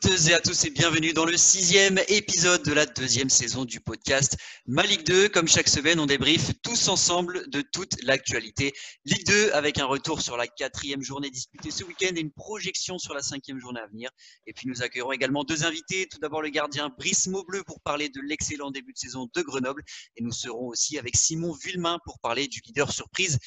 Toutes 0.00 0.28
et 0.28 0.34
à 0.34 0.40
tous 0.40 0.64
et 0.64 0.70
bienvenue 0.70 1.12
dans 1.12 1.24
le 1.24 1.36
sixième 1.36 1.98
épisode 2.08 2.62
de 2.62 2.72
la 2.72 2.86
deuxième 2.86 3.28
saison 3.28 3.64
du 3.64 3.80
podcast 3.80 4.36
Ma 4.66 4.84
Ligue 4.84 5.04
2. 5.04 5.28
Comme 5.28 5.48
chaque 5.48 5.68
semaine, 5.68 6.00
on 6.00 6.06
débriefe 6.06 6.52
tous 6.62 6.88
ensemble 6.88 7.48
de 7.50 7.62
toute 7.62 8.02
l'actualité 8.02 8.72
Ligue 9.04 9.26
2 9.26 9.52
avec 9.52 9.78
un 9.78 9.84
retour 9.84 10.22
sur 10.22 10.36
la 10.36 10.46
quatrième 10.46 11.02
journée 11.02 11.30
disputée 11.30 11.70
ce 11.70 11.84
week-end 11.84 12.12
et 12.16 12.20
une 12.20 12.32
projection 12.32 12.98
sur 12.98 13.12
la 13.12 13.22
cinquième 13.22 13.58
journée 13.58 13.80
à 13.80 13.86
venir. 13.86 14.10
Et 14.46 14.52
puis 14.52 14.68
nous 14.68 14.82
accueillerons 14.82 15.12
également 15.12 15.44
deux 15.44 15.64
invités. 15.64 16.06
Tout 16.10 16.18
d'abord 16.18 16.42
le 16.42 16.48
gardien 16.48 16.90
Brice 16.96 17.26
Maubleu 17.26 17.62
pour 17.64 17.80
parler 17.80 18.08
de 18.08 18.20
l'excellent 18.20 18.70
début 18.70 18.92
de 18.92 18.98
saison 18.98 19.28
de 19.34 19.42
Grenoble. 19.42 19.82
Et 20.16 20.22
nous 20.22 20.32
serons 20.32 20.68
aussi 20.68 20.98
avec 20.98 21.16
Simon 21.16 21.52
Villemain 21.52 21.98
pour 22.04 22.18
parler 22.20 22.48
du 22.48 22.60
leader 22.64 22.92
surprise 22.92 23.38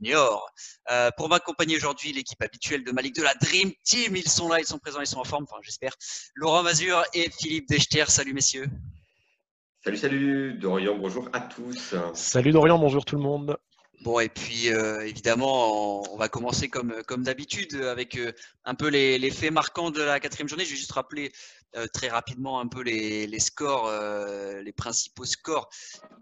Niort. 0.00 0.50
Euh, 0.90 1.10
pour 1.16 1.28
m'accompagner 1.28 1.76
aujourd'hui, 1.76 2.12
l'équipe 2.12 2.40
habituelle 2.42 2.84
de 2.84 2.92
Malik 2.92 3.14
de 3.16 3.22
la 3.22 3.34
Dream 3.34 3.72
Team, 3.84 4.16
ils 4.16 4.28
sont 4.28 4.48
là, 4.48 4.60
ils 4.60 4.66
sont 4.66 4.78
présents, 4.78 5.00
ils 5.00 5.06
sont 5.06 5.20
en 5.20 5.24
forme, 5.24 5.44
enfin 5.44 5.60
j'espère. 5.62 5.92
Laurent 6.34 6.62
Mazur 6.62 7.02
et 7.14 7.30
Philippe 7.30 7.68
Dechter, 7.68 8.04
salut 8.08 8.34
messieurs. 8.34 8.66
Salut, 9.84 9.96
salut 9.96 10.54
Dorian, 10.54 10.96
bonjour 10.96 11.28
à 11.32 11.40
tous. 11.40 11.94
Salut 12.14 12.52
Dorian, 12.52 12.78
bonjour 12.78 13.04
tout 13.04 13.16
le 13.16 13.22
monde. 13.22 13.56
Bon, 14.02 14.18
et 14.18 14.28
puis 14.28 14.68
euh, 14.68 15.06
évidemment, 15.06 16.12
on, 16.12 16.16
va 16.16 16.28
commencer 16.28 16.68
comme, 16.68 17.02
comme 17.06 17.22
d'habitude 17.22 17.74
avec 17.76 18.16
euh, 18.16 18.32
un 18.64 18.74
peu 18.74 18.88
les, 18.88 19.16
les, 19.16 19.30
faits 19.30 19.52
marquants 19.52 19.90
de 19.90 20.02
la 20.02 20.18
quatrième 20.18 20.48
journée. 20.48 20.64
Je 20.64 20.70
vais 20.70 20.76
juste 20.76 20.90
rappeler 20.90 21.32
euh, 21.76 21.86
très 21.86 22.08
rapidement 22.08 22.60
un 22.60 22.68
peu 22.68 22.82
les, 22.82 23.38
scores, 23.38 23.86
euh, 23.86 24.60
les 24.60 24.72
principaux 24.72 25.24
scores 25.24 25.70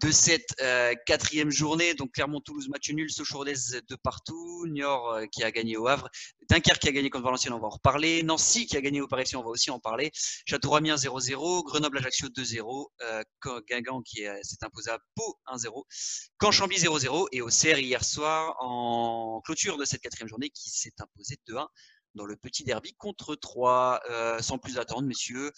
de 0.01 0.09
cette 0.09 0.55
euh, 0.61 0.93
quatrième 1.05 1.51
journée. 1.51 1.93
Donc 1.93 2.13
Clermont-Toulouse, 2.13 2.69
match 2.69 2.89
nul, 2.91 3.11
Sochaux-Rodez 3.11 3.81
de 3.87 3.95
partout, 3.95 4.65
Niort 4.67 5.19
qui 5.31 5.43
a 5.43 5.51
gagné 5.51 5.75
au 5.75 5.87
Havre, 5.87 6.09
Dunkerque 6.49 6.79
qui 6.79 6.87
a 6.87 6.91
gagné 6.93 7.09
contre 7.09 7.25
Valenciennes, 7.25 7.53
on 7.53 7.59
va 7.59 7.67
en 7.67 7.71
reparler, 7.71 8.23
Nancy 8.23 8.65
qui 8.65 8.77
a 8.77 8.81
gagné 8.81 9.01
au 9.01 9.07
Paris, 9.07 9.29
on 9.35 9.43
va 9.43 9.49
aussi 9.49 9.71
en 9.71 9.79
parler, 9.79 10.11
Château-Ramiens 10.45 10.95
0-0, 10.95 11.65
Grenoble-Ajaccio 11.65 12.29
2-0, 12.29 12.87
Guingamp 13.67 14.01
qui 14.03 14.21
s'est 14.43 14.63
imposé 14.63 14.91
à 14.91 14.99
Pau 15.15 15.37
1-0, 15.47 15.83
Caen-Chambly 16.41 16.77
0-0 16.77 17.27
et 17.33 17.41
au 17.41 17.47
CR 17.47 17.79
hier 17.79 18.03
soir 18.03 18.55
en 18.59 19.41
clôture 19.43 19.77
de 19.77 19.83
cette 19.85 20.01
quatrième 20.01 20.29
journée 20.29 20.49
qui 20.49 20.69
s'est 20.69 20.93
imposé 20.99 21.35
2-1 21.47 21.67
dans 22.15 22.25
le 22.25 22.35
petit 22.35 22.63
derby 22.63 22.93
contre 22.97 23.35
3. 23.35 24.01
Euh, 24.09 24.39
sans 24.39 24.57
plus 24.57 24.77
attendre, 24.77 25.03
messieurs, 25.03 25.51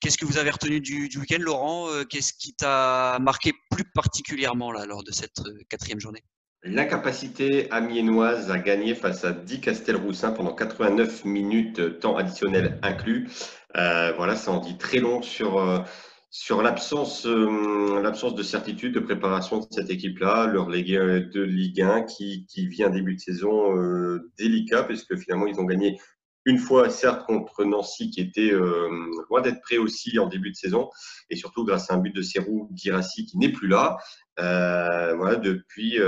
qu'est-ce 0.00 0.18
que 0.18 0.24
vous 0.24 0.38
avez 0.38 0.50
retenu 0.50 0.80
du, 0.80 1.08
week-end, 1.18 1.40
Laurent 1.40 1.88
euh, 1.88 2.04
Qu'est-ce 2.04 2.32
qui 2.32 2.54
t'a 2.54 3.18
marqué 3.20 3.52
plus 3.70 3.84
particulièrement 3.94 4.72
là, 4.72 4.86
lors 4.86 5.02
de 5.02 5.12
cette 5.12 5.40
euh, 5.40 5.58
quatrième 5.68 6.00
journée? 6.00 6.22
L'incapacité 6.64 7.70
amiénoise 7.70 8.50
à 8.50 8.58
gagner 8.58 8.94
face 8.96 9.24
à 9.24 9.32
10 9.32 9.60
Castelroussin 9.60 10.32
pendant 10.32 10.52
89 10.52 11.24
minutes, 11.24 12.00
temps 12.00 12.16
additionnel 12.16 12.80
inclus. 12.82 13.28
voilà, 13.74 14.34
ça 14.34 14.50
en 14.50 14.58
dit 14.58 14.76
très 14.76 14.98
long 14.98 15.22
sur 15.22 15.84
sur 16.30 16.62
l'absence 16.62 17.26
euh, 17.26 18.02
l'absence 18.02 18.34
de 18.34 18.42
certitude 18.42 18.92
de 18.92 19.00
préparation 19.00 19.60
de 19.60 19.66
cette 19.70 19.90
équipe-là, 19.90 20.46
leur 20.46 20.68
légué 20.68 20.96
de 20.98 21.42
Ligue 21.42 21.80
1 21.80 22.02
qui, 22.02 22.44
qui 22.46 22.66
vit 22.66 22.84
un 22.84 22.90
début 22.90 23.14
de 23.14 23.20
saison 23.20 23.76
euh, 23.76 24.30
délicat 24.36 24.82
puisque 24.82 25.16
finalement 25.16 25.46
ils 25.46 25.58
ont 25.58 25.64
gagné 25.64 25.98
une 26.44 26.58
fois 26.58 26.90
certes 26.90 27.26
contre 27.26 27.64
Nancy 27.64 28.10
qui 28.10 28.20
était 28.20 28.52
euh, 28.52 28.90
loin 29.30 29.40
d'être 29.40 29.60
prêt 29.62 29.78
aussi 29.78 30.18
en 30.18 30.26
début 30.26 30.50
de 30.50 30.56
saison 30.56 30.90
et 31.30 31.36
surtout 31.36 31.64
grâce 31.64 31.90
à 31.90 31.94
un 31.94 31.98
but 31.98 32.14
de 32.14 32.22
Serrou 32.22 32.70
Girassi 32.74 33.24
qui 33.24 33.38
n'est 33.38 33.52
plus 33.52 33.68
là. 33.68 33.96
voilà 34.36 35.36
depuis 35.36 35.98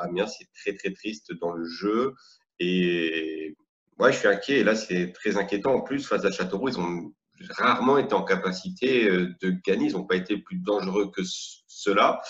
Amiens 0.00 0.26
c'est 0.26 0.48
très 0.54 0.74
très 0.74 0.92
triste 0.92 1.32
dans 1.40 1.52
le 1.52 1.64
jeu. 1.64 2.14
Et 2.58 3.56
ouais 3.98 4.12
je 4.12 4.18
suis 4.18 4.28
inquiet. 4.28 4.58
Et 4.58 4.64
là 4.64 4.74
c'est 4.74 5.12
très 5.12 5.36
inquiétant. 5.36 5.74
En 5.74 5.80
plus 5.80 6.06
face 6.06 6.24
à 6.24 6.30
Châteauroux 6.30 6.68
ils 6.68 6.78
ont 6.78 7.12
rarement 7.48 7.98
été 7.98 8.14
en 8.14 8.22
capacité 8.22 9.08
euh, 9.08 9.34
de 9.42 9.54
gagner. 9.64 9.86
Ils 9.86 9.92
n'ont 9.92 10.04
pas 10.04 10.16
été 10.16 10.36
plus 10.36 10.58
dangereux 10.58 11.10
que 11.10 11.22
cela. 11.24 12.20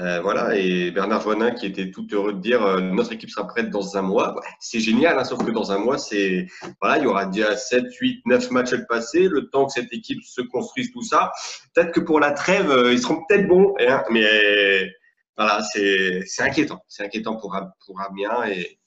Euh, 0.00 0.20
voilà, 0.20 0.56
et 0.56 0.90
Bernard 0.90 1.20
Joannin 1.20 1.52
qui 1.52 1.66
était 1.66 1.92
tout 1.92 2.04
heureux 2.10 2.32
de 2.32 2.40
dire 2.40 2.64
euh, 2.64 2.80
notre 2.80 3.12
équipe 3.12 3.30
sera 3.30 3.46
prête 3.46 3.70
dans 3.70 3.96
un 3.96 4.02
mois. 4.02 4.34
c'est 4.58 4.80
génial, 4.80 5.16
hein, 5.16 5.22
sauf 5.22 5.44
que 5.44 5.52
dans 5.52 5.70
un 5.70 5.78
mois, 5.78 5.98
c'est 5.98 6.48
voilà, 6.82 6.98
il 6.98 7.04
y 7.04 7.06
aura 7.06 7.26
déjà 7.26 7.56
7, 7.56 7.84
8, 8.00 8.22
9 8.26 8.50
matchs 8.50 8.72
à 8.72 8.78
passer, 8.88 9.28
le 9.28 9.48
temps 9.50 9.66
que 9.66 9.72
cette 9.72 9.92
équipe 9.92 10.20
se 10.24 10.40
construise 10.40 10.90
tout 10.90 11.02
ça. 11.02 11.30
Peut-être 11.74 11.92
que 11.92 12.00
pour 12.00 12.18
la 12.18 12.32
trêve, 12.32 12.74
ils 12.90 12.98
seront 12.98 13.22
peut-être 13.28 13.46
bons, 13.46 13.72
hein, 13.78 14.02
mais 14.10 14.92
voilà, 15.36 15.62
c'est 15.62 16.24
inquiétant. 16.40 16.80
C'est 16.88 17.04
inquiétant 17.04 17.36
pour, 17.36 17.56
pour 17.86 18.00
Amiens 18.00 18.48
et 18.48 18.80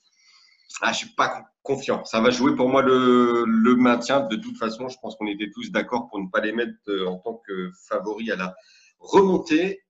ah, 0.82 0.92
je 0.92 0.98
suis 0.98 1.10
pas 1.16 1.46
confiant. 1.64 2.06
Ça 2.06 2.22
va 2.22 2.30
jouer 2.30 2.56
pour 2.56 2.70
moi 2.70 2.82
le, 2.82 3.44
le 3.46 3.76
maintien. 3.76 4.22
De 4.22 4.36
toute 4.36 4.58
façon, 4.58 4.90
je 4.90 4.98
pense 5.02 5.16
qu'on 5.16 5.28
était 5.28 5.50
tous 5.52 5.72
d'accord 5.72 6.08
pour 6.10 6.20
ne 6.20 6.28
pas 6.28 6.42
les 6.42 6.52
mettre 6.52 6.74
euh, 6.88 7.08
en 7.08 7.18
tant 7.18 7.42
que 7.46 7.72
favoris 7.88 8.30
à 8.32 8.36
la 8.36 8.56
remontée. 9.00 9.84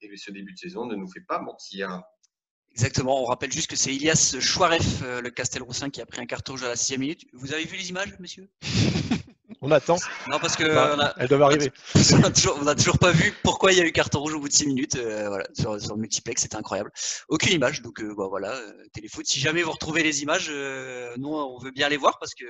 Et 0.00 0.16
ce 0.16 0.30
début 0.30 0.52
de 0.52 0.58
saison 0.58 0.86
ne 0.86 0.94
nous 0.94 1.08
fait 1.08 1.24
pas 1.26 1.40
mentir. 1.40 2.02
Exactement, 2.72 3.22
on 3.22 3.24
rappelle 3.26 3.52
juste 3.52 3.70
que 3.70 3.76
c'est 3.76 3.94
Ilias 3.94 4.36
Chouaref, 4.40 5.02
euh, 5.04 5.20
le 5.20 5.30
Castelroussin, 5.30 5.90
qui 5.90 6.00
a 6.00 6.06
pris 6.06 6.20
un 6.20 6.26
carton 6.26 6.56
à 6.56 6.68
la 6.68 6.76
sixième 6.76 7.00
minute. 7.00 7.24
Vous 7.32 7.52
avez 7.52 7.64
vu 7.64 7.76
les 7.76 7.90
images, 7.90 8.18
monsieur? 8.18 8.50
On 9.66 9.70
attend. 9.70 9.96
Non, 10.30 10.38
parce 10.38 10.56
que. 10.56 10.64
elles 11.16 11.28
doivent 11.28 11.42
arriver. 11.42 11.72
On 12.12 12.18
n'a 12.18 12.30
toujours, 12.30 12.60
toujours, 12.76 12.98
pas 12.98 13.12
vu 13.12 13.32
pourquoi 13.42 13.72
il 13.72 13.78
y 13.78 13.80
a 13.80 13.86
eu 13.86 13.92
carton 13.92 14.20
rouge 14.20 14.34
au 14.34 14.40
bout 14.40 14.48
de 14.48 14.52
6 14.52 14.66
minutes. 14.66 14.96
Euh, 14.96 15.28
voilà, 15.28 15.46
sur, 15.54 15.72
le 15.72 15.96
multiplex, 15.96 16.42
c'était 16.42 16.56
incroyable. 16.56 16.90
Aucune 17.30 17.52
image, 17.52 17.80
donc 17.80 18.02
euh, 18.02 18.14
bah, 18.14 18.26
voilà, 18.28 18.52
euh, 18.52 18.72
téléfoot. 18.92 19.26
Si 19.26 19.40
jamais 19.40 19.62
vous 19.62 19.70
retrouvez 19.72 20.02
les 20.02 20.22
images, 20.22 20.50
nous, 21.16 21.30
on 21.30 21.58
veut 21.58 21.70
bien 21.70 21.88
les 21.88 21.96
voir 21.96 22.18
parce 22.18 22.34
que. 22.34 22.44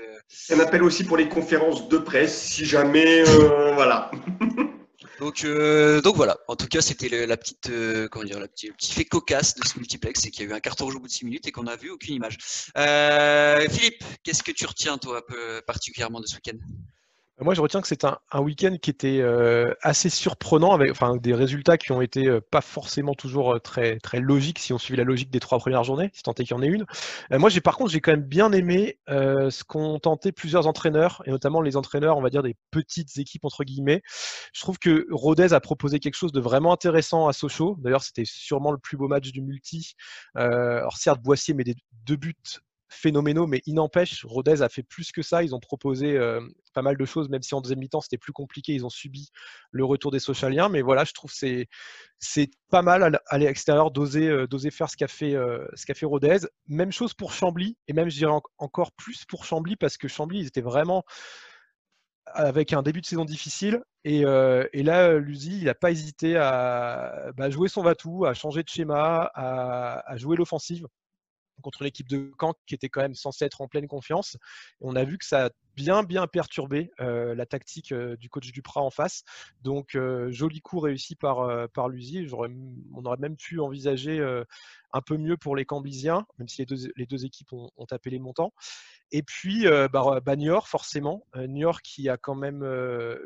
Un 0.52 0.58
appel 0.58 0.82
aussi 0.82 1.04
pour 1.04 1.16
les 1.16 1.28
conférences 1.28 1.88
de 1.88 1.98
presse, 1.98 2.36
si 2.36 2.64
jamais. 2.64 3.22
voilà. 3.74 4.10
Donc, 5.20 5.46
donc 6.02 6.16
voilà. 6.16 6.36
En 6.48 6.56
tout 6.56 6.66
cas, 6.66 6.80
c'était 6.80 7.26
la 7.28 7.36
petite, 7.36 7.70
comment 8.10 8.24
dire, 8.24 8.40
la 8.40 8.48
petite, 8.48 8.70
le 8.70 8.74
petit 8.74 8.92
fait 8.92 9.04
cocasse 9.04 9.54
de 9.54 9.64
ce 9.64 9.78
multiplex, 9.78 10.20
c'est 10.20 10.30
qu'il 10.32 10.44
y 10.44 10.48
a 10.48 10.50
eu 10.50 10.54
un 10.54 10.58
carton 10.58 10.86
rouge 10.86 10.96
au 10.96 10.98
bout 10.98 11.06
de 11.06 11.12
6 11.12 11.26
minutes 11.26 11.46
et 11.46 11.52
qu'on 11.52 11.62
n'a 11.62 11.76
vu 11.76 11.90
aucune 11.90 12.16
image. 12.16 12.38
Philippe, 13.70 14.02
qu'est-ce 14.24 14.42
que 14.42 14.50
tu 14.50 14.66
retiens 14.66 14.98
toi, 14.98 15.22
particulièrement 15.64 16.18
de 16.18 16.26
ce 16.26 16.34
week-end? 16.34 16.58
Moi, 17.40 17.54
je 17.54 17.60
retiens 17.60 17.80
que 17.80 17.88
c'est 17.88 18.04
un, 18.04 18.18
week-end 18.40 18.76
qui 18.80 18.90
était 18.90 19.18
euh, 19.20 19.74
assez 19.82 20.08
surprenant, 20.08 20.72
avec 20.72 20.92
enfin, 20.92 21.16
des 21.16 21.34
résultats 21.34 21.76
qui 21.76 21.90
ont 21.90 22.00
été 22.00 22.28
euh, 22.28 22.40
pas 22.40 22.60
forcément 22.60 23.14
toujours 23.14 23.54
euh, 23.54 23.58
très, 23.58 23.98
très 23.98 24.20
logiques 24.20 24.60
si 24.60 24.72
on 24.72 24.78
suivait 24.78 24.98
la 24.98 25.04
logique 25.04 25.30
des 25.30 25.40
trois 25.40 25.58
premières 25.58 25.82
journées, 25.82 26.10
si 26.12 26.22
tant 26.22 26.32
est 26.34 26.44
qu'il 26.44 26.52
y 26.52 26.54
en 26.54 26.62
ait 26.62 26.68
une. 26.68 26.86
moi, 27.32 27.50
j'ai 27.50 27.60
par 27.60 27.76
contre, 27.76 27.90
j'ai 27.90 28.00
quand 28.00 28.12
même 28.12 28.22
bien 28.22 28.52
aimé 28.52 28.98
ce 29.08 29.64
qu'ont 29.64 29.98
tenté 29.98 30.30
plusieurs 30.30 30.68
entraîneurs, 30.68 31.22
et 31.26 31.30
notamment 31.30 31.60
les 31.60 31.76
entraîneurs, 31.76 32.16
on 32.16 32.22
va 32.22 32.30
dire, 32.30 32.42
des 32.42 32.56
petites 32.70 33.18
équipes, 33.18 33.44
entre 33.44 33.64
guillemets. 33.64 34.02
Je 34.52 34.60
trouve 34.60 34.78
que 34.78 35.06
Rodez 35.10 35.52
a 35.54 35.60
proposé 35.60 35.98
quelque 35.98 36.14
chose 36.14 36.32
de 36.32 36.40
vraiment 36.40 36.72
intéressant 36.72 37.26
à 37.26 37.32
Sochaux. 37.32 37.76
D'ailleurs, 37.80 38.02
c'était 38.04 38.24
sûrement 38.24 38.70
le 38.70 38.78
plus 38.78 38.96
beau 38.96 39.08
match 39.08 39.32
du 39.32 39.42
multi. 39.42 39.94
alors, 40.34 40.96
certes, 40.96 41.20
Boissier 41.20 41.54
met 41.54 41.64
des 41.64 41.74
deux 42.04 42.16
buts 42.16 42.34
phénoménaux, 42.94 43.46
mais 43.46 43.60
il 43.66 43.74
n'empêche, 43.74 44.24
Rodez 44.24 44.62
a 44.62 44.68
fait 44.68 44.82
plus 44.82 45.12
que 45.12 45.22
ça. 45.22 45.42
Ils 45.42 45.54
ont 45.54 45.60
proposé 45.60 46.16
euh, 46.16 46.40
pas 46.72 46.82
mal 46.82 46.96
de 46.96 47.04
choses, 47.04 47.28
même 47.28 47.42
si 47.42 47.54
en 47.54 47.60
deuxième 47.60 47.80
mi-temps 47.80 48.00
c'était 48.00 48.18
plus 48.18 48.32
compliqué. 48.32 48.74
Ils 48.74 48.86
ont 48.86 48.90
subi 48.90 49.30
le 49.70 49.84
retour 49.84 50.10
des 50.10 50.20
socialiens, 50.20 50.68
mais 50.68 50.82
voilà, 50.82 51.04
je 51.04 51.12
trouve 51.12 51.32
c'est 51.32 51.68
c'est 52.18 52.50
pas 52.70 52.82
mal 52.82 53.20
à 53.26 53.38
l'extérieur 53.38 53.90
d'oser 53.90 54.28
euh, 54.28 54.46
d'oser 54.46 54.70
faire 54.70 54.88
ce 54.90 54.96
qu'a 54.96 55.08
fait 55.08 55.34
euh, 55.34 55.66
ce 55.74 55.86
qu'a 55.86 55.94
fait 55.94 56.06
Rodez. 56.06 56.38
Même 56.68 56.92
chose 56.92 57.14
pour 57.14 57.32
Chambly, 57.32 57.76
et 57.88 57.92
même 57.92 58.08
je 58.08 58.16
dirais 58.16 58.38
encore 58.58 58.92
plus 58.92 59.24
pour 59.26 59.44
Chambly 59.44 59.76
parce 59.76 59.96
que 59.96 60.08
Chambly 60.08 60.40
ils 60.40 60.46
étaient 60.46 60.60
vraiment 60.60 61.04
avec 62.26 62.72
un 62.72 62.82
début 62.82 63.00
de 63.00 63.06
saison 63.06 63.24
difficile. 63.24 63.82
Et, 64.04 64.22
là, 64.22 65.18
Luzi, 65.18 65.58
il 65.58 65.64
n'a 65.64 65.74
pas 65.74 65.90
hésité 65.90 66.36
à 66.36 67.30
bah, 67.36 67.50
jouer 67.50 67.68
son 67.68 67.82
Vatou, 67.82 68.24
à 68.24 68.34
changer 68.34 68.62
de 68.62 68.68
schéma, 68.68 69.30
à 69.34 70.16
jouer 70.16 70.36
l'offensive 70.36 70.86
contre 71.62 71.84
l'équipe 71.84 72.08
de 72.08 72.32
Caen 72.40 72.54
qui 72.66 72.74
était 72.74 72.88
quand 72.88 73.02
même 73.02 73.14
censée 73.14 73.44
être 73.44 73.60
en 73.60 73.68
pleine 73.68 73.86
confiance. 73.86 74.36
on 74.80 74.96
a 74.96 75.04
vu 75.04 75.18
que 75.18 75.24
ça 75.24 75.46
a 75.46 75.50
bien 75.76 76.02
bien 76.02 76.26
perturbé 76.26 76.92
euh, 77.00 77.34
la 77.34 77.46
tactique 77.46 77.92
euh, 77.92 78.16
du 78.16 78.28
coach 78.28 78.52
Duprat 78.52 78.80
en 78.80 78.90
face. 78.90 79.24
Donc 79.62 79.94
euh, 79.94 80.30
joli 80.30 80.60
coup 80.60 80.80
réussi 80.80 81.16
par 81.16 81.68
par. 81.72 82.26
On 82.94 83.04
aurait 83.04 83.18
même 83.18 83.36
pu 83.36 83.60
envisager 83.60 84.20
un 84.92 85.00
peu 85.00 85.16
mieux 85.16 85.36
pour 85.36 85.56
les 85.56 85.64
Cambisiens, 85.64 86.26
même 86.38 86.48
si 86.48 86.64
les 86.96 87.06
deux, 87.06 87.24
équipes 87.24 87.52
ont, 87.52 87.86
tapé 87.86 88.10
les 88.10 88.18
montants. 88.18 88.52
Et 89.10 89.22
puis 89.22 89.64
bah, 89.92 90.20
bah, 90.24 90.36
forcément, 90.66 91.26
Niort 91.36 91.82
qui 91.82 92.08
a 92.08 92.16
quand 92.16 92.34
même 92.34 92.62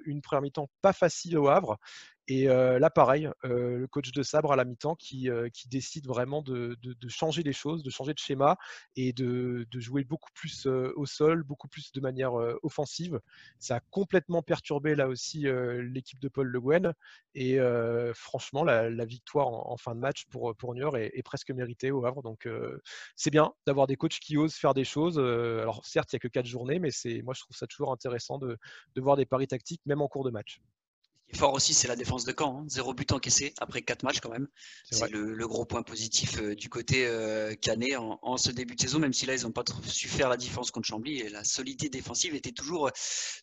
une 0.04 0.22
première 0.22 0.42
mi-temps 0.42 0.70
pas 0.82 0.92
facile 0.92 1.38
au 1.38 1.48
Havre 1.48 1.78
Et 2.30 2.44
là, 2.44 2.90
pareil, 2.90 3.30
le 3.42 3.86
coach 3.86 4.12
de 4.12 4.22
Sabre 4.22 4.52
à 4.52 4.56
la 4.56 4.66
mi-temps 4.66 4.94
qui, 4.96 5.30
décide 5.70 6.06
vraiment 6.06 6.42
de, 6.42 6.76
changer 7.08 7.42
les 7.42 7.54
choses, 7.54 7.82
de 7.82 7.88
changer 7.88 8.12
de 8.12 8.18
schéma 8.18 8.58
et 8.96 9.14
de, 9.14 9.66
jouer 9.74 10.04
beaucoup 10.04 10.30
plus 10.34 10.66
au 10.66 11.06
sol, 11.06 11.42
beaucoup 11.42 11.68
plus 11.68 11.90
de 11.90 12.00
manière 12.00 12.34
offensive. 12.62 13.18
Ça 13.58 13.76
a 13.76 13.80
complètement 13.80 14.42
perturbé 14.42 14.94
là 14.94 15.08
aussi 15.08 15.46
l'équipe 15.80 16.20
de 16.20 16.28
Paul 16.28 16.48
Le 16.48 16.60
Guen. 16.60 16.92
Et 17.34 17.58
franchement, 18.14 18.62
la, 18.62 19.04
victoire 19.06 19.48
en, 19.48 19.78
fin 19.78 19.94
de 19.94 20.00
match 20.00 20.26
pour, 20.26 20.54
pour 20.54 20.76
est, 20.76 21.22
presque 21.22 21.50
méritée 21.50 21.90
au 21.90 22.04
Havre. 22.04 22.22
Donc 22.22 22.46
c'est 23.16 23.30
bien 23.30 23.54
d'avoir 23.66 23.86
des 23.86 23.96
coachs 23.96 24.18
qui 24.20 24.36
osent 24.36 24.54
faire 24.54 24.74
des 24.74 24.84
choses. 24.84 25.18
alors 25.18 25.80
certes, 25.86 26.12
il 26.12 26.16
n'y 26.16 26.18
a 26.18 26.20
que 26.20 26.28
quatre 26.28 26.44
journées, 26.44 26.78
mais 26.78 26.90
moi 27.22 27.32
je 27.32 27.40
trouve 27.40 27.56
ça 27.56 27.66
toujours 27.66 27.90
intéressant 27.90 28.38
de 28.38 28.58
voir 28.98 29.16
des 29.16 29.24
paris 29.24 29.48
tactiques, 29.48 29.80
même 29.86 30.02
en 30.02 30.08
cours 30.08 30.24
de 30.24 30.30
match 30.30 30.60
fort 31.36 31.52
aussi, 31.52 31.74
c'est 31.74 31.88
la 31.88 31.96
défense 31.96 32.24
de 32.24 32.34
Caen. 32.36 32.60
Hein. 32.60 32.64
Zéro 32.68 32.94
but 32.94 33.12
encaissé 33.12 33.54
après 33.58 33.82
quatre 33.82 34.02
matchs 34.02 34.20
quand 34.20 34.30
même. 34.30 34.48
C'est 34.90 35.10
le, 35.10 35.46
gros 35.46 35.64
point 35.64 35.82
positif 35.82 36.38
euh, 36.40 36.54
du 36.54 36.68
côté 36.68 37.06
euh, 37.06 37.54
canet 37.54 37.96
en, 37.96 38.36
ce 38.36 38.50
début 38.50 38.74
de 38.74 38.80
saison, 38.80 38.98
même 38.98 39.12
si 39.12 39.26
là, 39.26 39.34
ils 39.34 39.42
n'ont 39.42 39.52
pas 39.52 39.64
su 39.86 40.08
faire 40.08 40.28
la 40.28 40.36
différence 40.36 40.70
contre 40.70 40.88
Chambly. 40.88 41.20
Et 41.20 41.28
la 41.28 41.44
solidité 41.44 41.88
défensive 41.88 42.34
était 42.34 42.52
toujours, 42.52 42.90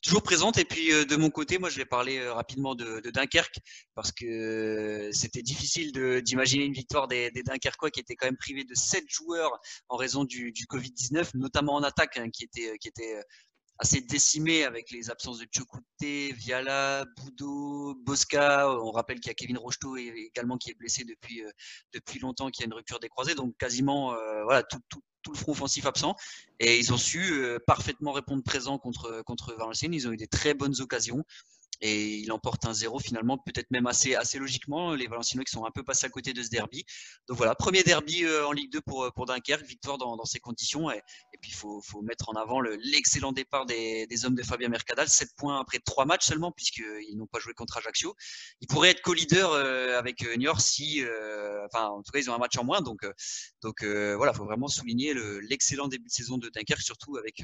toujours 0.01 0.23
présente. 0.23 0.57
Et 0.57 0.65
puis 0.65 0.91
euh, 0.91 1.05
de 1.05 1.15
mon 1.15 1.29
côté, 1.29 1.57
moi, 1.57 1.69
je 1.69 1.77
vais 1.77 1.85
parler 1.85 2.27
rapidement 2.27 2.75
de, 2.75 3.01
Dunkerque 3.13 3.59
parce 3.93 4.11
que 4.11 5.09
c'était 5.13 5.43
difficile 5.43 5.91
d'imaginer 6.23 6.65
une 6.65 6.73
victoire 6.73 7.07
des, 7.07 7.31
Dunkerquois 7.31 7.91
qui 7.91 7.99
étaient 7.99 8.15
quand 8.15 8.27
même 8.27 8.37
privés 8.37 8.63
de 8.63 8.73
sept 8.75 9.05
joueurs 9.07 9.59
en 9.89 9.95
raison 9.95 10.23
du, 10.23 10.51
Covid-19, 10.69 11.31
notamment 11.35 11.75
en 11.75 11.83
attaque, 11.83 12.17
hein, 12.17 12.29
qui 12.29 12.43
était, 12.43 12.77
qui 12.79 12.87
était 12.87 13.21
assez 13.77 14.01
décimé 14.01 14.63
avec 14.63 14.91
les 14.91 15.09
absences 15.09 15.39
de 15.39 15.47
Chokouté, 15.51 16.33
Viala, 16.33 17.05
Boudou, 17.17 17.95
Bosca. 18.05 18.69
On 18.69 18.91
rappelle 18.91 19.19
qu'il 19.19 19.29
y 19.29 19.31
a 19.31 19.33
Kevin 19.33 19.57
Rocheteau 19.57 19.97
également 19.97 20.57
qui 20.57 20.71
est 20.71 20.75
blessé 20.75 21.03
depuis, 21.03 21.43
euh, 21.43 21.51
depuis 21.93 22.19
longtemps, 22.19 22.49
qui 22.49 22.63
a 22.63 22.65
une 22.65 22.73
rupture 22.73 22.99
des 22.99 23.09
croisés. 23.09 23.35
Donc 23.35 23.55
quasiment 23.57 24.13
euh, 24.13 24.43
voilà, 24.43 24.63
tout, 24.63 24.79
tout, 24.89 25.01
tout, 25.23 25.31
le 25.33 25.37
front 25.37 25.51
offensif 25.51 25.85
absent. 25.85 26.15
Et 26.59 26.79
ils 26.79 26.93
ont 26.93 26.97
su 26.97 27.33
euh, 27.33 27.59
parfaitement 27.67 28.13
répondre 28.13 28.43
présent 28.43 28.77
contre, 28.77 29.21
contre 29.25 29.53
Valenciennes. 29.55 29.93
Ils 29.93 30.07
ont 30.07 30.11
eu 30.11 30.17
des 30.17 30.27
très 30.27 30.53
bonnes 30.53 30.79
occasions 30.79 31.25
et 31.81 32.17
il 32.17 32.31
emporte 32.31 32.65
un 32.65 32.73
zéro 32.73 32.99
finalement, 32.99 33.37
peut-être 33.37 33.69
même 33.71 33.87
assez, 33.87 34.15
assez 34.15 34.39
logiquement. 34.39 34.93
Les 34.93 35.07
Valenciennois 35.07 35.43
qui 35.43 35.51
sont 35.51 35.65
un 35.65 35.71
peu 35.71 35.83
passés 35.83 36.05
à 36.05 36.09
côté 36.09 36.33
de 36.33 36.41
ce 36.41 36.49
derby. 36.49 36.85
Donc 37.27 37.37
voilà, 37.37 37.55
premier 37.55 37.83
derby 37.83 38.23
euh, 38.23 38.47
en 38.47 38.51
Ligue 38.51 38.71
2 38.71 38.81
pour, 38.81 39.11
pour 39.13 39.25
Dunkerque, 39.25 39.65
victoire 39.65 39.97
dans, 39.97 40.15
dans 40.15 40.25
ces 40.25 40.39
conditions. 40.39 40.89
Et, 40.91 40.97
et 40.97 41.37
puis 41.41 41.51
il 41.51 41.55
faut, 41.55 41.81
faut, 41.81 42.01
mettre 42.01 42.29
en 42.29 42.33
avant 42.33 42.61
l'excellent 42.61 43.31
départ 43.31 43.65
des, 43.65 44.07
des, 44.07 44.25
hommes 44.25 44.35
de 44.35 44.43
Fabien 44.43 44.69
Mercadal, 44.69 45.07
7 45.07 45.29
points 45.35 45.59
après 45.59 45.79
3 45.79 46.05
matchs 46.05 46.25
seulement, 46.25 46.51
puisqu'ils 46.51 47.17
n'ont 47.17 47.27
pas 47.27 47.39
joué 47.39 47.53
contre 47.53 47.77
Ajaccio. 47.77 48.15
Ils 48.61 48.67
pourraient 48.67 48.91
être 48.91 49.01
co-leader 49.01 49.51
euh, 49.51 49.97
avec 49.97 50.23
euh, 50.23 50.35
Niort 50.35 50.61
si, 50.61 51.03
enfin 51.65 51.87
en 51.87 52.01
tout 52.01 52.11
cas 52.11 52.19
ils 52.19 52.29
ont 52.29 52.33
un 52.33 52.37
match 52.37 52.57
en 52.57 52.63
moins. 52.63 52.81
Donc, 52.81 53.05
donc 53.61 53.83
voilà, 53.83 54.31
il 54.33 54.37
faut 54.37 54.45
vraiment 54.45 54.67
souligner 54.67 55.13
l'excellent 55.41 55.87
début 55.87 56.07
de 56.07 56.13
saison 56.13 56.37
de 56.37 56.49
Dunkerque, 56.49 56.81
surtout 56.81 57.17
avec, 57.17 57.41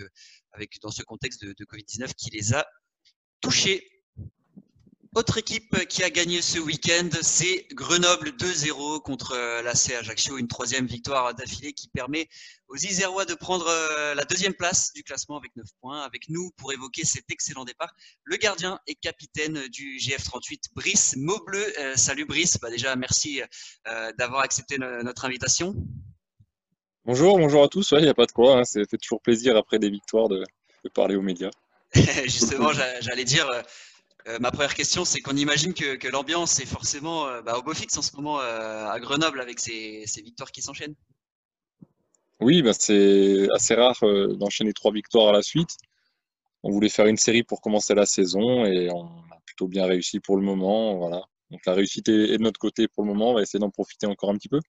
avec 0.52 0.80
dans 0.82 0.92
ce 0.92 1.04
contexte 1.04 1.44
de, 1.44 1.54
de 1.58 1.66
Covid-19 1.66 2.14
qui 2.14 2.30
les 2.32 2.54
a 2.54 2.66
touchés 3.42 3.91
autre 5.16 5.38
équipe 5.38 5.86
qui 5.88 6.04
a 6.04 6.10
gagné 6.10 6.42
ce 6.42 6.58
week-end, 6.58 7.10
c'est 7.22 7.68
Grenoble 7.74 8.30
2-0 8.30 9.02
contre 9.02 9.34
euh, 9.34 9.62
l'AC 9.62 9.92
Ajaccio, 9.92 10.38
une 10.38 10.48
troisième 10.48 10.86
victoire 10.86 11.34
d'affilée 11.36 11.74
qui 11.74 11.90
permet 11.90 12.30
aux 12.70 12.78
Isérois 12.78 13.26
de 13.26 13.34
prendre 13.34 13.68
euh, 13.68 14.16
la 14.16 14.24
deuxième 14.24 14.54
place 14.54 14.94
du 14.94 15.04
classement 15.04 15.38
avec 15.38 15.54
9 15.58 15.66
points. 15.82 16.02
Avec 16.02 16.30
nous 16.30 16.52
pour 16.56 16.72
évoquer 16.72 17.04
cet 17.04 17.30
excellent 17.30 17.66
départ, 17.66 17.94
le 18.24 18.38
gardien 18.38 18.80
et 18.88 18.96
capitaine 18.96 19.68
du 19.68 19.98
GF38, 19.98 20.68
Brice 20.74 21.18
Maubleu. 21.18 21.66
Euh, 21.80 21.96
salut 21.98 22.26
Brice, 22.26 22.58
bah 22.62 22.70
déjà 22.70 22.96
merci 22.96 23.42
d'avoir 24.18 24.42
accepté 24.42 24.78
notre 24.78 25.26
invitation. 25.26 25.76
Bonjour, 27.04 27.38
bonjour 27.38 27.64
à 27.64 27.68
tous. 27.68 27.94
Il 27.98 28.04
n'y 28.04 28.08
a 28.08 28.14
pas 28.14 28.28
de 28.28 28.32
quoi, 28.32 28.60
hein. 28.60 28.64
ça 28.64 28.80
fait 28.90 28.98
toujours 28.98 29.22
plaisir 29.22 29.58
après 29.58 29.78
des 29.78 29.90
victoires 29.90 30.30
de 30.30 30.46
parler 30.94 31.16
aux 31.16 31.22
médias. 31.22 31.52
Justement, 32.24 32.72
j'allais 32.72 33.26
dire, 33.26 33.50
euh, 34.28 34.40
ma 34.40 34.52
première 34.52 34.76
question, 34.76 35.06
c'est 35.06 35.22
qu'on 35.22 35.36
imagine 35.36 35.74
que, 35.74 36.08
l'ambiance 36.08 36.60
est 36.60 36.66
forcément 36.66 37.28
euh, 37.28 37.42
bah, 37.42 37.58
au 37.58 37.64
beau 37.64 37.74
fixe 37.74 37.98
en 37.98 38.02
ce 38.02 38.16
moment 38.16 38.40
euh, 38.40 38.88
à 38.88 39.00
Grenoble 39.00 39.42
avec 39.42 39.60
ces, 39.60 40.06
victoires 40.24 40.52
qui 40.52 40.62
s'enchaînent. 40.62 40.96
Oui, 42.40 42.62
bah, 42.62 42.74
c'est 42.74 43.48
assez 43.54 43.76
rare 43.76 44.00
d'enchaîner 44.02 44.74
trois 44.74 44.92
victoires 44.92 45.30
à 45.30 45.32
la 45.32 45.42
suite. 45.42 45.78
On 46.64 46.72
voulait 46.72 46.90
faire 46.90 47.08
une 47.08 47.18
série 47.18 47.44
pour 47.44 47.62
commencer 47.62 47.96
la 47.96 48.06
saison 48.06 48.66
et 48.66 48.90
on 48.92 49.06
a 49.06 49.40
plutôt 49.46 49.68
bien 49.68 49.86
réussi 49.86 50.20
pour 50.20 50.38
le 50.38 50.44
moment. 50.44 50.96
Voilà. 50.96 51.24
Donc 51.50 51.62
la 51.66 51.74
réussite 51.74 52.08
est, 52.10 52.38
de 52.38 52.44
notre 52.44 52.60
côté 52.60 52.88
pour 52.88 53.04
le 53.04 53.10
moment. 53.10 53.32
On 53.32 53.34
va 53.34 53.42
essayer 53.42 53.60
d'en 53.60 53.70
profiter 53.70 54.06
encore 54.06 54.30
un 54.30 54.36
petit 54.36 54.50
peu. 54.50 54.60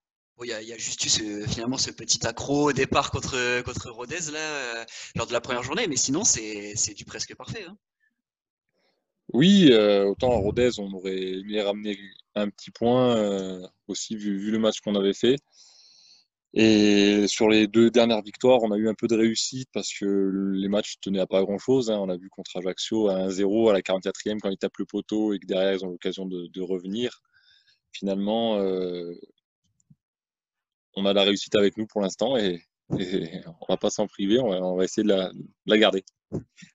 Il 0.43 0.49
y, 0.49 0.73
a 0.73 0.79
juste 0.79 1.05
eu 1.05 1.47
finalement 1.47 1.79
ce 1.79 1.93
petit 1.93 2.27
accro 2.27 2.71
au 2.71 2.73
départ 2.73 3.13
contre, 3.13 3.63
contre 3.63 3.91
Rodez 3.91 4.33
là, 4.33 4.85
lors 5.15 5.29
de 5.29 5.33
la 5.33 5.41
première 5.41 5.63
journée, 5.63 5.87
mais 5.87 5.97
sinon 5.97 6.25
c'est 6.25 6.95
du 6.95 7.05
presque 7.05 7.37
parfait. 7.37 7.65
Hein. 7.69 7.77
Oui, 9.33 9.71
euh, 9.73 10.05
autant 10.05 10.33
à 10.33 10.37
Rodez, 10.37 10.71
on 10.79 10.93
aurait 10.93 11.39
aimé 11.39 11.63
ramener 11.63 11.99
un 12.35 12.51
petit 12.51 12.71
point 12.71 13.17
euh, 13.17 13.67
aussi, 13.89 14.15
vu, 14.17 14.51
le 14.51 14.59
match 14.59 14.81
qu'on 14.81 14.95
avait 14.95 15.15
fait. 15.15 15.37
Et 16.55 17.27
sur 17.29 17.49
les 17.49 17.67
deux 17.67 17.91
dernières 17.91 18.23
victoires, 18.23 18.61
on 18.63 18.73
a 18.73 18.77
eu 18.77 18.89
un 18.89 18.95
peu 18.95 19.07
de 19.07 19.17
réussite 19.17 19.71
parce 19.73 19.91
que 19.99 20.53
les 20.55 20.69
matchs 20.69 20.97
tenaient 21.01 21.21
à 21.21 21.27
pas 21.27 21.43
grand-chose. 21.43 21.91
Hein. 21.91 21.99
On 21.99 22.11
a 22.11 22.17
vu 22.17 22.29
contre 22.29 22.59
Ajaccio 22.59 23.09
à 23.09 23.27
1-0 23.29 23.71
à 23.71 23.73
la 23.73 23.81
44e 23.81 24.39
quand 24.39 24.51
ils 24.51 24.59
tapent 24.59 24.77
le 24.79 24.85
poteau 24.85 25.33
et 25.33 25.39
que 25.39 25.47
derrière, 25.47 25.73
ils 25.73 25.85
ont 25.85 25.91
l'occasion 25.91 26.27
de, 26.27 26.61
revenir. 26.61 27.23
Finalement, 27.93 28.59
euh, 28.59 29.15
on 30.95 31.07
a 31.07 31.15
la 31.15 31.23
réussite 31.23 31.55
avec 31.55 31.79
nous 31.79 31.87
pour 31.87 32.03
l'instant 32.03 32.37
et, 32.37 32.63
on 32.93 32.97
on 33.61 33.73
va 33.73 33.77
pas 33.77 33.91
s'en 33.91 34.07
priver, 34.07 34.39
on 34.39 34.77
va, 34.77 34.85
essayer 34.85 35.07
de 35.07 35.15
la 35.67 35.79
garder. 35.79 36.05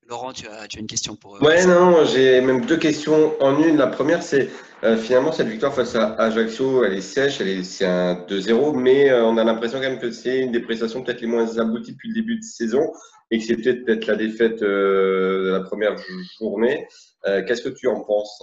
Laurent, 0.07 0.33
tu 0.33 0.47
as, 0.47 0.67
une 0.77 0.87
question 0.87 1.15
pour. 1.15 1.35
Euh, 1.35 1.39
ouais, 1.39 1.65
non, 1.65 2.05
j'ai 2.05 2.41
même 2.41 2.65
deux 2.65 2.77
questions 2.77 3.33
en 3.41 3.61
une. 3.61 3.77
La 3.77 3.87
première, 3.87 4.23
c'est 4.23 4.49
euh, 4.83 4.97
finalement 4.97 5.31
cette 5.31 5.47
victoire 5.47 5.73
face 5.73 5.95
à 5.95 6.13
Ajaccio, 6.13 6.83
elle 6.83 6.93
est 6.93 7.01
sèche, 7.01 7.41
elle 7.41 7.49
est, 7.49 7.63
c'est 7.63 7.85
un 7.85 8.13
2-0, 8.27 8.77
mais 8.77 9.09
euh, 9.09 9.25
on 9.25 9.37
a 9.37 9.43
l'impression 9.43 9.79
quand 9.79 9.89
même 9.89 9.99
que 9.99 10.11
c'est 10.11 10.39
une 10.39 10.51
des 10.51 10.61
prestations 10.61 11.03
peut-être 11.03 11.21
les 11.21 11.27
moins 11.27 11.57
abouties 11.57 11.93
depuis 11.93 12.09
le 12.09 12.15
début 12.15 12.37
de 12.37 12.43
saison 12.43 12.81
et 13.31 13.39
que 13.39 13.45
c'est 13.45 13.57
peut-être 13.57 14.05
la 14.05 14.15
défaite 14.15 14.61
de 14.61 15.49
la 15.51 15.61
première 15.61 15.95
journée. 16.39 16.87
Qu'est-ce 17.25 17.61
que 17.61 17.69
tu 17.69 17.89
en 17.89 18.01
penses? 18.05 18.41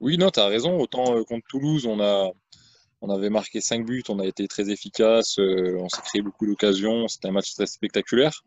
Oui, 0.00 0.18
non, 0.18 0.28
tu 0.28 0.40
as 0.40 0.46
raison. 0.46 0.78
Autant 0.78 1.24
contre 1.24 1.46
Toulouse, 1.48 1.86
on 1.86 2.00
a. 2.00 2.30
On 3.02 3.10
avait 3.10 3.30
marqué 3.30 3.60
5 3.60 3.84
buts, 3.84 4.04
on 4.08 4.20
a 4.20 4.26
été 4.26 4.46
très 4.48 4.70
efficace, 4.70 5.38
on 5.38 5.88
s'est 5.88 6.02
créé 6.02 6.22
beaucoup 6.22 6.46
d'occasions, 6.46 7.08
c'était 7.08 7.28
un 7.28 7.32
match 7.32 7.52
très 7.52 7.66
spectaculaire. 7.66 8.44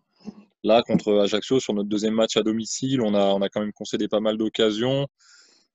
Là, 0.64 0.82
contre 0.82 1.20
Ajaccio, 1.20 1.60
sur 1.60 1.76
notre 1.76 1.90
deuxième 1.90 2.16
match 2.16 2.38
à 2.38 2.42
domicile, 2.42 3.02
on 3.02 3.14
a, 3.14 3.50
quand 3.50 3.60
même 3.60 3.72
concédé 3.72 4.08
pas 4.08 4.20
mal 4.20 4.36
d'occasions. 4.36 5.08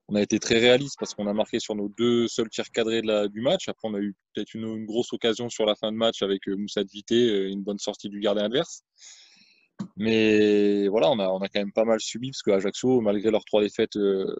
On 0.08 0.16
a 0.16 0.20
été 0.20 0.40
très 0.40 0.58
réaliste 0.58 0.96
parce 0.98 1.14
qu'on 1.14 1.28
a 1.28 1.32
marqué 1.32 1.60
sur 1.60 1.76
nos 1.76 1.88
deux 1.88 2.26
seuls 2.26 2.48
tirs 2.48 2.72
cadrés 2.72 3.00
du 3.00 3.40
match. 3.40 3.68
Après, 3.68 3.86
on 3.86 3.94
a 3.94 4.00
eu 4.00 4.16
peut-être 4.34 4.54
une, 4.54 4.84
grosse 4.86 5.12
occasion 5.12 5.48
sur 5.48 5.64
la 5.64 5.76
fin 5.76 5.92
de 5.92 5.96
match 5.96 6.22
avec 6.22 6.48
euh, 6.48 6.56
Moussa 6.56 6.82
Vité, 6.82 7.14
euh, 7.14 7.50
une 7.50 7.62
bonne 7.62 7.78
sortie 7.78 8.08
du 8.08 8.18
gardien 8.18 8.46
adverse. 8.46 8.82
Mais 9.96 10.88
voilà, 10.88 11.10
on 11.10 11.20
a, 11.20 11.48
quand 11.48 11.60
même 11.60 11.72
pas 11.72 11.84
mal 11.84 12.00
subi 12.00 12.30
parce 12.30 12.42
que 12.42 12.50
Ajaccio, 12.50 13.00
malgré 13.00 13.30
leurs 13.30 13.44
trois 13.44 13.62
défaites 13.62 13.94
euh, 13.96 14.34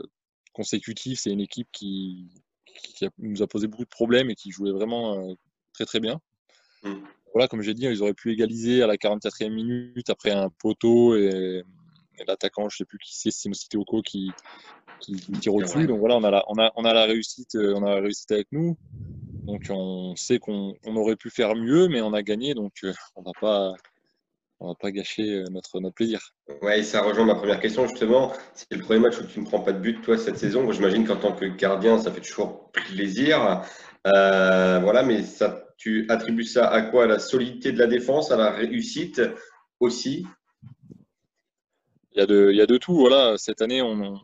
consécutives, 0.53 1.19
c'est 1.21 1.31
une 1.31 1.41
équipe 1.41 1.69
qui, 1.71 2.43
qui 2.83 3.07
nous 3.19 3.43
a 3.43 3.47
posé 3.47 3.67
beaucoup 3.67 3.85
de 3.85 3.89
problèmes 3.89 4.31
et 4.31 4.35
qui 4.35 4.51
jouait 4.51 4.73
vraiment 4.73 5.35
très 5.73 5.85
très 5.85 6.01
bien. 6.01 6.21
Mm 6.83 6.95
voilà, 7.33 7.49
comme 7.49 7.63
j'ai 7.63 7.75
dit, 7.75 7.85
ils 7.85 8.03
auraient 8.03 8.15
pu 8.15 8.33
égaliser 8.33 8.83
à 8.83 8.87
la 8.87 8.97
44e 8.97 9.51
minute 9.51 10.11
après 10.11 10.31
un 10.31 10.49
poteau 10.49 11.17
et, 11.17 11.63
l'attaquant, 12.27 12.69
je 12.69 12.75
ne 12.75 12.79
sais 12.79 12.85
plus 12.85 12.99
qui 12.99 13.17
c'est, 13.17 13.31
Simon 13.31 13.55
Teoko 13.71 14.03
qui, 14.03 14.31
qui, 15.01 15.15
tire 15.41 15.55
au-dessus. 15.55 15.87
Donc 15.87 16.01
voilà, 16.01 16.17
on 16.17 16.25
a, 16.25 16.31
la, 16.31 16.45
on, 16.49 16.59
a, 16.59 16.71
on 16.77 16.85
a 16.85 16.93
la 16.93 17.05
réussite, 17.05 17.55
euh, 17.55 17.73
on 17.75 17.83
a 17.83 17.95
la 17.95 18.01
réussite 18.03 18.31
avec 18.31 18.49
nous. 18.53 18.77
Donc 19.45 19.69
on 19.71 20.15
sait 20.17 20.39
qu'on 20.39 20.75
aurait 20.85 21.17
pu 21.17 21.31
faire 21.31 21.55
mieux, 21.55 21.89
mais 21.89 22.03
on 22.03 22.13
a 22.13 22.23
gagné, 22.23 22.53
donc 22.53 22.73
euh, 22.85 22.93
on 23.17 23.23
va 23.23 23.33
pas, 23.41 23.75
on 24.61 24.69
va 24.69 24.75
pas 24.75 24.91
gâcher 24.91 25.23
euh, 25.23 25.45
notre, 25.51 25.81
notre 25.81 25.95
plaisir. 25.95 26.35
Ouais, 26.63 26.83
ça 26.83 27.03
rejoint 27.03 27.25
ma 27.25 27.35
première 27.35 27.61
question 27.61 27.87
justement. 27.87 28.33
C'est 28.55 28.73
le 28.73 28.83
premier 28.83 29.01
match 29.01 29.19
où 29.19 29.27
tu 29.27 29.41
ne 29.41 29.47
prends 29.47 29.61
pas 29.61 29.73
de 29.73 29.79
but 29.79 30.03
toi 30.03 30.19
cette 30.19 30.39
saison. 30.39 30.71
J'imagine 30.71 31.07
qu'en 31.07 31.17
tant 31.17 31.33
que 31.33 31.47
gardien, 31.47 31.99
ça 31.99 32.13
fait 32.13 32.21
toujours 32.21 32.71
plaisir. 32.73 33.63
voilà, 34.05 35.03
mais 35.03 35.23
ça 35.23 35.67
tu 35.81 36.05
attribues 36.11 36.45
ça 36.45 36.69
à 36.69 36.83
quoi? 36.83 37.05
À 37.05 37.07
la 37.07 37.19
solidité 37.19 37.73
de 37.73 37.79
la 37.79 37.87
défense, 37.87 38.31
à 38.31 38.37
la 38.37 38.51
réussite 38.51 39.23
aussi? 39.81 40.27
Il 42.13 42.19
y, 42.19 42.21
a 42.21 42.27
de, 42.27 42.51
il 42.53 42.57
y 42.57 42.61
a 42.61 42.67
de 42.67 42.77
tout. 42.77 42.95
Voilà. 42.95 43.39
Cette 43.39 43.63
année, 43.63 43.81
on, 43.81 44.21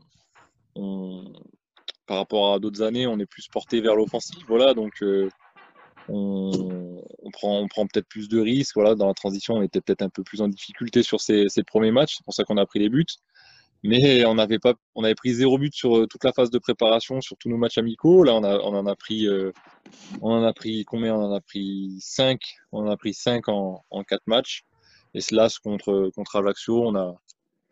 par 2.07 2.19
rapport 2.19 2.53
à 2.53 2.59
d'autres 2.59 2.83
années, 2.83 3.07
on 3.07 3.19
est 3.19 3.27
plus 3.27 3.49
porté 3.49 3.81
vers 3.81 3.97
l'offensive. 3.97 4.45
Voilà, 4.49 4.75
donc 4.75 5.03
euh, 5.03 5.31
on, 6.09 7.31
prend, 7.33 7.61
on 7.61 7.69
prend 7.69 7.87
peut-être 7.87 8.09
plus 8.09 8.29
de 8.29 8.41
risques. 8.41 8.75
Voilà, 8.75 8.95
dans 8.95 9.07
la 9.09 9.15
transition, 9.15 9.55
on 9.55 9.63
était 9.63 9.81
peut-être 9.81 10.03
un 10.03 10.09
peu 10.09 10.23
plus 10.23 10.41
en 10.41 10.49
difficulté 10.49 11.03
sur 11.03 11.21
ces, 11.21 11.49
ces 11.49 11.63
premiers 11.63 11.91
matchs. 11.91 12.17
C'est 12.17 12.25
pour 12.25 12.35
ça 12.35 12.45
qu'on 12.45 12.57
a 12.57 12.67
pris 12.67 12.79
les 12.79 12.89
buts. 12.89 13.07
Mais 13.83 14.25
on 14.25 14.39
avait, 14.39 14.59
pas, 14.59 14.75
on 14.95 15.05
avait 15.05 15.15
pris 15.15 15.35
zéro 15.35 15.59
but 15.59 15.75
sur 15.75 16.09
toute 16.09 16.25
la 16.25 16.33
phase 16.33 16.51
de 16.51 16.59
préparation, 16.59 17.21
sur 17.21 17.37
tous 17.37 17.49
nos 17.49 17.57
matchs 17.57 17.79
amicaux. 17.79 18.25
Là, 18.25 18.35
on, 18.35 18.43
a, 18.43 18.59
on 18.59 18.75
en 18.75 18.87
a 18.87 18.97
pris, 18.97 19.29
on 20.21 20.31
en 20.33 20.43
a 20.43 20.53
pris 20.53 20.85
combien? 20.85 21.15
On 21.15 21.25
en 21.25 21.33
a 21.33 21.41
pris 21.41 21.99
5. 22.01 22.41
On 22.73 22.87
en 22.87 22.91
a 22.91 22.97
pris 22.97 23.15
5 23.15 23.49
en, 23.49 23.85
en 23.91 24.03
4 24.03 24.23
matchs. 24.27 24.65
Et 25.15 25.21
cela, 25.21 25.49
contre, 25.63 26.11
contre 26.15 26.37
Ajaccio, 26.37 26.83
on 26.83 26.97
a, 26.97 27.15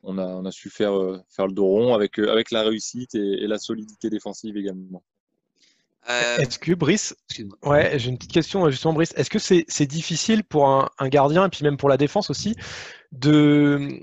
on 0.02 0.18
a, 0.18 0.26
on 0.26 0.44
a 0.44 0.50
su 0.50 0.70
faire, 0.70 0.94
faire 1.28 1.46
le 1.46 1.52
dos 1.52 1.66
rond 1.66 1.94
avec, 1.94 2.18
avec 2.18 2.50
la 2.50 2.62
réussite 2.62 3.14
et 3.14 3.46
la 3.46 3.58
solidité 3.58 4.10
défensive 4.10 4.56
également. 4.56 5.02
Euh, 6.10 6.36
est-ce 6.38 6.58
que 6.58 6.72
Brice, 6.72 7.16
ouais, 7.62 7.98
j'ai 7.98 8.10
une 8.10 8.18
petite 8.18 8.32
question 8.32 8.68
justement, 8.70 8.92
Brice. 8.92 9.14
Est-ce 9.16 9.30
que 9.30 9.38
c'est 9.38 9.86
difficile 9.86 10.44
pour 10.44 10.68
un, 10.68 11.08
gardien 11.08 11.46
et 11.46 11.48
puis 11.48 11.64
même 11.64 11.76
pour 11.76 11.88
la 11.88 11.96
défense 11.96 12.30
aussi 12.30 12.56
de 13.12 14.00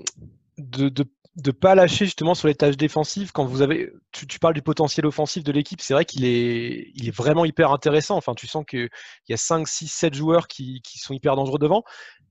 de, 0.58 0.88
de, 0.88 1.50
pas 1.50 1.74
lâcher 1.74 2.04
justement 2.04 2.34
sur 2.34 2.48
les 2.48 2.54
tâches 2.54 2.76
défensives 2.76 3.32
quand 3.32 3.44
vous 3.44 3.62
avez, 3.62 3.92
tu, 4.12 4.38
parles 4.38 4.54
du 4.54 4.62
potentiel 4.62 5.06
offensif 5.06 5.42
de 5.42 5.52
l'équipe, 5.52 5.80
c'est 5.80 5.94
vrai 5.94 6.04
qu'il 6.04 6.24
est, 6.24 6.90
il 6.94 7.08
est 7.08 7.16
vraiment 7.16 7.44
hyper 7.44 7.72
intéressant. 7.72 8.16
Enfin, 8.16 8.34
tu 8.34 8.46
sens 8.46 8.64
qu'il 8.66 8.90
y 9.28 9.32
a 9.32 9.36
5, 9.36 9.66
6, 9.66 9.88
7 9.88 10.14
joueurs 10.14 10.46
qui, 10.46 10.82
qui 10.82 10.98
sont 10.98 11.14
hyper 11.14 11.36
dangereux 11.36 11.58
devant. 11.58 11.84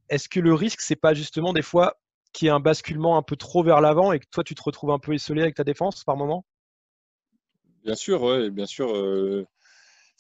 Est-ce 0.10 0.30
que 0.30 0.40
le 0.40 0.54
risque, 0.54 0.82
c'est 0.82 0.96
pas 0.96 1.14
justement 1.14 1.54
des 1.54 1.62
fois 1.62 1.98
qu'il 2.34 2.46
y 2.46 2.50
ait 2.50 2.54
un 2.54 2.60
basculement 2.60 3.18
un 3.18 3.24
peu 3.24 3.36
trop 3.36 3.64
vers 3.64 3.82
l'avant 3.82 4.12
et 4.12 4.20
que 4.20 4.26
toi, 4.32 4.44
tu 4.44 4.56
te 4.56 4.62
retrouves 4.64 4.92
un 4.92 5.00
peu 5.00 5.14
isolé 5.14 5.42
avec 5.42 5.56
ta 5.56 5.64
défense 5.64 6.04
par 6.04 6.16
moment? 6.16 6.46
Bien 7.84 7.96
sûr, 7.96 8.22
ouais, 8.22 8.50
bien 8.50 8.66
sûr. 8.66 8.96
Euh, 8.96 9.48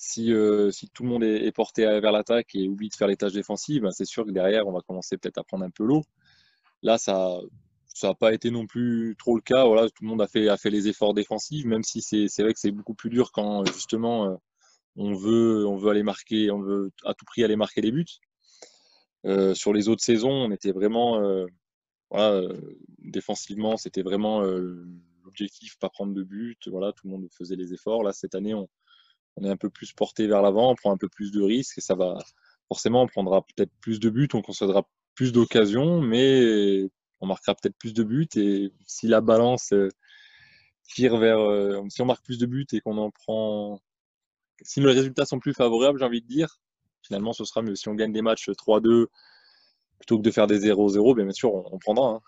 si, 0.02 0.34
euh, 0.34 0.72
si 0.72 0.90
tout 0.90 1.04
le 1.04 1.10
monde 1.10 1.24
est, 1.24 1.52
porté 1.52 1.84
vers 1.84 2.12
l'attaque 2.12 2.56
et 2.56 2.68
oublie 2.68 2.90
de 2.90 2.96
faire 2.96 3.08
les 3.08 3.18
tâches 3.18 3.34
défensives, 3.34 3.84
ben, 3.84 3.92
c'est 3.92 4.06
sûr 4.06 4.26
que 4.26 4.32
derrière, 4.32 4.68
on 4.68 4.72
va 4.72 4.82
commencer 4.82 5.16
peut-être 5.16 5.38
à 5.38 5.44
prendre 5.44 5.64
un 5.64 5.70
peu 5.70 5.84
l'eau. 5.86 6.02
Là, 6.82 6.98
ça 6.98 7.40
n'a 8.02 8.16
pas 8.16 8.34
été 8.34 8.50
non 8.50 8.66
plus 8.66 9.16
trop 9.20 9.36
le 9.36 9.42
cas. 9.42 9.64
Tout 9.90 10.04
le 10.04 10.08
monde 10.08 10.22
a 10.24 10.28
fait, 10.28 10.70
les 10.72 10.88
efforts 10.88 11.14
défensifs, 11.14 11.66
même 11.66 11.84
si 11.84 12.02
c'est 12.02 12.42
vrai 12.42 12.52
que 12.52 12.60
c'est 12.60 12.72
beaucoup 12.72 12.96
plus 12.96 13.12
dur 13.12 13.32
quand 13.32 13.64
justement 13.66 14.26
euh, 14.26 14.36
on 14.96 15.14
veut, 15.14 15.68
aller 15.92 16.02
marquer, 16.02 16.50
on 16.50 16.62
veut 16.62 16.92
à 17.06 17.14
tout 17.14 17.26
prix 17.26 17.44
aller 17.44 17.56
marquer 17.56 17.82
des 17.82 17.92
buts. 17.92 18.08
Euh, 19.28 19.54
sur 19.54 19.72
les 19.72 19.88
autres 19.88 20.04
saisons, 20.04 20.32
on 20.32 20.52
était 20.52 20.72
vraiment 20.72 21.22
défensivement, 22.98 23.78
c'était 23.78 24.02
vraiment 24.02 24.42
l'objectif, 25.24 25.78
pas 25.78 25.90
prendre 25.90 26.16
de 26.16 26.24
but. 26.24 26.68
Voilà, 26.70 26.92
tout 26.92 27.06
le 27.06 27.12
monde 27.12 27.28
faisait 27.32 27.56
les 27.56 27.72
efforts. 27.72 28.02
Là, 28.02 28.14
cette 28.14 28.34
année, 28.34 28.56
on, 28.56 28.68
on 29.38 29.44
est 29.46 29.50
un 29.50 29.58
peu 29.58 29.70
plus 29.70 29.94
porté 29.94 30.28
vers 30.28 30.42
l'avant, 30.42 30.72
on 30.72 30.76
prend 30.76 30.92
un 30.92 30.98
peu 30.98 31.10
plus 31.10 31.32
de 31.32 31.42
risques 31.42 31.78
et 31.78 31.82
ça 31.82 31.96
va 31.96 32.18
forcément 32.68 33.04
on 33.04 33.08
prendra 33.08 33.42
peut-être 33.42 33.72
plus 33.82 34.00
de 34.00 34.10
buts, 34.10 34.30
on 34.34 34.42
concédera 34.42 34.88
plus 35.16 35.32
d'occasions, 35.32 36.02
mais 36.02 36.90
on 37.20 37.28
marquera 37.28 37.56
peut-être 37.56 37.78
plus 37.78 37.94
de 37.94 38.04
buts 38.04 38.28
et 38.36 38.72
si 38.86 39.08
la 39.08 39.22
balance 39.22 39.74
euh, 39.74 39.90
tire 40.84 41.18
vers 41.18 41.40
euh, 41.40 41.82
si 41.90 42.02
on 42.02 42.06
marque 42.06 42.24
plus 42.26 42.38
de 42.40 42.46
buts 42.46 42.68
et 42.74 42.82
qu'on 42.82 42.98
en 42.98 43.12
prend 43.12 43.82
si 44.64 44.80
les 44.80 44.92
résultats 44.92 45.26
sont 45.26 45.40
plus 45.40 45.54
favorables, 45.54 46.00
j'ai 46.00 46.06
envie 46.06 46.22
de 46.22 46.28
dire, 46.28 46.60
finalement 47.02 47.34
ce 47.34 47.46
sera 47.46 47.62
mieux 47.62 47.76
si 47.76 47.90
on 47.90 47.96
gagne 47.96 48.14
des 48.14 48.22
matchs 48.22 48.50
3-2 48.50 49.08
plutôt 50.00 50.18
que 50.18 50.24
de 50.24 50.32
faire 50.32 50.48
des 50.48 50.60
0-0, 50.60 51.16
bien 51.16 51.32
sûr 51.32 51.54
on, 51.54 51.78
prendra. 51.80 52.08
Hein. 52.08 52.22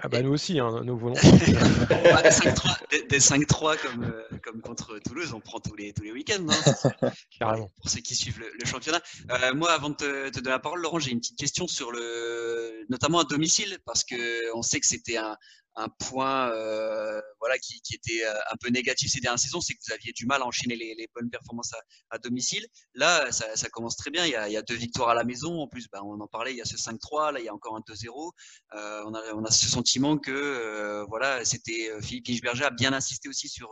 Ah 0.00 0.08
bah 0.08 0.22
nous 0.22 0.32
aussi, 0.32 0.58
hein, 0.58 0.82
nous 0.84 0.98
voulons. 0.98 1.14
des 3.14 3.18
5-3 3.18 3.78
comme, 3.78 4.04
euh, 4.04 4.38
comme 4.42 4.60
contre 4.60 4.98
Toulouse, 4.98 5.32
on 5.34 5.40
prend 5.40 5.60
tous 5.60 5.74
les, 5.76 5.92
tous 5.92 6.02
les 6.02 6.12
week-ends. 6.12 6.46
Hein, 6.48 7.10
Carrément. 7.38 7.70
Pour 7.80 7.90
ceux 7.90 8.00
qui 8.00 8.14
suivent 8.14 8.40
le, 8.40 8.64
championnat. 8.66 9.00
Euh, 9.30 9.54
moi, 9.54 9.72
avant 9.72 9.90
de 9.90 9.96
te, 9.96 10.28
te, 10.30 10.40
donner 10.40 10.50
la 10.50 10.58
parole, 10.58 10.80
Laurent, 10.80 10.98
j'ai 10.98 11.12
une 11.12 11.20
petite 11.20 11.38
question 11.38 11.66
sur 11.66 11.92
le, 11.92 12.84
notamment 12.88 13.20
à 13.20 13.24
domicile, 13.24 13.78
parce 13.84 14.04
qu'on 14.04 14.62
sait 14.62 14.80
que 14.80 14.86
c'était 14.86 15.16
un, 15.16 15.36
un 15.76 15.88
point 15.88 16.50
euh, 16.50 17.20
voilà, 17.40 17.58
qui, 17.58 17.80
qui, 17.82 17.94
était 17.94 18.24
euh, 18.24 18.34
un 18.52 18.56
peu 18.60 18.68
négatif 18.68 19.10
ces 19.10 19.20
dernières 19.20 19.38
saisons, 19.38 19.60
c'est 19.60 19.74
que 19.74 19.80
vous 19.86 19.92
aviez 19.92 20.12
du 20.12 20.26
mal 20.26 20.42
à 20.42 20.46
enchaîner 20.46 20.76
les, 20.76 20.94
les 20.94 21.08
bonnes 21.14 21.30
performances 21.30 21.72
à, 21.74 21.78
à, 22.10 22.18
domicile. 22.18 22.66
Là, 22.94 23.30
ça, 23.32 23.56
ça, 23.56 23.68
commence 23.68 23.96
très 23.96 24.10
bien. 24.10 24.24
Il 24.24 24.30
y, 24.30 24.36
a, 24.36 24.48
il 24.48 24.52
y, 24.52 24.56
a, 24.56 24.62
deux 24.62 24.76
victoires 24.76 25.08
à 25.10 25.14
la 25.14 25.24
maison. 25.24 25.60
En 25.60 25.68
plus, 25.68 25.88
ben, 25.90 26.00
on 26.04 26.20
en 26.20 26.28
parlait, 26.28 26.52
il 26.52 26.56
y 26.56 26.62
a 26.62 26.64
ce 26.64 26.76
5-3, 26.76 27.32
là, 27.32 27.40
il 27.40 27.44
y 27.44 27.48
a 27.48 27.54
encore 27.54 27.76
un 27.76 27.80
2-0. 27.80 28.32
Euh, 28.74 29.02
on, 29.06 29.14
a, 29.14 29.34
on 29.34 29.44
a 29.44 29.50
ce 29.50 29.68
sentiment 29.68 30.16
que 30.18 30.30
euh, 30.30 31.04
voilà, 31.08 31.44
c'était 31.44 31.90
euh, 31.90 32.00
Philippe 32.00 32.26
Kingsberger 32.26 32.64
a 32.64 32.70
bien 32.70 32.92
insisté 32.92 33.28
aussi 33.28 33.48
sur, 33.48 33.68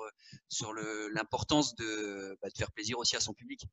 sur 0.48 0.72
l'importance 1.14 1.74
de, 1.76 2.36
bah, 2.42 2.48
de 2.48 2.58
faire 2.58 2.72
plaisir 2.72 2.98
aussi 2.98 3.16
à 3.16 3.20
son 3.20 3.32
public. 3.32 3.66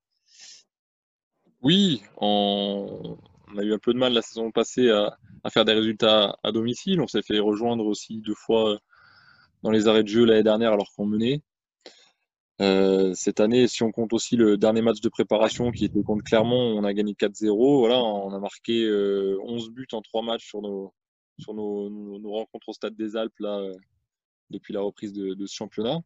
Oui, 1.62 2.04
on, 2.18 3.18
on 3.54 3.58
a 3.58 3.64
eu 3.64 3.74
un 3.74 3.80
peu 3.80 3.94
de 3.94 4.00
mal 4.00 4.14
la 4.14 4.22
saison 4.22 4.52
passée 4.52 4.90
à, 4.90 5.18
faire 5.50 5.66
des 5.66 5.74
résultats 5.74 6.38
à 6.44 6.52
domicile. 6.52 7.02
On 7.02 7.08
s'est 7.08 7.22
fait 7.22 7.40
rejoindre 7.40 7.86
aussi 7.86 8.22
deux 8.22 8.36
fois 8.36 8.80
dans 9.64 9.72
les 9.72 9.88
arrêts 9.88 10.04
de 10.04 10.08
jeu 10.08 10.26
l'année 10.26 10.44
dernière 10.44 10.74
alors 10.74 10.92
qu'on 10.96 11.06
menait. 11.06 11.42
Euh, 12.62 13.14
cette 13.14 13.40
année, 13.40 13.68
si 13.68 13.84
on 13.84 13.92
compte 13.92 14.12
aussi 14.12 14.36
le 14.36 14.58
dernier 14.58 14.82
match 14.82 15.00
de 15.00 15.10
préparation 15.10 15.72
qui 15.72 15.86
était 15.86 16.04
contre 16.04 16.24
Clermont, 16.24 16.78
on 16.78 16.84
a 16.84 16.94
gagné 16.94 17.14
4-0. 17.14 17.80
Voilà, 17.80 18.04
on 18.04 18.34
a 18.34 18.40
marqué 18.40 18.86
11 18.86 18.90
euh, 18.90 19.72
buts 19.72 19.88
en 19.94 20.02
trois 20.02 20.22
matchs 20.22 20.48
sur 20.48 20.62
nos, 20.62 20.94
rencontres 21.48 22.70
au 22.70 22.74
Stade 22.74 22.96
des 22.96 23.16
Alpes 23.16 23.40
là, 23.40 23.60
euh, 23.60 23.74
depuis 24.50 24.74
la 24.74 24.82
reprise 24.82 25.14
de 25.14 25.46
ce 25.46 25.56
championnat. 25.56 26.02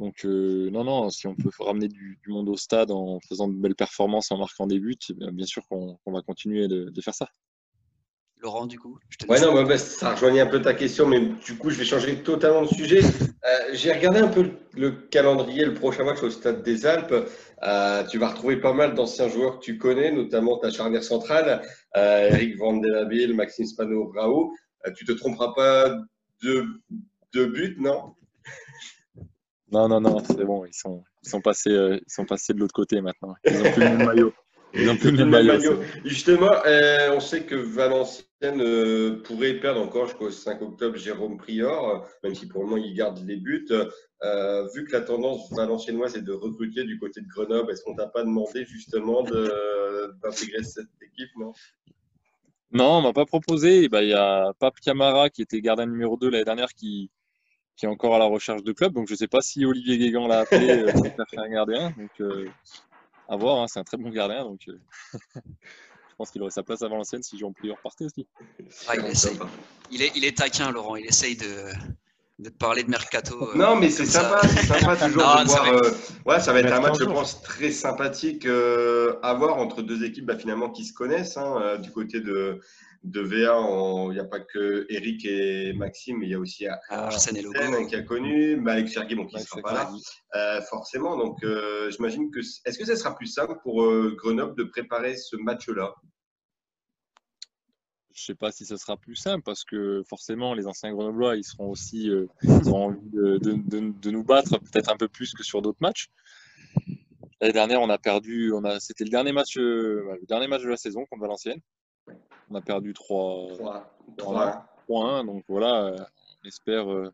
Donc 0.00 0.24
non, 0.24 0.82
non, 0.82 1.10
si 1.10 1.26
on 1.26 1.34
peut 1.34 1.50
ramener 1.58 1.86
du, 1.86 2.18
du, 2.22 2.30
monde 2.30 2.48
au 2.48 2.56
stade 2.56 2.90
en 2.90 3.20
faisant 3.28 3.48
de 3.48 3.54
belles 3.54 3.74
performances, 3.74 4.32
en 4.32 4.38
marquant 4.38 4.66
des 4.66 4.80
buts, 4.80 4.96
eh 5.10 5.12
bien, 5.12 5.30
bien 5.30 5.44
sûr 5.44 5.62
qu'on 5.68 5.98
va 6.06 6.22
continuer 6.22 6.68
de, 6.68 6.88
de 6.88 7.00
faire 7.02 7.14
ça. 7.14 7.28
Laurent, 8.42 8.66
du 8.66 8.78
coup 8.78 8.98
Ouais, 9.28 9.38
non, 9.40 9.62
bah, 9.62 9.76
ça 9.76 10.14
rejoignait 10.14 10.40
un 10.40 10.46
peu 10.46 10.62
ta 10.62 10.72
question, 10.72 11.06
mais 11.06 11.20
du 11.20 11.56
coup, 11.58 11.68
je 11.68 11.76
vais 11.76 11.84
changer 11.84 12.22
totalement 12.22 12.62
de 12.62 12.68
sujet. 12.68 13.00
Euh, 13.02 13.70
j'ai 13.72 13.92
regardé 13.92 14.20
un 14.20 14.28
peu 14.28 14.50
le, 14.74 14.90
calendrier, 14.90 15.64
le 15.64 15.74
prochain 15.74 16.04
match 16.04 16.22
au 16.22 16.30
Stade 16.30 16.62
des 16.62 16.86
Alpes. 16.86 17.14
Euh, 17.62 18.04
tu 18.04 18.18
vas 18.18 18.28
retrouver 18.28 18.56
pas 18.56 18.72
mal 18.72 18.94
d'anciens 18.94 19.28
joueurs 19.28 19.58
que 19.58 19.64
tu 19.64 19.76
connais, 19.76 20.10
notamment 20.10 20.58
ta 20.58 20.70
charnière 20.70 21.04
centrale, 21.04 21.60
euh, 21.96 22.28
Eric 22.30 22.58
Van 22.58 22.78
der 22.78 23.06
Maxime 23.34 23.66
Spano-Brao. 23.66 24.52
tu 24.96 25.04
te 25.04 25.12
tromperas 25.12 25.52
pas 25.54 25.94
de, 26.42 26.64
de 27.34 27.44
but, 27.44 27.78
non? 27.78 28.14
Non, 29.72 29.88
non, 29.88 30.00
non, 30.00 30.18
c'est 30.24 30.44
bon, 30.44 30.64
ils 30.64 30.74
sont, 30.74 31.04
ils 31.22 31.28
sont, 31.28 31.40
passés, 31.40 31.70
ils 31.70 32.12
sont 32.12 32.24
passés 32.24 32.54
de 32.54 32.58
l'autre 32.58 32.74
côté 32.74 33.00
maintenant. 33.00 33.34
Ils 33.44 34.88
ont 34.88 34.96
plus 34.96 35.10
le 35.10 35.24
maillot. 35.24 35.80
Justement, 36.04 36.52
euh, 36.66 37.14
on 37.14 37.20
sait 37.20 37.42
que 37.42 37.54
Valenciennes 37.54 38.60
euh, 38.60 39.22
pourrait 39.22 39.54
perdre 39.54 39.80
encore 39.80 40.06
jusqu'au 40.06 40.30
5 40.30 40.62
octobre 40.62 40.96
Jérôme 40.96 41.38
Prior, 41.38 42.06
même 42.22 42.34
si 42.34 42.46
pour 42.46 42.62
le 42.62 42.68
moment 42.68 42.82
il 42.82 42.94
garde 42.94 43.18
les 43.26 43.36
buts. 43.36 43.68
Euh, 44.22 44.68
vu 44.74 44.84
que 44.84 44.92
la 44.92 45.00
tendance 45.00 45.52
valenciennoise 45.52 46.16
est 46.16 46.22
de 46.22 46.32
recruter 46.32 46.84
du 46.84 46.98
côté 46.98 47.20
de 47.20 47.26
Grenoble, 47.26 47.72
est-ce 47.72 47.82
qu'on 47.82 47.94
t'a 47.94 48.06
pas 48.06 48.22
demandé 48.22 48.64
justement 48.64 49.22
d'intégrer 49.22 50.62
cette 50.62 50.86
équipe 51.02 51.30
non? 51.38 51.52
Non, 52.72 52.98
on 52.98 53.02
m'a 53.02 53.12
pas 53.12 53.26
proposé. 53.26 53.88
Bah, 53.88 54.02
il 54.02 54.10
y 54.10 54.14
a 54.14 54.52
Pape 54.60 54.78
Camara 54.80 55.28
qui 55.30 55.42
était 55.42 55.60
gardien 55.60 55.86
numéro 55.86 56.16
2 56.16 56.30
l'année 56.30 56.44
dernière 56.44 56.72
qui, 56.74 57.10
qui 57.80 57.86
est 57.86 57.88
encore 57.88 58.14
à 58.14 58.18
la 58.18 58.26
recherche 58.26 58.62
de 58.62 58.72
club. 58.72 58.92
Donc 58.92 59.08
je 59.08 59.14
ne 59.14 59.18
sais 59.18 59.26
pas 59.26 59.40
si 59.40 59.64
Olivier 59.64 59.98
Guégan 59.98 60.28
l'a 60.28 60.40
appelé 60.40 60.84
pour 60.92 61.04
faire 61.28 61.42
un 61.42 61.48
gardien. 61.48 61.92
Donc 61.96 62.44
à 63.30 63.36
voir, 63.36 63.60
hein, 63.60 63.66
c'est 63.68 63.78
un 63.78 63.84
très 63.84 63.96
bon 63.96 64.10
gardien, 64.10 64.42
donc 64.42 64.62
euh, 64.68 64.76
je 65.36 66.14
pense 66.18 66.32
qu'il 66.32 66.42
aurait 66.42 66.50
sa 66.50 66.64
place 66.64 66.82
avant 66.82 66.96
l'ancienne 66.96 67.22
si 67.22 67.38
Jean 67.38 67.52
Plieur 67.52 67.78
partait 67.80 68.04
aussi. 68.04 68.26
Ah, 68.88 68.96
il, 68.96 69.06
essaye. 69.06 69.38
il, 69.92 70.02
est, 70.02 70.10
il 70.16 70.24
est 70.24 70.36
taquin, 70.36 70.72
Laurent, 70.72 70.96
il 70.96 71.06
essaye 71.06 71.36
de, 71.36 71.66
de 72.40 72.50
parler 72.50 72.82
de 72.82 72.90
mercato. 72.90 73.50
Euh, 73.50 73.56
non, 73.56 73.76
mais 73.76 73.88
c'est 73.88 74.04
sympa, 74.04 74.40
c'est 74.42 74.66
sympa 74.66 74.96
toujours 75.06 75.22
de 75.22 75.46
voir. 75.46 75.72
Euh, 75.72 75.90
ouais, 76.26 76.40
ça 76.40 76.52
va 76.52 76.58
être 76.58 76.72
un 76.72 76.80
match, 76.80 76.98
je 76.98 77.04
pense, 77.04 77.40
très 77.42 77.70
sympathique 77.70 78.46
à 78.46 79.34
voir 79.34 79.56
entre 79.58 79.82
deux 79.82 80.02
équipes 80.02 80.26
bah, 80.26 80.36
finalement 80.36 80.70
qui 80.70 80.84
se 80.84 80.92
connaissent. 80.92 81.36
Hein, 81.36 81.78
du 81.78 81.92
côté 81.92 82.20
de, 82.20 82.58
de 83.02 83.20
VA, 83.20 83.58
il 84.08 84.12
n'y 84.12 84.18
a 84.18 84.24
pas 84.24 84.40
que 84.40 84.86
Eric 84.90 85.24
et 85.24 85.72
Maxime, 85.72 86.18
mais 86.18 86.26
il 86.26 86.30
y 86.30 86.34
a 86.34 86.38
aussi 86.38 86.66
Arsène, 86.66 87.36
Arsène 87.36 87.86
qui 87.86 87.96
a 87.96 88.02
connu, 88.02 88.56
Malek 88.56 88.88
Sergi, 88.88 89.14
bon, 89.14 89.26
qui 89.26 89.36
ne 89.36 89.40
sera 89.40 89.62
pas 89.62 89.72
là, 89.72 89.90
euh, 90.34 90.60
forcément. 90.62 91.16
Donc, 91.16 91.42
euh, 91.42 91.90
j'imagine 91.90 92.30
que. 92.30 92.40
Est-ce 92.40 92.78
que 92.78 92.84
ça 92.84 92.96
sera 92.96 93.16
plus 93.16 93.26
simple 93.26 93.54
pour 93.62 93.82
euh, 93.82 94.14
Grenoble 94.18 94.56
de 94.56 94.64
préparer 94.64 95.16
ce 95.16 95.36
match-là? 95.36 95.94
Je 98.12 98.22
ne 98.22 98.26
sais 98.26 98.34
pas 98.34 98.52
si 98.52 98.66
ce 98.66 98.76
sera 98.76 98.98
plus 98.98 99.16
simple 99.16 99.42
parce 99.42 99.64
que 99.64 100.02
forcément 100.06 100.52
les 100.52 100.66
anciens 100.66 100.92
Grenoblois 100.92 101.36
ils 101.36 101.44
seront 101.44 101.70
aussi 101.70 102.10
ils 102.42 102.68
ont 102.68 102.88
envie 102.88 103.08
de, 103.12 103.38
de 103.38 104.10
nous 104.10 104.24
battre 104.24 104.58
peut-être 104.58 104.90
un 104.90 104.96
peu 104.98 105.08
plus 105.08 105.32
que 105.32 105.42
sur 105.42 105.62
d'autres 105.62 105.78
matchs. 105.80 106.08
L'année 107.40 107.54
dernière 107.54 107.80
on 107.80 107.88
a 107.88 107.96
perdu, 107.96 108.52
on 108.52 108.62
a 108.64 108.78
c'était 108.78 109.04
le 109.04 109.10
dernier 109.10 109.32
match 109.32 109.56
le 109.56 110.20
dernier 110.28 110.48
match 110.48 110.62
de 110.62 110.68
la 110.68 110.76
saison 110.76 111.06
contre 111.06 111.22
Valenciennes. 111.22 111.62
On 112.50 112.56
a 112.56 112.60
perdu 112.60 112.92
3, 112.92 113.86
1 114.88 115.24
Donc 115.24 115.44
voilà, 115.46 115.84
euh, 115.84 115.96
on 116.42 116.48
espère 116.48 116.92
euh, 116.92 117.12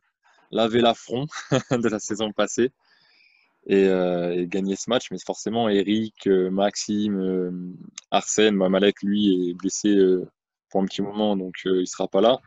laver 0.50 0.80
l'affront 0.80 1.26
de 1.70 1.88
la 1.90 1.98
saison 1.98 2.32
passée 2.32 2.72
euh, 3.70 4.30
et, 4.30 4.46
gagner 4.46 4.76
ce 4.76 4.88
match. 4.88 5.10
Mais 5.10 5.18
forcément, 5.18 5.68
Eric, 5.68 6.26
Maxime, 6.26 7.76
Arsène, 8.10 8.54
Malek, 8.54 9.02
lui, 9.02 9.50
est 9.50 9.54
blessé 9.54 9.94
pour 10.70 10.80
un 10.80 10.86
petit 10.86 11.02
moment, 11.02 11.36
donc 11.36 11.56
il 11.66 11.80
ne 11.80 11.84
sera 11.84 12.08
pas 12.08 12.22
là. 12.22 12.40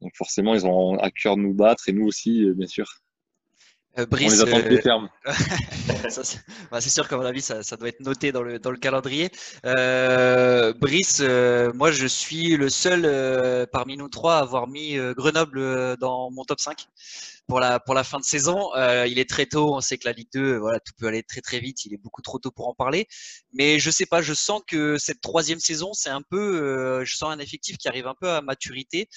Donc 0.00 0.12
forcément, 0.16 0.54
ils 0.54 0.66
ont 0.66 0.96
à 0.98 1.10
cœur 1.10 1.36
de 1.36 1.42
nous 1.42 1.54
battre 1.54 1.86
et 1.90 1.92
nous 1.92 2.06
aussi, 2.06 2.50
bien 2.52 2.66
sûr. 2.66 3.03
Euh, 3.98 4.06
Brice, 4.06 4.40
on 4.42 4.46
les 4.46 4.52
attend 4.52 4.66
plus 4.66 4.82
ferme. 4.82 5.08
Bah, 6.70 6.80
c'est 6.80 6.90
sûr 6.90 7.08
qu'à 7.08 7.16
mon 7.16 7.24
avis, 7.24 7.40
ça, 7.40 7.62
ça, 7.62 7.76
doit 7.76 7.88
être 7.88 8.00
noté 8.00 8.32
dans 8.32 8.42
le, 8.42 8.58
dans 8.58 8.70
le 8.70 8.76
calendrier. 8.76 9.30
Euh, 9.64 10.72
Brice, 10.74 11.18
euh, 11.20 11.72
moi, 11.72 11.92
je 11.92 12.06
suis 12.06 12.56
le 12.56 12.68
seul 12.68 13.04
euh, 13.04 13.66
parmi 13.70 13.96
nous 13.96 14.08
trois 14.08 14.36
à 14.36 14.40
avoir 14.40 14.66
mis 14.66 14.98
euh, 14.98 15.14
Grenoble 15.14 15.96
dans 15.98 16.30
mon 16.30 16.44
top 16.44 16.60
5 16.60 16.86
pour 17.46 17.60
la, 17.60 17.78
pour 17.78 17.94
la 17.94 18.04
fin 18.04 18.18
de 18.18 18.24
saison. 18.24 18.70
il 19.06 19.18
est 19.18 19.28
très 19.28 19.46
tôt, 19.46 19.74
on 19.74 19.80
sait 19.80 19.98
que 19.98 20.06
la 20.06 20.12
Ligue 20.12 20.30
2, 20.32 20.56
voilà, 20.56 20.80
tout 20.80 20.92
peut 20.98 21.06
aller 21.06 21.22
très 21.22 21.40
très 21.40 21.60
vite, 21.60 21.84
il 21.84 21.94
est 21.94 22.02
beaucoup 22.02 22.22
trop 22.22 22.38
tôt 22.38 22.50
pour 22.50 22.68
en 22.68 22.74
parler. 22.74 23.06
Mais 23.52 23.78
je 23.78 23.90
sais 23.90 24.06
pas, 24.06 24.22
je 24.22 24.34
sens 24.34 24.62
que 24.66 24.96
cette 24.98 25.20
troisième 25.20 25.60
saison, 25.60 25.92
c'est 25.92 26.10
un 26.10 26.22
peu, 26.22 27.04
je 27.04 27.16
sens 27.16 27.30
un 27.30 27.38
effectif 27.38 27.76
qui 27.76 27.88
arrive 27.88 28.06
un 28.06 28.14
peu 28.18 28.30
à 28.30 28.40
maturité. 28.40 29.08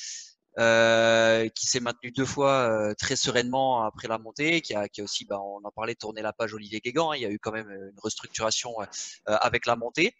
Euh, 0.59 1.49
qui 1.49 1.67
s'est 1.67 1.79
maintenu 1.79 2.09
deux 2.09 2.25
fois 2.25 2.67
euh, 2.67 2.95
très 2.95 3.15
sereinement 3.15 3.83
après 3.83 4.07
la 4.07 4.17
montée, 4.17 4.61
qui 4.61 4.73
a, 4.73 4.87
aussi, 5.01 5.23
bah, 5.23 5.39
on 5.39 5.63
en 5.63 5.71
parlait, 5.71 5.93
tourné 5.93 6.23
la 6.23 6.33
page 6.33 6.51
Olivier 6.55 6.79
Guégan. 6.79 7.11
Hein. 7.11 7.15
il 7.15 7.21
y 7.21 7.25
a 7.27 7.29
eu 7.29 7.37
quand 7.37 7.51
même 7.51 7.69
une 7.69 7.99
restructuration 8.01 8.81
euh, 8.81 8.85
avec 9.25 9.67
la 9.67 9.75
montée. 9.75 10.15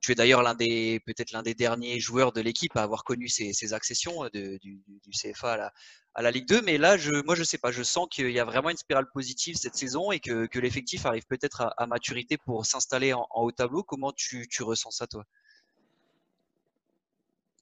Tu 0.00 0.12
es 0.12 0.14
d'ailleurs 0.14 0.42
l'un 0.42 0.54
des 0.54 1.00
peut-être 1.04 1.32
l'un 1.32 1.42
des 1.42 1.54
derniers 1.54 2.00
joueurs 2.00 2.32
de 2.32 2.40
l'équipe 2.40 2.74
à 2.76 2.82
avoir 2.82 3.04
connu 3.04 3.28
ces, 3.28 3.52
ces 3.52 3.74
accessions 3.74 4.24
de, 4.32 4.58
du, 4.62 4.82
CFA 5.10 5.70
à 6.14 6.22
la, 6.22 6.30
Ligue 6.30 6.48
2. 6.48 6.62
Mais 6.62 6.78
là, 6.78 6.96
moi, 7.26 7.34
je 7.34 7.44
sais 7.44 7.58
pas. 7.58 7.70
Je 7.70 7.82
sens 7.82 8.08
qu'il 8.10 8.30
y 8.30 8.40
a 8.40 8.44
vraiment 8.44 8.70
une 8.70 8.76
spirale 8.78 9.10
positive 9.12 9.56
cette 9.56 9.76
saison 9.76 10.12
et 10.12 10.20
que, 10.20 10.48
l'effectif 10.58 11.04
arrive 11.04 11.26
peut-être 11.26 11.74
à, 11.76 11.86
maturité 11.86 12.38
pour 12.38 12.64
s'installer 12.64 13.12
en, 13.12 13.26
haut 13.34 13.52
tableau. 13.52 13.82
Comment 13.82 14.12
tu 14.12 14.46
ressens 14.62 14.92
ça, 14.92 15.06
toi? 15.06 15.24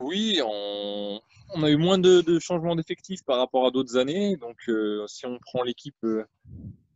Oui, 0.02 0.40
on, 0.44 1.20
a 1.62 1.70
eu 1.70 1.76
moins 1.76 1.98
de, 1.98 2.38
changements 2.38 2.76
d'effectifs 2.76 3.22
par 3.24 3.38
rapport 3.38 3.66
à 3.66 3.70
d'autres 3.70 3.96
années. 3.96 4.36
Donc, 4.36 4.56
euh, 4.68 5.06
si 5.06 5.26
on 5.26 5.38
prend 5.38 5.62
l'équipe 5.62 5.96
euh, 6.04 6.24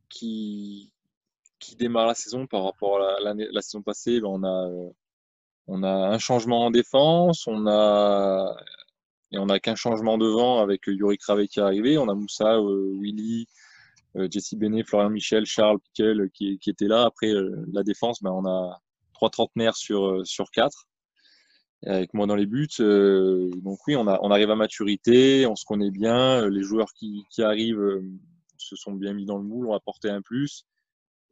qui, 0.08 0.92
démarre 1.78 2.06
la 2.06 2.14
saison 2.14 2.46
par 2.46 2.62
rapport 2.64 3.02
à 3.02 3.20
la, 3.20 3.62
saison 3.62 3.82
passée, 3.82 4.20
ben, 4.20 4.28
on, 4.28 4.42
a, 4.44 4.68
euh, 4.68 5.82
a 5.82 6.14
un 6.14 6.18
changement 6.18 6.66
en 6.66 6.70
défense, 6.70 7.46
on 7.46 7.66
a 7.66 8.56
et 9.32 9.38
on 9.38 9.46
n'a 9.46 9.58
qu'un 9.58 9.75
changement 9.75 10.18
devant 10.18 10.60
avec 10.60 10.86
Yuri 10.86 11.18
Kravet 11.18 11.48
qui 11.48 11.58
est 11.58 11.62
arrivé. 11.62 11.98
On 11.98 12.08
a 12.08 12.14
Moussa, 12.14 12.60
Willy, 12.60 13.48
Jesse 14.30 14.54
Benet, 14.54 14.84
Florian 14.84 15.10
Michel, 15.10 15.44
Charles 15.46 15.80
Piquel 15.80 16.30
qui, 16.32 16.58
qui 16.60 16.70
étaient 16.70 16.86
là. 16.86 17.04
Après, 17.04 17.32
la 17.72 17.82
défense, 17.82 18.22
ben, 18.22 18.30
on 18.30 18.46
a 18.46 18.80
trois 19.12 19.30
trentenaires 19.30 19.76
sur, 19.76 20.25
sur 20.25 20.50
quatre 20.52 20.86
avec 21.85 22.14
moi 22.14 22.26
dans 22.26 22.37
les 22.37 22.47
buts. 22.47 22.68
Euh, 22.80 23.50
donc 23.56 23.78
oui, 23.87 23.97
on, 23.97 24.06
arrive 24.06 24.50
à 24.50 24.56
maturité, 24.56 25.47
on 25.47 25.56
se 25.56 25.64
connaît 25.64 25.90
bien. 25.90 26.49
Les 26.49 26.62
joueurs 26.62 26.92
qui, 26.95 27.25
arrivent 27.38 27.80
euh, 27.80 28.02
se 28.56 28.76
sont 28.76 28.92
bien 28.92 29.12
mis 29.12 29.26
dans 29.26 29.38
le 29.38 29.45
moule, 29.45 29.68
ont 29.68 29.75
apporté 29.75 30.09
un 30.09 30.23
plus. 30.23 30.64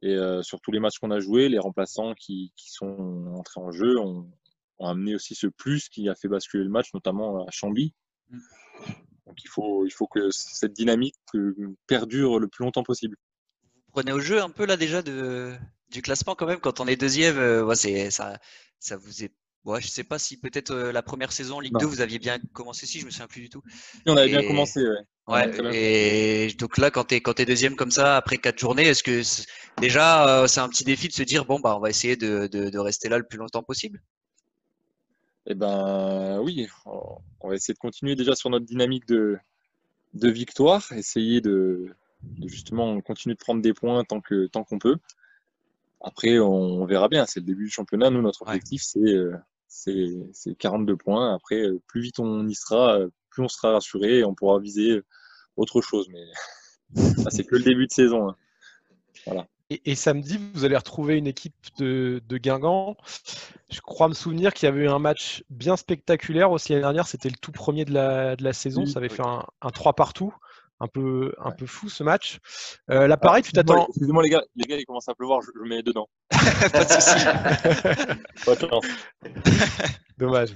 Et 0.01 0.13
euh, 0.13 0.43
sur 0.43 0.61
tous 0.61 0.71
les 0.71 0.79
matchs 0.79 0.99
qu'on 0.99 1.11
a 1.11 1.19
joués, 1.19 1.49
les 1.49 1.59
remplaçants 1.59 2.13
qui, 2.13 2.51
sont 2.57 3.33
entrés 3.35 3.61
en 3.61 3.71
jeu 3.71 3.99
ont, 3.99 4.29
amené 4.79 5.15
aussi 5.15 5.35
ce 5.35 5.47
plus 5.47 5.87
qui 5.87 6.09
a 6.09 6.15
fait 6.15 6.27
basculer 6.27 6.65
le 6.65 6.69
match, 6.69 6.93
notamment 6.93 7.45
à 7.45 7.51
Chambly. 7.51 7.93
Donc 9.25 9.41
il 9.43 9.47
faut, 9.47 9.85
il 9.85 9.91
faut 9.91 10.05
que 10.05 10.29
cette 10.31 10.73
dynamique 10.73 11.15
perdure 11.87 12.39
le 12.39 12.47
plus 12.47 12.65
longtemps 12.65 12.83
possible. 12.83 13.15
Vous 13.63 13.91
prenez 13.93 14.11
au 14.11 14.19
jeu 14.19 14.41
un 14.41 14.49
peu 14.49 14.65
là 14.65 14.75
déjà 14.75 15.01
du 15.01 16.01
classement 16.01 16.35
quand 16.35 16.45
même 16.45 16.59
quand 16.59 16.81
on 16.81 16.87
est 16.87 16.97
deuxième. 16.97 17.37
Euh, 17.37 17.73
ça, 18.09 18.39
ça 18.79 18.97
vous 18.97 19.23
est 19.23 19.31
Ouais, 19.65 19.81
je 19.81 19.87
sais 19.87 20.03
pas 20.03 20.19
si 20.19 20.37
peut-être 20.37 20.71
euh, 20.71 20.91
la 20.91 21.01
première 21.01 21.31
saison 21.31 21.59
Ligue 21.59 21.75
2 21.79 21.85
vous 21.87 22.01
aviez 22.01 22.19
bien 22.19 22.37
commencé 22.53 22.85
si 22.85 22.99
je 22.99 23.05
me 23.05 23.09
souviens 23.09 23.27
plus 23.27 23.41
du 23.41 23.49
tout. 23.49 23.63
on 24.05 24.15
avait 24.15 24.27
bien 24.27 24.45
commencé, 24.45 24.79
ouais. 24.81 25.05
Ouais, 25.27 25.75
et 25.75 26.53
donc 26.53 26.77
là 26.77 26.91
quand 26.91 27.05
tu 27.05 27.15
es 27.15 27.45
deuxième 27.45 27.75
comme 27.75 27.89
ça 27.89 28.15
après 28.15 28.37
quatre 28.37 28.59
journées, 28.59 28.83
est-ce 28.83 29.01
que 29.01 29.21
déjà 29.81 30.27
euh, 30.27 30.45
c'est 30.45 30.59
un 30.59 30.69
petit 30.69 30.83
défi 30.83 31.07
de 31.07 31.13
se 31.13 31.23
dire 31.23 31.45
bon 31.45 31.59
bah 31.59 31.75
on 31.75 31.79
va 31.79 31.89
essayer 31.89 32.15
de, 32.15 32.45
de, 32.45 32.69
de 32.69 32.77
rester 32.77 33.09
là 33.09 33.17
le 33.17 33.23
plus 33.23 33.39
longtemps 33.39 33.63
possible? 33.63 34.03
Eh 35.47 35.55
ben 35.55 36.39
oui, 36.41 36.67
on 36.85 37.49
va 37.49 37.55
essayer 37.55 37.73
de 37.73 37.79
continuer 37.79 38.15
déjà 38.15 38.35
sur 38.35 38.51
notre 38.51 38.65
dynamique 38.65 39.07
de 39.07 39.39
de 40.13 40.29
victoire, 40.29 40.91
essayer 40.91 41.41
de, 41.41 41.87
de 42.21 42.47
justement 42.47 43.01
continuer 43.01 43.33
de 43.33 43.39
prendre 43.39 43.63
des 43.63 43.73
points 43.73 44.03
tant 44.03 44.21
que 44.21 44.45
tant 44.45 44.63
qu'on 44.63 44.77
peut. 44.77 44.97
Après, 46.01 46.37
on, 46.37 46.85
verra 46.85 47.07
bien. 47.09 47.25
C'est 47.25 47.39
le 47.39 47.47
début 47.47 47.65
du 47.65 47.71
championnat. 47.71 48.11
Nous, 48.11 48.21
notre 48.21 48.43
objectif, 48.43 48.83
c'est 48.83 48.99
euh, 48.99 49.35
c'est 49.75 50.55
42 50.57 50.95
points. 50.95 51.33
Après, 51.33 51.61
euh, 51.61 51.81
plus 51.87 52.01
vite 52.01 52.19
on 52.19 52.47
y 52.47 52.55
sera, 52.55 52.97
euh, 52.97 53.09
plus 53.29 53.43
on 53.43 53.47
sera 53.47 53.71
rassuré 53.71 54.19
et 54.19 54.23
on 54.23 54.33
pourra 54.33 54.59
viser 54.59 54.91
euh, 54.91 55.05
autre 55.57 55.81
chose. 55.81 56.07
Mais 56.11 56.25
c'est 57.29 57.43
que 57.43 57.55
le 57.55 57.63
début 57.63 57.87
de 57.87 57.91
saison. 57.91 58.29
Hein. 58.29 58.35
Voilà. 59.25 59.47
Et, 59.71 59.95
samedi, 59.95 60.39
vous 60.53 60.63
allez 60.63 60.77
retrouver 60.77 61.17
une 61.17 61.25
équipe 61.25 61.55
de, 61.79 62.21
de 62.29 62.37
Guingamp. 62.37 62.97
Je 63.71 63.81
crois 63.81 64.07
me 64.07 64.13
souvenir 64.13 64.53
qu'il 64.53 64.67
y 64.67 64.71
avait 64.71 64.83
eu 64.83 64.89
un 64.89 64.99
match 64.99 65.43
bien 65.49 65.75
spectaculaire 65.75 66.51
aussi 66.51 66.71
l'année 66.71 66.83
dernière. 66.83 67.07
C'était 67.07 67.29
le 67.29 67.35
tout 67.35 67.51
premier 67.51 67.83
de 67.83 67.91
la, 67.91 68.35
de 68.35 68.43
la 68.43 68.53
saison. 68.53 68.85
Ça 68.85 68.99
avait 68.99 69.09
fait 69.09 69.25
un, 69.25 69.43
un 69.63 69.69
3 69.71 69.93
partout 69.93 70.31
un 70.79 70.87
peu, 70.87 71.33
un 71.43 71.51
peu 71.51 71.65
fou 71.65 71.89
ce 71.89 72.03
match. 72.03 72.39
Euh, 72.89 73.07
là, 73.07 73.17
pareil, 73.17 73.43
tu 73.43 73.51
t'attends. 73.51 73.87
Excusez-moi, 73.87 74.23
les 74.23 74.29
gars, 74.29 74.43
les 74.55 74.65
gars, 74.65 74.77
il 74.77 74.85
commence 74.85 75.07
à 75.07 75.15
pleuvoir, 75.15 75.41
je, 75.41 75.51
je 75.55 75.67
mets 75.67 75.83
dedans. 75.83 76.07
Pas 76.29 76.83
de 76.83 76.89
soucis. 76.89 77.25
Pas 78.45 78.55
de 78.55 78.67
chance. 78.67 78.85
Dommage. 80.17 80.55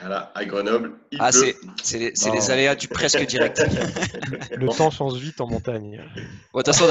Voilà, 0.00 0.30
à 0.34 0.44
Grenoble. 0.44 0.92
Il 1.10 1.18
ah, 1.20 1.30
pleut. 1.30 1.54
c'est 1.82 1.98
les, 1.98 2.12
les, 2.12 2.50
aléas 2.50 2.76
du 2.76 2.88
presque 2.88 3.24
direct. 3.26 3.60
Le 4.52 4.68
temps 4.68 4.90
change 4.90 5.14
vite 5.14 5.40
en 5.40 5.48
montagne. 5.48 6.00
Bon, 6.52 6.60
de 6.60 6.62
toute 6.62 6.74
façon, 6.74 6.86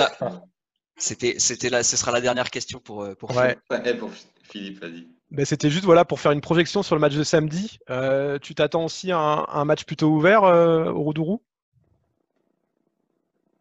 c'était, 0.99 1.35
c'était 1.37 1.69
là, 1.69 1.81
ce 1.81 1.95
sera 1.95 2.11
la 2.11 2.21
dernière 2.21 2.49
question 2.51 2.79
pour, 2.79 3.03
euh, 3.03 3.15
pour 3.15 3.31
ouais. 3.35 3.57
Philippe. 3.71 3.85
Ouais, 3.85 3.93
pour 3.95 4.09
Philippe, 4.43 4.81
vas-y. 4.81 5.07
Ben, 5.31 5.45
c'était 5.45 5.69
juste 5.69 5.85
voilà, 5.85 6.05
pour 6.05 6.19
faire 6.19 6.31
une 6.31 6.41
projection 6.41 6.83
sur 6.83 6.95
le 6.95 7.01
match 7.01 7.15
de 7.15 7.23
samedi. 7.23 7.79
Euh, 7.89 8.37
tu 8.39 8.53
t'attends 8.53 8.83
aussi 8.85 9.11
à 9.11 9.19
un, 9.19 9.45
un, 9.47 9.63
match 9.63 9.85
plutôt 9.85 10.09
ouvert 10.09 10.43
euh, 10.43 10.91
au 10.91 11.01
Roudourou? 11.03 11.41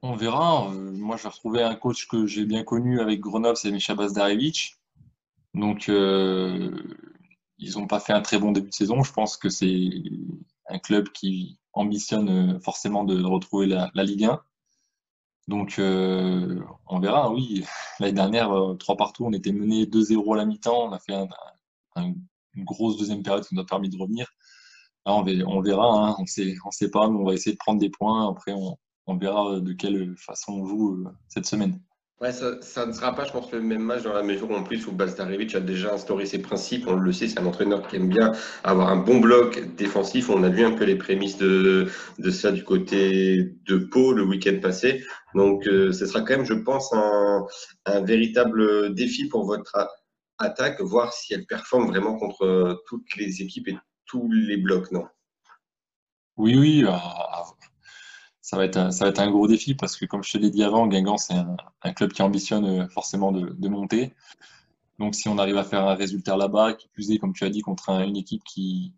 On 0.02 0.14
verra. 0.16 0.70
Euh, 0.70 0.92
moi, 0.92 1.16
je 1.16 1.24
vais 1.24 1.28
retrouver 1.28 1.62
un 1.62 1.74
coach 1.74 2.06
que 2.08 2.26
j'ai 2.26 2.44
bien 2.44 2.64
connu 2.64 3.00
avec 3.00 3.20
Grenoble, 3.20 3.56
c'est 3.56 3.70
Misha 3.70 3.94
Bazdarevich. 3.94 4.78
Donc, 5.54 5.88
euh, 5.88 6.70
ils 7.58 7.72
n'ont 7.78 7.86
pas 7.86 8.00
fait 8.00 8.12
un 8.12 8.20
très 8.22 8.38
bon 8.38 8.52
début 8.52 8.68
de 8.68 8.74
saison. 8.74 9.02
Je 9.02 9.12
pense 9.12 9.36
que 9.36 9.48
c'est 9.48 9.90
un 10.68 10.78
club 10.78 11.08
qui 11.10 11.58
ambitionne 11.72 12.28
euh, 12.56 12.60
forcément 12.60 13.04
de 13.04 13.22
retrouver 13.24 13.66
la, 13.66 13.90
Ligue 13.94 14.24
1. 14.24 14.40
Donc, 15.48 15.76
on 15.78 17.00
verra. 17.00 17.32
Oui, 17.32 17.64
l'année 18.00 18.12
dernière, 18.12 18.52
trois 18.78 18.96
partout, 18.96 19.24
on 19.26 19.32
était 19.32 19.52
mené 19.52 19.86
2-0 19.86 20.34
à 20.34 20.36
la 20.36 20.44
mi-temps. 20.44 20.88
On 20.88 20.92
a 20.92 20.98
fait 20.98 21.14
un, 21.14 21.28
un, 21.96 22.12
une 22.54 22.64
grosse 22.64 22.98
deuxième 22.98 23.22
période 23.22 23.46
qui 23.46 23.54
nous 23.54 23.62
a 23.62 23.66
permis 23.66 23.88
de 23.88 23.98
revenir. 23.98 24.28
Là, 25.06 25.14
on, 25.14 25.60
verra. 25.62 26.10
Hein. 26.10 26.16
On 26.18 26.26
sait, 26.26 26.54
on 26.66 26.70
sait 26.70 26.90
pas. 26.90 27.08
Mais 27.08 27.16
on 27.16 27.24
va 27.24 27.34
essayer 27.34 27.52
de 27.52 27.58
prendre 27.58 27.80
des 27.80 27.90
points. 27.90 28.28
Après, 28.30 28.52
on, 28.52 28.76
on 29.08 29.16
verra 29.16 29.54
euh, 29.54 29.60
de 29.60 29.72
quelle 29.72 30.14
façon 30.16 30.52
on 30.52 30.66
joue 30.66 31.04
euh, 31.04 31.10
cette 31.28 31.46
semaine. 31.46 31.80
Ouais, 32.20 32.32
ça, 32.32 32.60
ça, 32.62 32.84
ne 32.84 32.92
sera 32.92 33.14
pas, 33.14 33.24
je 33.24 33.30
pense, 33.30 33.50
le 33.52 33.60
même 33.60 33.82
match 33.82 34.02
dans 34.02 34.12
la 34.12 34.24
mesure 34.24 34.50
où, 34.50 34.54
en 34.54 34.64
plus, 34.64 34.86
où 34.88 34.92
Bazdarevic 34.92 35.54
a 35.54 35.60
déjà 35.60 35.94
instauré 35.94 36.26
ses 36.26 36.42
principes. 36.42 36.84
On 36.88 36.96
le 36.96 37.12
sait, 37.12 37.28
c'est 37.28 37.38
un 37.38 37.46
entraîneur 37.46 37.86
qui 37.86 37.94
aime 37.94 38.08
bien 38.08 38.32
avoir 38.64 38.88
un 38.88 38.96
bon 38.96 39.20
bloc 39.20 39.60
défensif. 39.76 40.28
On 40.28 40.42
a 40.42 40.48
vu 40.48 40.64
un 40.64 40.72
peu 40.72 40.84
les 40.84 40.96
prémices 40.96 41.38
de, 41.38 41.86
de 42.18 42.30
ça 42.30 42.50
du 42.50 42.64
côté 42.64 43.54
de 43.66 43.78
Pau 43.78 44.12
le 44.12 44.24
week-end 44.24 44.58
passé. 44.60 45.04
Donc, 45.36 45.68
euh, 45.68 45.92
ce 45.92 46.06
sera 46.06 46.22
quand 46.22 46.36
même, 46.36 46.44
je 46.44 46.54
pense, 46.54 46.92
un, 46.92 47.46
un 47.86 48.00
véritable 48.00 48.92
défi 48.94 49.28
pour 49.28 49.46
votre 49.46 49.88
attaque, 50.38 50.80
voir 50.80 51.12
si 51.12 51.34
elle 51.34 51.46
performe 51.46 51.86
vraiment 51.86 52.16
contre 52.16 52.82
toutes 52.88 53.14
les 53.16 53.42
équipes 53.42 53.68
et 53.68 53.78
tous 54.06 54.28
les 54.32 54.56
blocs, 54.56 54.90
non? 54.90 55.06
Oui, 56.36 56.56
oui, 56.56 56.84
ça 58.48 58.56
va, 58.56 58.64
être 58.64 58.78
un, 58.78 58.90
ça 58.90 59.04
va 59.04 59.10
être 59.10 59.18
un 59.18 59.30
gros 59.30 59.46
défi 59.46 59.74
parce 59.74 59.94
que, 59.94 60.06
comme 60.06 60.24
je 60.24 60.32
te 60.32 60.38
l'ai 60.38 60.48
dit 60.48 60.64
avant, 60.64 60.86
Guingamp, 60.86 61.18
c'est 61.18 61.34
un, 61.34 61.92
club 61.92 62.12
qui 62.12 62.22
ambitionne 62.22 62.64
euh, 62.64 62.88
forcément 62.88 63.30
de, 63.30 63.68
monter. 63.68 64.14
Donc, 64.98 65.14
si 65.14 65.28
on 65.28 65.36
arrive 65.36 65.58
à 65.58 65.64
faire 65.64 65.86
un 65.86 65.94
résultat 65.94 66.34
là-bas, 66.38 66.72
qui 66.72 66.88
plus 66.88 67.18
comme 67.18 67.34
tu 67.34 67.44
as 67.44 67.50
dit, 67.50 67.60
contre 67.60 67.90
une 67.90 68.16
équipe 68.16 68.42
qui, 68.44 68.94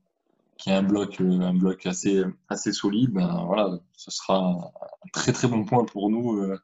qui 0.56 0.70
a 0.70 0.78
un 0.78 0.84
bloc, 0.84 1.20
euh, 1.20 1.40
un 1.40 1.52
bloc 1.52 1.84
assez, 1.86 2.22
assez 2.48 2.72
solide, 2.72 3.10
ben 3.10 3.42
voilà, 3.44 3.80
ce 3.96 4.12
sera 4.12 4.38
un 4.38 5.08
très 5.12 5.32
très 5.32 5.48
bon 5.48 5.64
point 5.64 5.84
pour 5.84 6.10
nous 6.10 6.36
euh, 6.36 6.56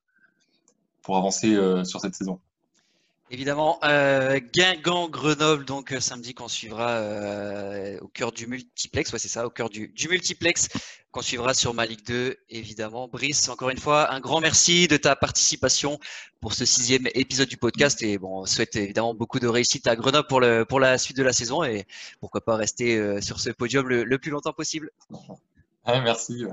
pour 1.03 1.17
avancer 1.17 1.57
sur 1.85 2.01
cette 2.01 2.15
saison. 2.15 2.39
Évidemment, 3.29 3.81
euh, 3.83 4.39
Guingamp, 4.55 5.09
Grenoble, 5.09 5.65
donc 5.65 5.93
euh, 5.93 5.99
samedi 5.99 6.33
qu'on 6.33 6.47
suivra 6.47 6.91
euh, 6.91 7.99
au 8.01 8.07
cœur 8.07 8.31
du 8.31 8.47
multiplex, 8.47 9.13
ouais 9.13 9.19
c'est 9.19 9.27
ça, 9.27 9.45
au 9.45 9.51
cœur 9.51 9.69
du, 9.69 9.89
du 9.89 10.09
multiplex 10.09 10.69
qu'on 11.11 11.23
suivra 11.23 11.53
sur 11.53 11.75
ma 11.75 11.87
Ligue 11.87 12.07
2, 12.07 12.37
évidemment. 12.51 13.09
Brice, 13.09 13.49
encore 13.49 13.71
une 13.71 13.79
fois, 13.79 14.13
un 14.13 14.21
grand 14.21 14.41
merci 14.41 14.87
de 14.87 14.97
ta 14.97 15.17
participation 15.17 15.99
pour 16.41 16.55
ce 16.55 16.65
sixième 16.65 17.09
épisode 17.15 17.49
du 17.49 17.57
podcast 17.57 18.01
et 18.03 18.17
bon, 18.17 18.43
on 18.43 18.47
souhaite 18.47 18.77
évidemment 18.77 19.13
beaucoup 19.13 19.41
de 19.41 19.49
réussite 19.49 19.89
à 19.89 19.97
Grenoble 19.97 20.29
pour, 20.29 20.41
le, 20.41 20.65
pour 20.65 20.79
la 20.79 20.97
suite 20.97 21.17
de 21.17 21.25
la 21.25 21.33
saison 21.33 21.65
et 21.65 21.85
pourquoi 22.21 22.43
pas 22.43 22.55
rester 22.55 22.97
euh, 22.97 23.21
sur 23.21 23.41
ce 23.41 23.51
podium 23.51 23.89
le, 23.89 24.05
le 24.05 24.19
plus 24.19 24.31
longtemps 24.31 24.53
possible. 24.53 24.93
merci. 25.87 26.45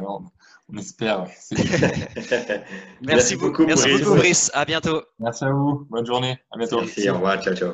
On 0.72 0.78
espère. 0.78 1.26
merci, 3.02 3.36
beaucoup, 3.36 3.66
merci 3.66 3.90
beaucoup, 3.90 4.16
Brice. 4.16 4.52
À 4.54 4.66
bientôt. 4.66 5.04
Merci 5.20 5.46
à 5.46 5.52
vous. 5.52 5.88
Bonne 5.90 6.06
journée. 6.06 6.38
À 6.52 6.58
bientôt. 6.58 6.82
Merci. 6.82 7.10
Au 7.10 7.16
revoir. 7.16 7.42
Ciao, 7.44 7.56
ciao. 7.56 7.74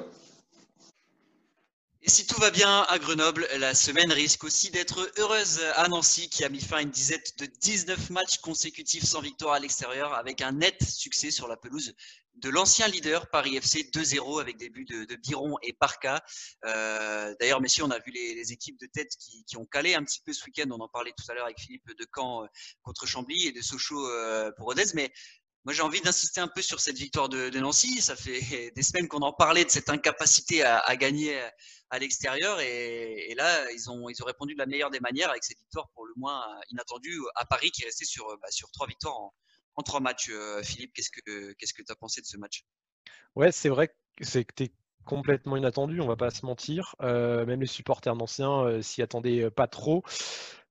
Et 2.02 2.10
si 2.10 2.26
tout 2.26 2.40
va 2.40 2.50
bien 2.50 2.84
à 2.90 2.98
Grenoble, 2.98 3.46
la 3.60 3.76
semaine 3.76 4.12
risque 4.12 4.44
aussi 4.46 4.72
d'être 4.72 5.12
heureuse 5.18 5.60
à 5.76 5.88
Nancy 5.90 6.30
qui 6.30 6.46
a 6.46 6.50
mis 6.50 6.62
fin 6.62 6.78
à 6.78 6.82
une 6.82 6.90
dizaine 6.90 7.20
de 7.38 7.46
19 7.46 8.10
matchs 8.10 8.38
consécutifs 8.38 9.04
sans 9.04 9.20
victoire 9.20 9.54
à 9.54 9.60
l'extérieur 9.60 10.14
avec 10.14 10.42
un 10.42 10.54
net 10.54 10.82
succès 10.82 11.30
sur 11.30 11.48
la 11.48 11.58
pelouse 11.58 11.94
de 12.40 12.50
l'ancien 12.50 12.88
leader 12.88 13.30
Paris 13.30 13.58
FC 13.58 13.90
2-0 13.94 14.42
avec 14.42 14.58
des 14.58 14.70
buts 14.70 14.86
de, 14.86 15.16
Biron 15.16 15.58
et 15.62 15.74
Parka. 15.74 16.24
Euh, 16.66 17.36
d'ailleurs, 17.40 17.62
messieurs, 17.62 17.84
on 17.84 17.92
a 17.92 18.00
vu 18.00 18.12
les, 18.12 18.52
équipes 18.52 18.80
de 18.80 18.88
tête 18.88 19.12
qui, 19.18 19.58
ont 19.58 19.66
calé 19.66 19.96
un 19.96 20.04
petit 20.04 20.22
peu 20.26 20.34
ce 20.34 20.46
week-end. 20.46 20.70
On 20.72 20.80
en 20.80 20.88
parlait 20.88 21.14
tout 21.18 21.30
à 21.30 21.34
l'heure 21.34 21.46
avec 21.46 21.60
Philippe 21.60 21.88
de 21.88 22.08
Caen 22.16 22.44
euh, 22.44 22.48
contre 22.82 23.06
Chambly 23.06 23.48
et 23.48 23.52
de 23.52 23.62
Sochaux 23.62 24.08
euh, 24.08 24.52
pour 24.58 24.68
Rodez. 24.68 24.86
Mais 24.94 25.12
moi, 25.66 25.74
j'ai 25.74 25.82
envie 25.82 26.02
d'insister 26.02 26.40
un 26.40 26.48
peu 26.48 26.62
sur 26.62 26.80
cette 26.80 26.98
victoire 26.98 27.30
de, 27.30 27.50
Nancy. 27.60 28.02
Ça 28.02 28.16
fait 28.16 28.72
des 28.76 28.84
semaines 28.84 29.08
qu'on 29.08 29.22
en 29.22 29.34
parlait 29.34 29.66
de 29.66 29.70
cette 29.70 29.90
incapacité 29.90 30.64
à, 30.64 30.96
gagner 30.96 31.38
à 31.90 32.00
l'extérieur. 32.00 32.62
Et, 32.62 33.34
là, 33.36 33.70
ils 33.72 33.90
ont, 33.90 34.10
ils 34.10 34.22
ont 34.24 34.26
répondu 34.26 34.54
de 34.54 34.60
la 34.60 34.66
meilleure 34.66 34.92
des 34.92 35.02
manières 35.02 35.30
avec 35.30 35.44
cette 35.44 35.60
victoire 35.60 35.90
pour 35.94 36.06
le 36.06 36.14
moins 36.16 36.44
inattendue 36.72 37.20
à 37.36 37.46
Paris 37.46 37.72
qui 37.72 37.84
est 37.84 37.86
resté 37.86 38.06
sur, 38.06 38.26
bah, 38.42 38.50
sur 38.50 38.72
trois 38.72 38.88
victoires 38.88 39.18
en, 39.18 39.34
en 39.80 39.84
trois 39.84 40.02
matchs. 40.02 40.30
Euh, 40.30 40.62
Philippe, 40.62 40.94
qu'est-ce 40.94 41.10
que 41.12 41.82
tu 41.82 41.92
as 41.92 41.96
pensé 41.96 42.22
de 42.22 42.26
ce 42.26 42.38
match? 42.38 42.66
Ouais, 43.36 43.52
c'est 43.52 43.70
vrai 43.70 43.88
que 43.88 44.26
c'était 44.26 44.72
complètement 45.06 45.58
inattendu, 45.58 46.02
on 46.02 46.08
va 46.08 46.18
pas 46.18 46.30
se 46.30 46.46
mentir. 46.46 46.96
Euh, 47.02 47.46
même 47.46 47.62
les 47.62 47.68
supporters 47.68 48.16
d'anciens 48.16 48.64
euh, 48.66 48.82
s'y 48.82 49.02
attendaient 49.02 49.50
pas 49.50 49.68
trop. 49.68 50.04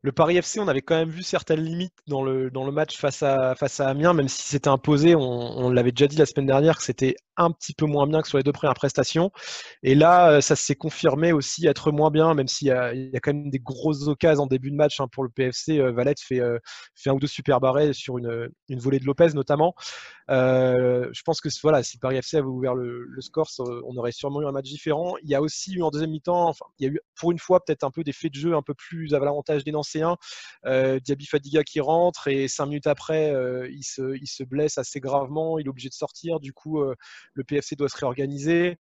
Le 0.02 0.12
Paris 0.12 0.36
FC, 0.36 0.60
on 0.60 0.68
avait 0.68 0.80
quand 0.80 0.94
même 0.94 1.08
vu 1.08 1.24
certaines 1.24 1.60
limites 1.60 1.94
dans 2.06 2.22
le, 2.22 2.52
dans 2.52 2.64
le 2.64 2.70
match 2.70 2.96
face 2.96 3.24
à, 3.24 3.56
face 3.56 3.80
à 3.80 3.88
Amiens, 3.88 4.14
même 4.14 4.28
si 4.28 4.42
c'était 4.42 4.68
imposé. 4.68 5.16
On, 5.16 5.70
l'avait 5.70 5.90
déjà 5.90 6.06
dit 6.06 6.16
la 6.16 6.24
semaine 6.24 6.46
dernière 6.46 6.78
que 6.78 6.84
c'était 6.84 7.16
un 7.36 7.50
petit 7.50 7.74
peu 7.74 7.84
moins 7.86 8.06
bien 8.06 8.22
que 8.22 8.28
sur 8.28 8.38
les 8.38 8.44
deux 8.44 8.52
premières 8.52 8.74
prestations. 8.74 9.32
Et 9.82 9.96
là, 9.96 10.30
euh, 10.30 10.40
ça 10.40 10.54
s'est 10.54 10.76
confirmé 10.76 11.32
aussi 11.32 11.66
être 11.66 11.90
moins 11.90 12.12
bien, 12.12 12.32
même 12.34 12.46
s'il 12.46 12.68
y, 12.68 12.70
a, 12.70 12.92
quand 13.20 13.32
même 13.32 13.50
des 13.50 13.58
grosses 13.58 14.06
occasions 14.06 14.44
en 14.44 14.46
début 14.46 14.70
de 14.70 14.76
match 14.76 15.00
hein, 15.00 15.08
pour 15.10 15.24
le 15.24 15.30
PFC. 15.30 15.80
Euh, 15.80 15.90
Valette 15.90 16.20
fait, 16.20 16.40
euh, 16.40 16.58
fait 16.94 17.10
un 17.10 17.14
ou 17.14 17.18
deux 17.18 17.26
super 17.26 17.58
barrés 17.58 17.92
sur 17.92 18.18
une, 18.18 18.48
une 18.68 18.78
volée 18.78 19.00
de 19.00 19.04
Lopez 19.04 19.34
notamment. 19.34 19.74
Je 20.28 21.22
pense 21.22 21.40
que 21.40 21.48
voilà, 21.62 21.82
si 21.82 21.98
Paris 21.98 22.16
FC 22.16 22.36
avait 22.36 22.46
ouvert 22.46 22.74
le, 22.74 23.08
score, 23.20 23.48
on 23.58 23.96
aurait 23.96 24.12
sûrement 24.12 24.42
eu 24.42 24.46
un 24.46 24.52
match 24.52 24.66
différent. 24.66 25.16
Il 25.22 25.28
y 25.28 25.34
a 25.34 25.40
aussi 25.40 25.74
eu 25.74 25.82
en 25.82 25.90
deuxième 25.90 26.10
mi-temps, 26.10 26.48
enfin, 26.48 26.66
il 26.78 26.86
y 26.86 26.90
a 26.90 26.92
eu 26.92 27.00
pour 27.14 27.32
une 27.32 27.38
fois 27.38 27.64
peut-être 27.64 27.84
un 27.84 27.90
peu 27.90 28.04
des 28.04 28.12
faits 28.12 28.32
de 28.32 28.38
jeu 28.38 28.54
un 28.54 28.62
peu 28.62 28.74
plus 28.74 29.14
à 29.14 29.18
l'avantage 29.18 29.64
des 29.64 29.72
Nancéens. 29.72 30.16
Diaby 30.64 31.26
Fadiga 31.26 31.64
qui 31.64 31.80
rentre 31.80 32.28
et 32.28 32.48
cinq 32.48 32.66
minutes 32.66 32.86
après, 32.86 33.32
il, 33.70 33.82
se, 33.82 34.16
il 34.16 34.26
se 34.26 34.44
blesse 34.44 34.78
assez 34.78 35.00
gravement, 35.00 35.58
il 35.58 35.66
est 35.66 35.70
obligé 35.70 35.88
de 35.88 35.94
sortir. 35.94 36.40
Du 36.40 36.52
coup, 36.52 36.82
le 36.82 37.44
PFC 37.44 37.76
doit 37.76 37.88
se 37.88 37.96
réorganiser. 37.96 38.78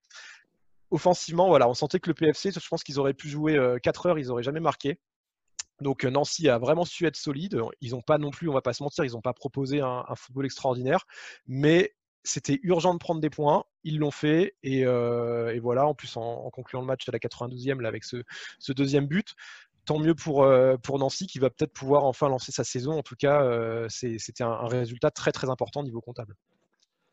Offensivement, 0.90 1.48
voilà, 1.50 1.68
on 1.68 1.74
sentait 1.74 2.00
que 2.00 2.10
le 2.10 2.14
PFC, 2.14 2.52
je 2.52 2.68
pense 2.68 2.82
qu'ils 2.82 2.98
auraient 2.98 3.14
pu 3.14 3.28
jouer 3.28 3.60
4 3.84 4.06
euh, 4.06 4.10
heures, 4.10 4.20
ils 4.20 4.28
n'auraient 4.28 4.44
jamais 4.44 4.62
marqué. 4.62 5.00
Donc 5.82 6.04
Nancy 6.04 6.50
a 6.50 6.58
vraiment 6.58 6.86
su 6.86 7.06
être 7.06 7.16
solide. 7.16 7.62
Ils 7.82 7.92
n'ont 7.92 8.02
pas 8.02 8.18
non 8.18 8.32
plus, 8.32 8.50
on 8.50 8.54
va 8.54 8.62
pas 8.62 8.74
se 8.74 8.84
mentir, 8.84 9.06
ils 9.06 9.12
n'ont 9.12 9.22
pas 9.22 9.34
proposé 9.34 9.82
un, 9.82 10.04
football 10.16 10.46
extraordinaire, 10.46 11.06
mais 11.48 11.94
c'était 12.24 12.60
urgent 12.64 12.94
de 12.94 13.00
prendre 13.00 13.22
des 13.22 13.30
points. 13.30 13.64
Ils 13.84 14.00
l'ont 14.00 14.12
fait 14.12 14.56
et, 14.64 14.86
voilà. 15.60 15.88
En 15.88 15.94
plus, 15.94 16.18
en, 16.18 16.50
concluant 16.50 16.82
le 16.82 16.88
match 16.88 17.08
à 17.08 17.12
la 17.12 17.20
92e 17.20 17.82
là, 17.82 17.90
avec 17.90 18.04
ce, 18.04 18.24
deuxième 18.70 19.08
but, 19.08 19.36
tant 19.86 20.00
mieux 20.00 20.16
pour, 20.16 20.46
Nancy 20.98 21.28
qui 21.28 21.40
va 21.40 21.50
peut-être 21.50 21.74
pouvoir 21.74 22.06
enfin 22.06 22.28
lancer 22.28 22.52
sa 22.52 22.64
saison. 22.64 22.98
En 22.98 23.04
tout 23.04 23.16
cas, 23.16 23.88
c'était 23.90 24.44
un, 24.44 24.52
un, 24.52 24.68
résultat 24.68 25.12
très 25.12 25.32
très 25.32 25.50
important 25.50 25.82
au 25.82 25.84
niveau 25.84 26.02
comptable. 26.02 26.36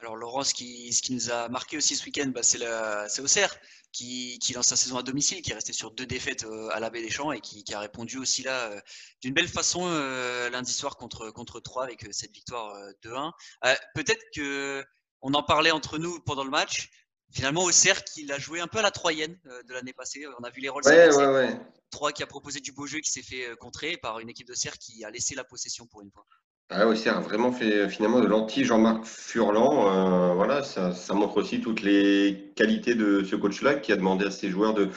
Alors 0.04 0.16
Laurent, 0.16 0.44
ce 0.44 0.52
qui, 0.52 0.94
nous 1.08 1.30
a 1.30 1.48
marqué 1.48 1.78
aussi 1.78 1.96
ce 1.96 2.04
week-end, 2.04 2.26
bah, 2.26 2.42
c'est 2.42 3.20
Auxerre 3.22 3.56
qui, 3.90 4.38
lance 4.54 4.66
sa 4.66 4.76
saison 4.76 4.98
à 4.98 5.02
domicile, 5.02 5.40
qui 5.40 5.50
est 5.50 5.54
resté 5.54 5.72
sur 5.72 5.92
deux 5.92 6.04
défaites 6.04 6.44
euh, 6.44 6.68
à 6.72 6.80
la 6.80 6.90
Baie 6.90 7.00
des 7.00 7.08
Champs 7.08 7.32
et 7.32 7.40
qui, 7.40 7.64
a 7.72 7.80
répondu 7.80 8.18
aussi 8.18 8.42
là 8.42 8.70
euh, 8.70 8.80
d'une 9.22 9.32
belle 9.32 9.48
façon 9.48 9.86
euh, 9.86 10.50
lundi 10.50 10.74
soir 10.74 10.98
contre, 10.98 11.30
contre 11.30 11.58
3 11.58 11.84
avec 11.84 12.06
cette 12.10 12.32
victoire 12.32 12.76
2-1. 13.02 13.32
Peut-être 13.94 14.22
que 14.34 14.84
on 15.22 15.32
en 15.32 15.42
parlait 15.42 15.70
entre 15.70 15.96
nous 15.96 16.20
pendant 16.20 16.44
le 16.44 16.50
match. 16.50 16.90
Finalement, 17.32 17.64
Auxerre 17.64 18.04
qui 18.04 18.26
l'a 18.26 18.38
joué 18.38 18.60
un 18.60 18.66
peu 18.66 18.80
à 18.80 18.82
la 18.82 18.90
Troyenne 18.90 19.38
de 19.66 19.72
l'année 19.72 19.94
passée. 19.94 20.26
On 20.38 20.44
a 20.44 20.50
vu 20.50 20.60
les 20.60 20.68
rôles. 20.68 20.84
Ouais, 20.84 21.08
ouais, 21.14 21.26
ouais. 21.28 21.60
3 21.92 22.12
qui 22.12 22.22
a 22.22 22.26
proposé 22.26 22.60
du 22.60 22.72
beau 22.72 22.86
jeu 22.86 23.00
qui 23.00 23.10
s'est 23.10 23.22
fait 23.22 23.56
contrer 23.56 23.96
par 23.96 24.18
une 24.18 24.28
équipe 24.28 24.48
d'Auxerre 24.48 24.76
qui 24.76 25.02
a 25.02 25.10
laissé 25.10 25.34
la 25.34 25.44
possession 25.44 25.86
pour 25.86 26.02
une 26.02 26.10
fois. 26.10 26.26
Ah 26.70 26.88
oui, 26.88 26.96
a 27.08 27.20
vraiment 27.20 27.52
fait 27.52 27.88
finalement 27.88 28.20
de 28.20 28.26
l'anti-Jean-Marc 28.26 29.04
Furlan. 29.04 30.30
Euh, 30.30 30.34
voilà, 30.34 30.62
ça, 30.62 30.92
montre 31.14 31.36
aussi 31.36 31.60
toutes 31.60 31.82
les 31.82 32.52
qualités 32.56 32.94
de 32.94 33.22
ce 33.22 33.36
coach-là 33.36 33.74
qui 33.74 33.92
a 33.92 33.96
demandé 33.96 34.24
à 34.26 34.30
ses 34.30 34.48
joueurs 34.48 34.74
de 34.74 34.88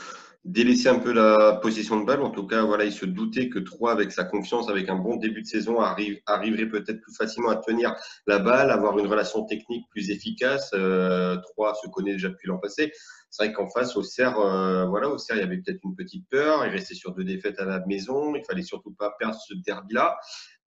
délaisser 0.46 0.88
un 0.88 1.00
peu 1.00 1.12
la 1.12 1.60
position 1.62 2.00
de 2.00 2.06
balle. 2.06 2.22
En 2.22 2.30
tout 2.30 2.48
cas, 2.48 2.64
voilà, 2.64 2.86
il 2.86 2.92
se 2.92 3.06
doutait 3.06 3.50
que 3.50 3.60
Troyes, 3.60 3.92
avec 3.92 4.12
sa 4.12 4.24
confiance, 4.24 4.70
avec 4.70 4.90
un 4.90 4.96
bon 4.96 5.18
début 5.18 5.42
de 5.42 5.48
saison, 5.48 5.80
arrive, 5.80 6.20
arriverait 6.26 6.70
peut-être 6.70 7.02
plus 7.02 7.14
facilement 7.16 7.50
à 7.50 7.58
tenir 7.58 7.96
la 8.28 8.40
balle, 8.40 8.72
avoir 8.72 8.98
une 8.98 9.08
relation 9.08 9.46
technique 9.46 9.86
plus 9.90 10.10
efficace. 10.10 10.72
Euh, 10.74 11.38
Troyes 11.38 11.74
se 11.84 11.90
connaît 11.90 12.14
déjà 12.14 12.30
depuis 12.30 12.48
l'an 12.48 12.58
passé. 12.58 12.92
C'est 13.30 13.46
vrai 13.46 13.54
qu'en 13.54 13.70
face, 13.70 13.96
au 13.98 14.04
Serre, 14.04 14.40
euh, 14.40 14.86
voilà, 14.86 15.10
au 15.10 15.18
Serre, 15.18 15.36
il 15.36 15.42
y 15.42 15.44
avait 15.44 15.58
peut-être 15.58 15.82
une 15.84 15.96
petite 15.96 16.28
peur. 16.30 16.66
Il 16.66 16.72
restait 16.72 16.96
sur 16.96 17.14
deux 17.14 17.26
défaites 17.26 17.60
à 17.60 17.66
la 17.66 17.86
maison. 17.86 18.34
Il 18.36 18.44
fallait 18.46 18.64
surtout 18.64 18.92
pas 18.92 19.14
perdre 19.20 19.36
ce 19.36 19.54
derby-là. 19.54 20.18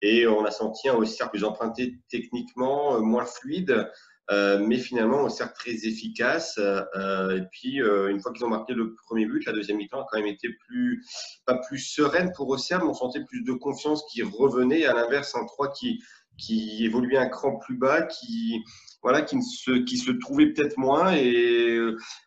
Et 0.03 0.27
on 0.27 0.45
a 0.45 0.51
senti 0.51 0.89
un 0.89 0.95
Auxerre 0.95 1.31
plus 1.31 1.45
emprunté 1.45 1.99
techniquement, 2.09 2.97
euh, 2.97 3.01
moins 3.01 3.25
fluide, 3.25 3.91
euh, 4.31 4.59
mais 4.59 4.79
finalement 4.79 5.23
Auxerre 5.23 5.53
très 5.53 5.73
efficace. 5.73 6.59
Euh, 6.59 7.37
et 7.39 7.43
puis, 7.51 7.79
une 7.79 8.21
fois 8.21 8.33
qu'ils 8.33 8.45
ont 8.45 8.51
marqué 8.51 8.75
le 8.75 8.95
premier 8.95 9.27
but, 9.27 9.45
la 9.47 9.53
deuxième 9.53 9.79
mi-temps 9.79 10.03
a 10.03 10.07
quand 10.11 10.19
même 10.19 10.29
été 10.29 10.49
plus, 10.67 11.05
pas 11.47 11.59
plus 11.59 11.79
sereine 11.79 12.33
pour 12.35 12.49
Auxerre, 12.49 12.81
mais 12.81 12.91
on 12.91 12.95
sentait 12.95 13.25
plus 13.25 13.43
de 13.43 13.53
confiance 13.53 14.05
qui 14.11 14.23
revenait, 14.23 14.87
à 14.87 14.95
l'inverse, 14.95 15.35
un 15.35 15.45
3 15.45 15.73
qui, 15.73 16.03
qui 16.39 16.85
évoluait 16.85 17.19
un 17.19 17.29
cran 17.29 17.57
plus 17.57 17.77
bas, 17.77 18.03
qui, 18.03 18.63
voilà, 19.03 19.23
qui, 19.23 19.43
se, 19.43 19.73
qui 19.85 19.99
se 19.99 20.11
trouvait 20.11 20.53
peut-être 20.53 20.79
moins. 20.79 21.15
Et 21.15 21.79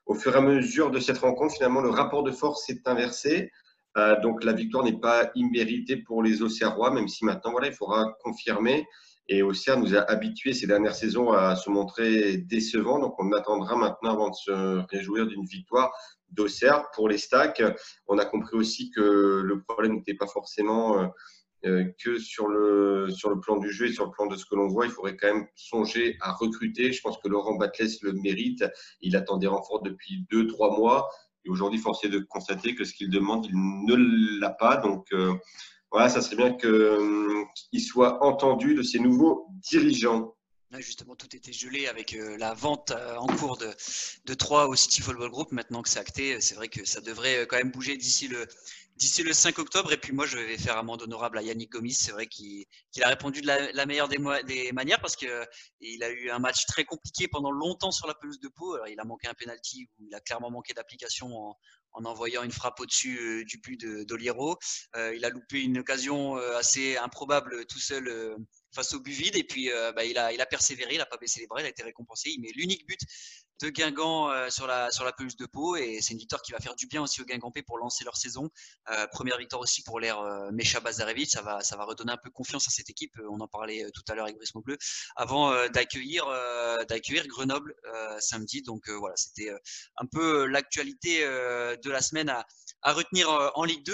au 0.05 0.13
fur 0.13 0.33
et 0.35 0.37
à 0.37 0.41
mesure 0.41 0.91
de 0.91 0.99
cette 0.99 1.17
rencontre, 1.17 1.55
finalement, 1.55 1.81
le 1.81 1.89
rapport 1.89 2.23
de 2.23 2.31
force 2.31 2.65
s'est 2.65 2.81
inversé. 2.85 3.51
Euh, 3.97 4.19
donc 4.21 4.43
la 4.43 4.53
victoire 4.53 4.83
n'est 4.83 4.99
pas 4.99 5.29
imméritée 5.35 5.97
pour 5.97 6.23
les 6.23 6.41
Auxerrois, 6.41 6.91
même 6.91 7.07
si 7.07 7.25
maintenant 7.25 7.51
voilà, 7.51 7.67
il 7.67 7.73
faudra 7.73 8.15
confirmer. 8.23 8.87
Et 9.29 9.41
Auxerre 9.41 9.77
nous 9.77 9.95
a 9.95 9.99
habitués 9.99 10.53
ces 10.53 10.67
dernières 10.67 10.95
saisons 10.95 11.31
à 11.31 11.55
se 11.55 11.69
montrer 11.69 12.37
décevants. 12.37 12.99
Donc 12.99 13.15
on 13.19 13.31
attendra 13.31 13.75
maintenant 13.75 14.11
avant 14.11 14.29
de 14.29 14.35
se 14.35 14.85
réjouir 14.91 15.27
d'une 15.27 15.45
victoire 15.45 15.93
d'Auxerre. 16.29 16.89
Pour 16.93 17.07
les 17.07 17.17
stacks, 17.17 17.63
on 18.07 18.17
a 18.17 18.25
compris 18.25 18.57
aussi 18.57 18.91
que 18.91 19.41
le 19.43 19.61
problème 19.61 19.93
n'était 19.93 20.15
pas 20.15 20.27
forcément 20.27 20.99
euh, 20.99 21.07
euh, 21.65 21.85
que 22.03 22.19
sur 22.19 22.47
le, 22.47 23.07
sur 23.09 23.29
le 23.29 23.39
plan 23.39 23.55
du 23.57 23.71
jeu 23.71 23.87
et 23.87 23.93
sur 23.93 24.05
le 24.05 24.11
plan 24.11 24.25
de 24.25 24.35
ce 24.35 24.45
que 24.45 24.55
l'on 24.55 24.67
voit. 24.67 24.85
Il 24.85 24.91
faudrait 24.91 25.15
quand 25.15 25.33
même 25.33 25.47
songer 25.55 26.17
à 26.19 26.33
recruter. 26.33 26.91
Je 26.91 27.01
pense 27.01 27.17
que 27.17 27.29
Laurent 27.29 27.55
Batles 27.55 27.87
le 28.01 28.11
mérite. 28.13 28.65
Il 28.99 29.15
attendait 29.15 29.47
renfort 29.47 29.81
depuis 29.81 30.25
deux, 30.29 30.47
trois 30.47 30.77
mois. 30.77 31.07
Et 31.45 31.49
aujourd'hui, 31.49 31.79
force 31.79 32.03
est 32.03 32.09
de 32.09 32.19
constater 32.19 32.75
que 32.75 32.83
ce 32.83 32.93
qu'il 32.93 33.09
demande, 33.09 33.45
il 33.45 33.55
ne 33.55 34.39
l'a 34.39 34.49
pas. 34.49 34.77
Donc, 34.77 35.07
euh, 35.13 35.33
voilà, 35.93 36.09
ça 36.09 36.21
serait 36.21 36.35
bien 36.35 36.53
qu'il 36.53 36.69
euh, 36.69 37.45
soit 37.79 38.23
entendu 38.23 38.73
de 38.73 38.81
ces 38.81 38.99
nouveaux 38.99 39.47
dirigeants. 39.69 40.35
justement, 40.79 41.15
tout 41.15 41.33
était 41.35 41.53
gelé 41.53 41.85
avec 41.85 42.15
euh, 42.15 42.35
la 42.37 42.55
vente 42.55 42.91
en 43.19 43.27
cours 43.27 43.57
de, 43.57 43.69
de 44.25 44.33
3 44.33 44.67
au 44.67 44.75
City 44.75 45.01
Football 45.01 45.29
Group. 45.29 45.51
Maintenant 45.51 45.83
que 45.83 45.89
c'est 45.89 45.99
acté, 45.99 46.41
c'est 46.41 46.55
vrai 46.55 46.67
que 46.67 46.83
ça 46.83 46.99
devrait 46.99 47.45
quand 47.47 47.57
même 47.57 47.69
bouger 47.69 47.95
d'ici 47.95 48.27
le, 48.27 48.47
d'ici 48.95 49.23
le 49.23 49.33
5 49.33 49.59
octobre. 49.59 49.91
Et 49.91 49.97
puis 49.97 50.13
moi, 50.13 50.25
je 50.25 50.37
vais 50.37 50.57
faire 50.57 50.77
amende 50.77 51.01
honorable 51.01 51.37
à 51.37 51.41
Yannick 51.41 51.71
Gomis. 51.71 51.93
C'est 51.93 52.11
vrai 52.11 52.27
qu'il 52.27 52.65
a 53.01 53.07
répondu 53.07 53.41
de 53.41 53.47
la, 53.47 53.85
meilleure 53.85 54.07
des, 54.07 54.71
manières 54.71 55.01
parce 55.01 55.15
qu'il 55.15 56.03
a 56.03 56.09
eu 56.09 56.29
un 56.29 56.39
match 56.39 56.65
très 56.65 56.85
compliqué 56.85 57.27
pendant 57.27 57.51
longtemps 57.51 57.91
sur 57.91 58.07
la 58.07 58.13
pelouse 58.13 58.39
de 58.39 58.47
Pau. 58.49 58.73
Alors, 58.75 58.87
il 58.87 58.99
a 58.99 59.03
manqué 59.03 59.27
un 59.27 59.33
penalty 59.33 59.89
il 59.99 60.13
a 60.15 60.19
clairement 60.19 60.51
manqué 60.51 60.73
d'application 60.73 61.35
en, 61.35 61.57
en 61.93 62.05
envoyant 62.05 62.43
une 62.43 62.51
frappe 62.51 62.79
au-dessus 62.79 63.19
euh, 63.19 63.45
du 63.45 63.57
but 63.57 63.79
d'Oliero. 64.05 64.57
Euh, 64.95 65.15
il 65.15 65.23
a 65.25 65.29
loupé 65.29 65.61
une 65.61 65.79
occasion 65.79 66.37
euh, 66.37 66.57
assez 66.57 66.97
improbable 66.97 67.65
tout 67.67 67.79
seul 67.79 68.37
face 68.73 68.93
au 68.93 68.99
but 68.99 69.11
vide. 69.11 69.35
Et 69.35 69.43
puis, 69.43 69.69
bah, 69.95 70.03
il, 70.03 70.17
a, 70.17 70.33
il 70.33 70.41
a 70.41 70.45
persévéré, 70.45 70.95
il 70.95 70.97
n'a 70.97 71.05
pas 71.05 71.17
baissé 71.17 71.39
les 71.39 71.47
bras, 71.47 71.61
il 71.61 71.65
a 71.65 71.69
été 71.69 71.83
récompensé. 71.83 72.31
Il 72.31 72.41
met 72.41 72.51
l'unique 72.55 72.87
but 72.87 72.99
de 73.61 73.69
Guingamp 73.69 74.29
euh, 74.29 74.49
sur, 74.49 74.67
la, 74.67 74.91
sur 74.91 75.05
la 75.05 75.11
pelouse 75.11 75.35
de 75.37 75.45
Pau. 75.45 75.75
Et 75.75 75.99
c'est 76.01 76.13
une 76.13 76.19
victoire 76.19 76.41
qui 76.41 76.51
va 76.51 76.59
faire 76.59 76.75
du 76.75 76.87
bien 76.87 77.01
aussi 77.01 77.21
aux 77.21 77.25
Guingampais 77.25 77.63
pour 77.63 77.77
lancer 77.77 78.03
leur 78.03 78.17
saison. 78.17 78.49
Euh, 78.89 79.07
première 79.07 79.37
victoire 79.37 79.61
aussi 79.61 79.83
pour 79.83 79.99
l'air 79.99 80.19
euh, 80.19 80.51
Mecha. 80.51 80.81
Ça 80.91 81.41
va, 81.41 81.85
redonner 81.85 82.11
un 82.11 82.17
peu 82.17 82.29
confiance 82.29 82.67
à 82.67 82.71
cette 82.71 82.89
équipe. 82.89 83.13
On 83.29 83.39
en 83.39 83.47
parlait 83.47 83.85
tout 83.93 84.03
à 84.09 84.15
l'heure 84.15 84.25
avec 84.25 84.37
Brice 84.37 84.51
Bleu. 84.53 84.77
Avant 85.15 85.51
d'accueillir 85.69 86.25
Grenoble 87.27 87.75
samedi. 88.19 88.61
Donc 88.61 88.89
voilà, 88.89 89.15
c'était 89.15 89.51
un 89.97 90.05
peu 90.05 90.45
l'actualité 90.45 91.21
de 91.23 91.89
la 91.89 92.01
semaine 92.01 92.29
à, 92.29 92.45
à 92.81 92.93
retenir 92.93 93.29
en 93.55 93.63
Ligue 93.63 93.85
2. 93.85 93.93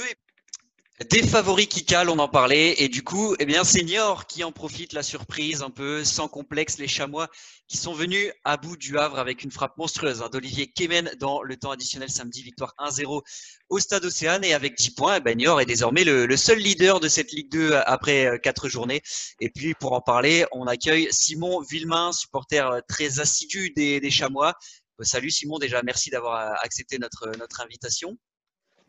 Des 1.07 1.25
favoris 1.25 1.67
qui 1.67 1.85
calent, 1.85 2.09
on 2.09 2.19
en 2.19 2.27
parlait. 2.27 2.75
Et 2.81 2.89
du 2.89 3.03
coup, 3.03 3.33
eh 3.39 3.45
bien, 3.45 3.63
c'est 3.63 3.83
Niort 3.83 4.27
qui 4.27 4.43
en 4.43 4.51
profite, 4.51 4.91
la 4.91 5.01
surprise 5.01 5.61
un 5.61 5.69
peu, 5.69 6.03
sans 6.03 6.27
complexe, 6.27 6.77
les 6.77 6.89
chamois 6.89 7.29
qui 7.69 7.77
sont 7.77 7.93
venus 7.93 8.33
à 8.43 8.57
bout 8.57 8.75
du 8.75 8.97
Havre 8.97 9.17
avec 9.17 9.45
une 9.45 9.51
frappe 9.51 9.77
monstrueuse 9.77 10.21
hein, 10.21 10.27
d'Olivier 10.29 10.67
Kemen 10.67 11.09
dans 11.17 11.41
le 11.41 11.55
temps 11.55 11.71
additionnel 11.71 12.09
samedi, 12.09 12.43
victoire 12.43 12.73
1-0 12.79 13.21
au 13.69 13.79
Stade 13.79 14.03
Océane. 14.03 14.43
Et 14.43 14.53
avec 14.53 14.75
10 14.75 14.91
points, 14.91 15.15
eh 15.15 15.19
ben, 15.21 15.39
est 15.39 15.65
désormais 15.65 16.03
le, 16.03 16.35
seul 16.35 16.57
leader 16.57 16.99
de 16.99 17.07
cette 17.07 17.31
Ligue 17.31 17.49
2 17.49 17.75
après 17.85 18.37
4 18.43 18.65
euh, 18.65 18.69
journées. 18.69 19.01
Et 19.39 19.49
puis, 19.49 19.75
pour 19.75 19.93
en 19.93 20.01
parler, 20.01 20.45
on 20.51 20.67
accueille 20.67 21.07
Simon 21.11 21.61
Villemain, 21.61 22.11
supporter 22.11 22.69
euh, 22.69 22.81
très 22.89 23.21
assidu 23.21 23.69
des, 23.69 24.09
chamois. 24.09 24.53
Salut 24.99 25.31
Simon, 25.31 25.59
déjà, 25.59 25.81
merci 25.81 26.09
d'avoir 26.09 26.35
euh, 26.35 26.55
accepté 26.61 26.99
notre 26.99 27.61
invitation. 27.61 28.17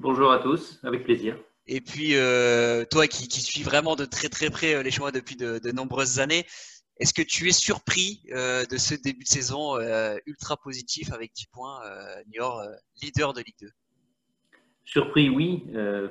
Bonjour 0.01 0.33
à 0.33 0.41
tous, 0.41 0.81
avec 0.83 1.05
plaisir. 1.05 1.37
Et 1.73 1.81
puis, 1.81 2.17
euh, 2.17 2.85
toi 2.91 3.07
qui, 3.07 3.31
suis 3.31 3.63
vraiment 3.63 3.95
de 3.95 4.05
très 4.05 4.29
très 4.29 4.51
près 4.51 4.75
euh, 4.75 4.83
les 4.83 4.91
choix 4.91 5.13
depuis 5.13 5.37
de, 5.37 5.71
nombreuses 5.71 6.19
années, 6.19 6.45
est-ce 6.99 7.15
que 7.15 7.23
tu 7.23 7.49
es 7.49 7.53
surpris 7.53 8.23
euh, 8.33 8.65
de 8.65 8.77
ce 8.77 8.97
début 9.01 9.23
de 9.23 9.29
saison 9.29 9.79
ultra 10.27 10.57
positif 10.57 11.13
avec 11.13 11.33
10 11.33 11.47
points, 11.47 11.81
Niort, 12.35 12.61
leader 13.01 13.33
de 13.33 13.39
Ligue 13.39 13.55
2 13.61 13.69
Surpris, 14.85 15.31
oui, 15.31 15.63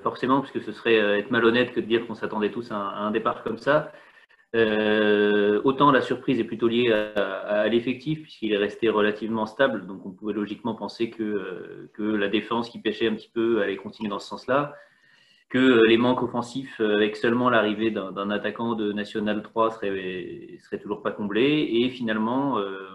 forcément, 0.02 0.39
parce 0.39 0.54
que 0.54 0.62
ce 0.62 0.72
serait 0.72 0.95
être 0.95 1.30
malhonnête 1.30 1.74
que 1.74 1.82
de 1.82 1.86
dire 1.86 2.08
qu'on 2.08 2.15
s'attendait 2.15 2.52
tous 2.52 2.72
à 2.72 2.76
un, 2.76 3.12
départ 3.12 3.43
comme 3.43 3.58
ça. 3.58 3.91
autant 4.54 5.91
la 5.91 6.02
surprise 6.02 6.39
est 6.39 6.45
plutôt 6.45 6.69
liée 6.69 6.93
à, 6.93 7.67
l'effectif, 7.67 8.22
puisqu'il 8.22 8.54
est 8.54 8.58
resté 8.58 8.88
relativement 8.88 9.45
stable, 9.45 9.86
donc 9.86 10.06
on 10.06 10.12
pouvait 10.12 10.34
logiquement 10.34 10.74
penser 10.74 11.10
que, 11.10 11.89
que 11.93 12.04
la 12.04 12.30
défense 12.30 12.69
qui 12.69 12.80
pêchait 12.80 13.10
un 13.10 13.15
petit 13.15 13.30
peu 13.34 13.62
allait 13.62 13.76
continuer 13.76 14.10
dans 14.10 14.19
ce 14.19 14.30
sens-là 14.30 14.74
que 15.50 15.58
euh, 15.58 15.88
les 15.88 15.98
manques 15.98 16.22
offensifs 16.22 16.80
euh, 16.80 16.96
avec 16.96 17.18
seulement 17.18 17.50
l'arrivée 17.50 17.92
d'un 17.92 18.30
attaquant 18.30 18.76
de 18.76 18.94
National 18.94 19.42
3 19.42 19.72
seraient, 19.72 20.58
seraient 20.60 20.80
toujours 20.80 21.02
pas 21.02 21.12
comblés. 21.12 21.68
Et 21.72 21.90
finalement, 21.90 22.60
euh, 22.60 22.88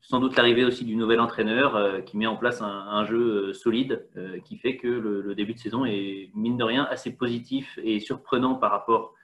sans 0.00 0.20
doute 0.20 0.36
l'arrivée 0.36 0.64
aussi 0.64 0.84
du 0.84 0.96
nouvel 0.96 1.20
entraîneur 1.20 2.04
qui 2.04 2.16
met 2.16 2.26
en 2.26 2.36
place 2.36 2.62
un, 2.62 3.04
jeu 3.04 3.52
solide 3.52 4.06
qui 4.44 4.56
fait 4.56 4.76
que 4.76 4.86
le, 4.86 5.34
début 5.34 5.54
de 5.54 5.58
saison 5.58 5.84
est, 5.84 6.30
mine 6.34 6.56
de 6.56 6.62
rien, 6.62 6.84
assez 6.84 7.16
positif 7.16 7.76
et 7.82 7.98
surprenant 7.98 8.54
par 8.54 8.70
rapport 8.70 9.14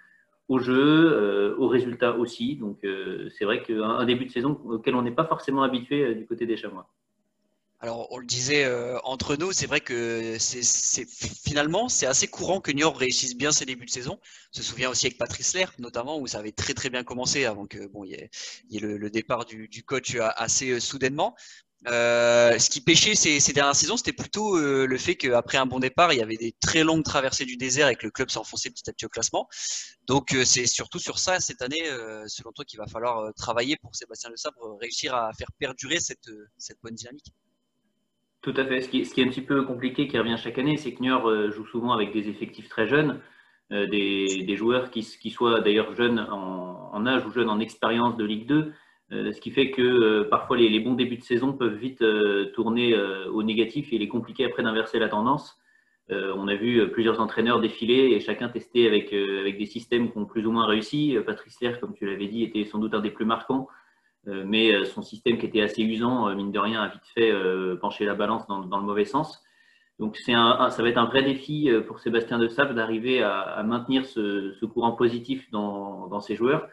au 0.48 0.58
jeu, 0.58 1.54
aux 1.56 1.68
résultats 1.68 2.16
aussi. 2.16 2.56
Donc 2.56 2.84
c'est 3.30 3.44
vrai 3.44 3.62
qu'un 3.62 4.04
début 4.04 4.24
de 4.24 4.32
saison 4.32 4.60
auquel 4.64 4.96
on 4.96 5.02
n'est 5.02 5.12
pas 5.12 5.24
forcément 5.24 5.62
habitué 5.62 6.16
du 6.16 6.26
côté 6.26 6.46
des 6.46 6.56
Chamois. 6.56 6.88
Alors, 7.82 8.06
on 8.12 8.18
le 8.18 8.26
disait 8.26 8.64
euh, 8.64 9.00
entre 9.02 9.34
nous, 9.34 9.50
c'est 9.50 9.66
vrai 9.66 9.80
que 9.80 10.36
c'est 10.38 11.04
finalement 11.44 11.88
c'est 11.88 12.06
assez 12.06 12.28
courant 12.28 12.60
que 12.60 12.70
Niort 12.70 12.96
réussisse 12.96 13.34
bien 13.36 13.50
ses 13.50 13.66
débuts 13.66 13.86
de 13.86 13.90
saison. 13.90 14.20
On 14.22 14.56
se 14.56 14.62
souvient 14.62 14.88
aussi 14.88 15.06
avec 15.06 15.18
Patrice 15.18 15.52
Lair, 15.52 15.74
notamment 15.80 16.20
où 16.20 16.28
ça 16.28 16.38
avait 16.38 16.52
très 16.52 16.74
très 16.74 16.90
bien 16.90 17.02
commencé 17.02 17.44
avant 17.44 17.66
que 17.66 17.84
bon 17.88 18.04
il 18.04 18.10
y 18.10 18.14
ait, 18.14 18.80
le, 18.80 19.10
départ 19.10 19.46
du, 19.46 19.68
coach 19.84 20.16
assez 20.36 20.70
euh, 20.70 20.78
soudainement. 20.78 21.34
Euh, 21.88 22.56
ce 22.60 22.70
qui 22.70 22.80
pêchait 22.80 23.16
ces, 23.16 23.52
dernières 23.52 23.74
saisons, 23.74 23.96
c'était 23.96 24.12
plutôt 24.12 24.56
le 24.60 24.96
fait 24.96 25.16
qu'après 25.16 25.58
un 25.58 25.66
bon 25.66 25.80
départ, 25.80 26.12
il 26.12 26.20
y 26.20 26.22
avait 26.22 26.36
des 26.36 26.54
très 26.60 26.84
longues 26.84 27.02
traversées 27.02 27.46
du 27.46 27.56
désert 27.56 27.88
et 27.88 27.96
que 27.96 28.04
le 28.06 28.12
club 28.12 28.30
s'enfonçait 28.30 28.70
petit 28.70 28.88
à 28.88 28.92
petit 28.92 29.06
au 29.06 29.08
classement. 29.08 29.48
Donc 30.06 30.36
c'est 30.44 30.66
surtout 30.66 31.00
sur 31.00 31.18
ça 31.18 31.40
cette 31.40 31.62
année, 31.62 31.82
selon 32.28 32.52
toi, 32.52 32.64
qu'il 32.64 32.78
va 32.78 32.86
falloir 32.86 33.34
travailler 33.34 33.76
pour 33.76 33.96
Sébastien 33.96 34.30
Le 34.30 34.36
Sabre 34.36 34.78
réussir 34.80 35.16
à 35.16 35.32
faire 35.36 35.50
perdurer 35.58 35.98
cette 35.98 36.28
bonne 36.80 36.94
dynamique. 36.94 37.34
Tout 38.42 38.54
à 38.56 38.64
fait. 38.64 38.80
Ce 38.80 38.88
qui, 38.88 39.00
est, 39.00 39.24
un 39.24 39.28
petit 39.28 39.40
peu 39.40 39.62
compliqué, 39.62 40.08
qui 40.08 40.18
revient 40.18 40.36
chaque 40.36 40.58
année, 40.58 40.76
c'est 40.76 40.92
que 40.92 41.00
Niort 41.00 41.28
euh, 41.28 41.50
joue 41.52 41.64
souvent 41.64 41.92
avec 41.92 42.12
des 42.12 42.28
effectifs 42.28 42.68
très 42.68 42.88
jeunes, 42.88 43.20
euh, 43.72 43.86
des, 43.86 44.56
joueurs 44.56 44.90
qui, 44.90 45.02
soient 45.30 45.60
d'ailleurs 45.60 45.94
jeunes 45.94 46.18
en, 46.18 47.06
âge 47.06 47.24
ou 47.24 47.30
jeunes 47.30 47.48
en 47.48 47.60
expérience 47.60 48.16
de 48.16 48.24
Ligue 48.24 48.46
2, 48.46 48.72
euh, 49.12 49.32
ce 49.32 49.40
qui 49.40 49.52
fait 49.52 49.70
que 49.70 50.24
parfois 50.24 50.56
les, 50.56 50.80
bons 50.80 50.94
débuts 50.94 51.18
de 51.18 51.22
saison 51.22 51.52
peuvent 51.52 51.76
vite 51.76 52.04
tourner 52.54 52.96
au 53.32 53.44
négatif 53.44 53.92
et 53.92 53.96
il 53.96 54.02
est 54.02 54.08
compliqué 54.08 54.44
après 54.44 54.64
d'inverser 54.64 54.98
la 54.98 55.08
tendance. 55.08 55.58
on 56.10 56.48
a 56.48 56.56
vu 56.56 56.90
plusieurs 56.90 57.20
entraîneurs 57.20 57.60
défiler 57.60 58.10
et 58.14 58.20
chacun 58.20 58.48
tester 58.48 58.88
avec, 58.88 59.12
avec 59.12 59.56
des 59.56 59.66
systèmes 59.66 60.10
qui 60.10 60.18
ont 60.18 60.26
plus 60.26 60.46
ou 60.46 60.50
moins 60.50 60.66
réussi. 60.66 61.16
Patrice 61.24 61.60
Lair, 61.60 61.78
comme 61.80 61.94
tu 61.94 62.06
l'avais 62.06 62.26
dit, 62.26 62.42
était 62.42 62.64
sans 62.64 62.78
doute 62.78 62.94
un 62.94 63.00
des 63.00 63.12
plus 63.12 63.26
marquants. 63.26 63.68
Euh, 64.28 64.44
mais 64.46 64.72
euh, 64.72 64.84
son 64.84 65.02
système 65.02 65.38
qui 65.38 65.46
était 65.46 65.62
assez 65.62 65.82
usant, 65.82 66.28
euh, 66.28 66.34
mine 66.34 66.52
de 66.52 66.58
rien, 66.58 66.82
a 66.82 66.88
vite 66.88 67.02
fait 67.14 67.32
pencher 67.80 68.04
la 68.04 68.14
balance 68.14 68.46
dans, 68.46 68.60
le 68.60 68.84
mauvais 68.84 69.04
sens. 69.04 69.42
Donc 69.98 70.18
un, 70.28 70.70
ça 70.70 70.82
va 70.82 70.88
être 70.88 70.98
un 70.98 71.06
vrai 71.06 71.22
défi 71.22 71.70
pour 71.86 72.00
Sébastien 72.00 72.38
De 72.38 72.48
Sable 72.48 72.74
d'arriver 72.74 73.22
à, 73.22 73.62
maintenir 73.64 74.06
ce, 74.06 74.64
courant 74.64 74.92
positif 74.92 75.50
dans, 75.50 76.20
ses 76.20 76.34
joueurs. 76.34 76.68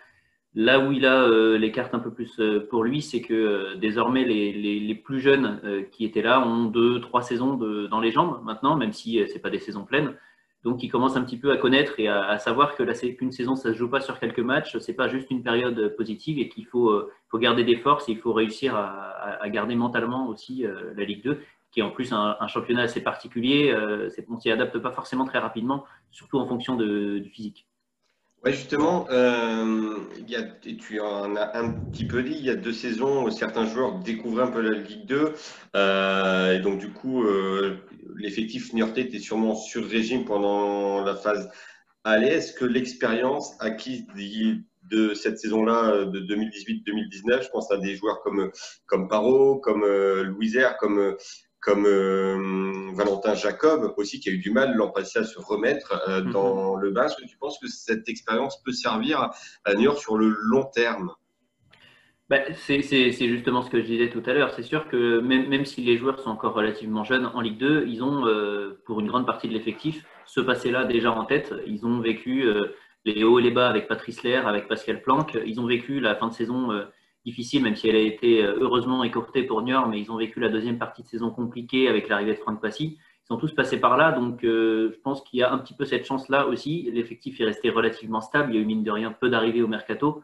Là 0.55 0.79
où 0.79 0.91
il 0.91 1.05
a 1.05 1.27
les 1.57 1.71
cartes 1.71 1.93
un 1.93 1.99
peu 1.99 2.11
plus 2.11 2.41
pour 2.69 2.83
lui, 2.83 3.01
c'est 3.01 3.21
que 3.21 3.75
désormais 3.75 4.23
les, 4.23 4.95
plus 4.95 5.19
jeunes 5.19 5.59
qui 5.91 6.05
étaient 6.05 6.23
là 6.23 6.41
ont 6.41 6.65
deux, 6.65 7.01
trois 7.01 7.21
saisons 7.21 7.53
dans 7.53 7.99
les 7.99 8.11
jambes 8.11 8.41
maintenant, 8.43 8.75
même 8.75 8.93
si 8.93 9.19
ce 9.27 9.33
n'est 9.33 9.39
pas 9.39 9.51
des 9.51 9.59
saisons 9.59 9.83
pleines. 9.83 10.15
Donc, 10.63 10.81
il 10.81 10.89
commence 10.89 11.15
un 11.15 11.23
petit 11.23 11.37
peu 11.37 11.51
à 11.51 11.57
connaître 11.57 11.99
et 11.99 12.07
à, 12.07 12.37
savoir 12.39 12.75
que 12.75 12.83
qu'une 13.11 13.31
saison, 13.31 13.55
ça 13.55 13.69
ne 13.69 13.73
se 13.73 13.77
joue 13.77 13.89
pas 13.89 14.01
sur 14.01 14.19
quelques 14.19 14.39
matchs, 14.39 14.77
c'est 14.79 14.95
pas 14.95 15.07
juste 15.07 15.29
une 15.29 15.43
période 15.43 15.95
positive 15.97 16.39
et 16.39 16.49
qu'il 16.49 16.65
faut, 16.65 17.09
faut 17.29 17.39
garder 17.39 17.63
des 17.63 17.77
forces 17.77 18.07
il 18.07 18.17
faut 18.17 18.33
réussir 18.33 18.75
à, 18.75 19.47
garder 19.49 19.75
mentalement 19.75 20.27
aussi 20.27 20.65
euh, 20.65 20.93
la 20.95 21.03
Ligue 21.03 21.23
2, 21.23 21.41
qui 21.71 21.79
est 21.79 21.83
en 21.83 21.91
plus 21.91 22.11
un, 22.11 22.35
championnat 22.47 22.83
assez 22.83 23.01
particulier. 23.01 23.71
Euh, 23.71 24.09
on 24.29 24.39
s'y 24.39 24.51
adapte 24.51 24.77
pas 24.79 24.91
forcément 24.91 25.25
très 25.25 25.39
rapidement, 25.39 25.85
surtout 26.11 26.39
en 26.39 26.47
fonction 26.47 26.75
du 26.75 27.29
physique. 27.31 27.67
Oui, 28.45 28.53
justement, 28.53 29.05
euh, 29.11 29.97
y 30.17 30.77
tu 30.77 31.01
en 31.01 31.35
as 31.35 31.57
un 31.57 31.71
petit 31.71 32.05
peu 32.05 32.23
dit, 32.23 32.35
il 32.39 32.45
y 32.45 32.49
a 32.49 32.55
deux 32.55 32.71
saisons 32.71 33.25
où 33.25 33.31
certains 33.31 33.65
joueurs 33.65 33.99
découvraient 33.99 34.43
un 34.43 34.51
peu 34.51 34.61
la 34.61 34.77
Ligue 34.79 35.05
2. 35.05 35.33
Euh, 35.75 36.53
et 36.53 36.59
donc, 36.59 36.79
du 36.79 36.89
coup, 36.89 37.23
euh, 37.23 37.85
l'effectif 38.15 38.73
niortais 38.73 39.01
était 39.01 39.19
sûrement 39.19 39.55
sur 39.55 39.85
régime 39.85 40.23
pendant 40.23 41.03
la 41.03 41.15
phase 41.15 41.51
aller. 42.05 42.27
Est-ce 42.27 42.53
que 42.53 42.63
l'expérience 42.63 43.57
acquise 43.59 44.07
de 44.89 45.13
cette 45.13 45.39
saison-là, 45.39 46.05
de 46.05 46.19
2018-2019, 46.19 47.43
je 47.43 47.49
pense 47.49 47.71
à 47.71 47.77
des 47.77 47.95
joueurs 47.95 48.21
comme, 48.21 48.51
comme 48.85 49.07
Paro, 49.07 49.57
comme 49.59 49.85
Louisère, 49.85 50.77
comme 50.77 51.15
comme 51.61 51.85
euh, 51.85 52.91
Valentin 52.93 53.35
Jacob 53.35 53.93
aussi, 53.97 54.19
qui 54.19 54.29
a 54.29 54.31
eu 54.31 54.37
du 54.37 54.51
mal 54.51 54.75
l'an 54.75 54.89
passé 54.89 55.19
à 55.19 55.23
se 55.23 55.39
remettre 55.39 56.01
euh, 56.07 56.23
mhm. 56.23 56.31
dans 56.31 56.75
le 56.75 56.91
bas. 56.91 57.05
Est-ce 57.05 57.17
que 57.17 57.27
tu 57.27 57.37
penses 57.37 57.59
que 57.59 57.67
cette 57.67 58.07
expérience 58.07 58.61
peut 58.63 58.71
servir 58.71 59.29
à 59.65 59.73
New 59.73 59.81
York 59.81 59.99
sur 59.99 60.17
le 60.17 60.35
long 60.41 60.65
terme? 60.65 61.11
Bah, 62.29 62.37
c'est 62.53 62.81
justement 63.11 63.63
ce 63.63 63.71
que 63.71 63.81
je 63.81 63.87
disais 63.87 64.09
tout 64.09 64.21
à 64.27 64.33
l'heure. 64.33 64.53
C'est 64.53 64.63
sûr 64.63 64.87
que 64.87 65.19
même, 65.19 65.49
même, 65.49 65.65
si 65.65 65.81
les 65.81 65.97
joueurs 65.97 66.19
sont 66.19 66.29
encore 66.29 66.53
relativement 66.53 67.03
jeunes 67.03 67.25
en 67.25 67.41
Ligue 67.41 67.57
2, 67.57 67.85
ils 67.87 68.03
ont, 68.03 68.27
euh, 68.27 68.79
pour 68.85 68.99
une 68.99 69.07
grande 69.07 69.25
partie 69.25 69.47
de 69.47 69.53
l'effectif, 69.53 70.05
ce 70.27 70.39
passé-là 70.39 70.85
déjà 70.85 71.11
en 71.11 71.25
tête. 71.25 71.53
Ils 71.65 71.87
ont 71.87 71.99
vécu 71.99 72.47
les 73.05 73.23
hauts 73.23 73.39
et 73.39 73.41
les 73.41 73.51
bas 73.51 73.69
avec 73.69 73.87
Patrice 73.87 74.23
Lair, 74.23 74.47
avec 74.47 74.67
Pascal 74.67 75.01
Planck. 75.01 75.37
Ils 75.45 75.59
ont 75.59 75.65
vécu 75.65 75.99
la 75.99 76.15
fin 76.15 76.27
de 76.27 76.33
saison 76.33 76.69
difficile, 77.25 77.63
même 77.63 77.75
si 77.75 77.87
elle 77.87 77.95
a 77.95 77.99
été 77.99 78.43
euh, 78.43 78.57
heureusement 78.59 79.03
écourtée 79.03 79.43
pour 79.43 79.61
Niort, 79.61 79.87
mais 79.87 79.99
ils 79.99 80.11
ont 80.11 80.17
vécu 80.17 80.39
la 80.39 80.49
deuxième 80.49 80.77
partie 80.77 81.03
de 81.03 81.07
saison 81.07 81.29
compliquée 81.29 81.87
avec 81.87 82.09
l'arrivée 82.09 82.33
de 82.33 82.39
Franck 82.39 82.61
Passy. 82.61 82.97
Ils 82.97 83.27
sont 83.27 83.37
tous 83.37 83.53
passés 83.53 83.79
par 83.79 83.97
là, 83.97 84.11
donc 84.11 84.43
euh, 84.43 84.91
je 84.91 84.99
pense 85.01 85.21
qu'il 85.21 85.39
y 85.39 85.43
a 85.43 85.51
un 85.51 85.59
petit 85.59 85.75
peu 85.75 85.85
cette 85.85 86.05
chance-là 86.05 86.47
aussi. 86.47 86.89
L'effectif 86.91 87.39
est 87.39 87.45
resté 87.45 87.69
relativement 87.69 88.21
stable, 88.21 88.51
il 88.51 88.55
y 88.55 88.59
a 88.59 88.61
eu 88.61 88.65
mine 88.65 88.83
de 88.83 88.91
rien 88.91 89.11
peu 89.11 89.29
d'arrivées 89.29 89.61
au 89.61 89.67
mercato. 89.67 90.23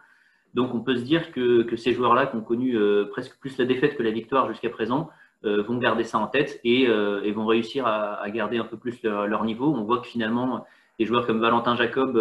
Donc 0.53 0.73
on 0.73 0.79
peut 0.79 0.95
se 0.95 1.03
dire 1.03 1.31
que, 1.31 1.63
que 1.63 1.75
ces 1.75 1.93
joueurs-là, 1.93 2.27
qui 2.27 2.37
ont 2.37 2.41
connu 2.41 2.77
euh, 2.77 3.05
presque 3.11 3.37
plus 3.39 3.57
la 3.57 3.65
défaite 3.65 3.97
que 3.97 4.03
la 4.03 4.11
victoire 4.11 4.47
jusqu'à 4.49 4.69
présent, 4.69 5.09
vont 5.43 5.77
garder 5.77 6.03
ça 6.03 6.17
en 6.17 6.25
tête 6.25 6.59
et, 6.63 6.87
vont 6.87 7.45
réussir 7.45 7.85
à, 7.85 8.27
garder 8.31 8.57
un 8.57 8.63
peu 8.63 8.77
plus 8.77 9.03
leur, 9.03 9.43
niveau. 9.43 9.71
On 9.71 9.83
voit 9.83 9.99
que 9.99 10.07
finalement, 10.07 10.65
des 10.99 11.05
joueurs 11.05 11.25
comme 11.25 11.39
Valentin 11.39 11.75
Jacob 11.75 12.17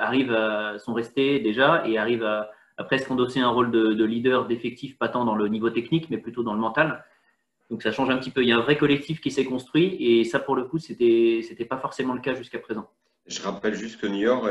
arrivent 0.00 0.32
à, 0.32 0.78
sont 0.78 0.94
restés 0.94 1.40
déjà 1.40 1.86
et 1.86 1.98
arrivent 1.98 2.24
à, 2.24 2.50
a 2.76 2.84
presque 2.84 3.10
endossé 3.10 3.40
un 3.40 3.48
rôle 3.48 3.70
de, 3.70 4.04
leader 4.04 4.46
d'effectif, 4.46 4.98
pas 4.98 5.08
tant 5.08 5.24
dans 5.24 5.36
le 5.36 5.48
niveau 5.48 5.70
technique, 5.70 6.10
mais 6.10 6.18
plutôt 6.18 6.42
dans 6.42 6.54
le 6.54 6.60
mental. 6.60 7.04
Donc 7.70 7.82
ça 7.82 7.92
change 7.92 8.10
un 8.10 8.18
petit 8.18 8.30
peu. 8.30 8.42
Il 8.42 8.48
y 8.48 8.52
a 8.52 8.56
un 8.56 8.62
vrai 8.62 8.76
collectif 8.76 9.20
qui 9.20 9.30
s'est 9.30 9.44
construit 9.44 9.96
et 10.00 10.24
ça, 10.24 10.38
pour 10.38 10.56
le 10.56 10.64
coup, 10.64 10.78
c'était 10.78 11.40
n'était 11.48 11.64
pas 11.64 11.78
forcément 11.78 12.14
le 12.14 12.20
cas 12.20 12.34
jusqu'à 12.34 12.58
présent. 12.58 12.88
Je 13.26 13.40
rappelle 13.40 13.74
juste 13.74 14.00
que 14.00 14.06
New 14.06 14.18
York, 14.18 14.44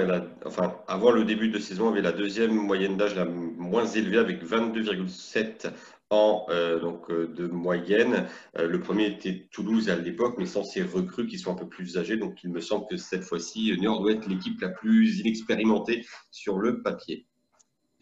enfin, 0.46 0.76
avant 0.88 1.12
le 1.12 1.26
début 1.26 1.50
de 1.50 1.60
saison, 1.60 1.90
avait 1.90 2.02
la 2.02 2.12
deuxième 2.12 2.54
moyenne 2.54 2.98
d'âge 2.98 3.16
la 3.16 3.26
moins 3.26 3.86
élevée 3.86 4.18
avec 4.18 4.44
22,7 4.44 5.72
ans 6.14 6.46
euh, 6.50 6.80
donc, 6.80 7.10
euh, 7.10 7.28
de 7.28 7.48
moyenne. 7.48 8.28
Euh, 8.58 8.68
le 8.68 8.80
premier 8.80 9.08
était 9.08 9.48
Toulouse 9.52 9.90
à 9.90 9.96
l'époque, 9.96 10.36
mais 10.38 10.46
sans 10.46 10.64
ces 10.64 10.84
recrues 10.84 11.28
qui 11.28 11.40
sont 11.40 11.52
un 11.52 11.56
peu 11.56 11.68
plus 11.68 11.98
âgées. 11.98 12.18
Donc 12.18 12.44
il 12.44 12.52
me 12.52 12.62
semble 12.62 12.86
que 12.88 12.98
cette 12.98 13.24
fois-ci, 13.24 13.74
New 13.78 13.84
York 13.84 14.02
doit 14.02 14.14
être 14.14 14.28
l'équipe 14.28 14.60
la 14.62 14.70
plus 14.70 15.20
inexpérimentée 15.20 16.06
sur 16.32 16.58
le 16.60 16.82
papier. 16.82 17.26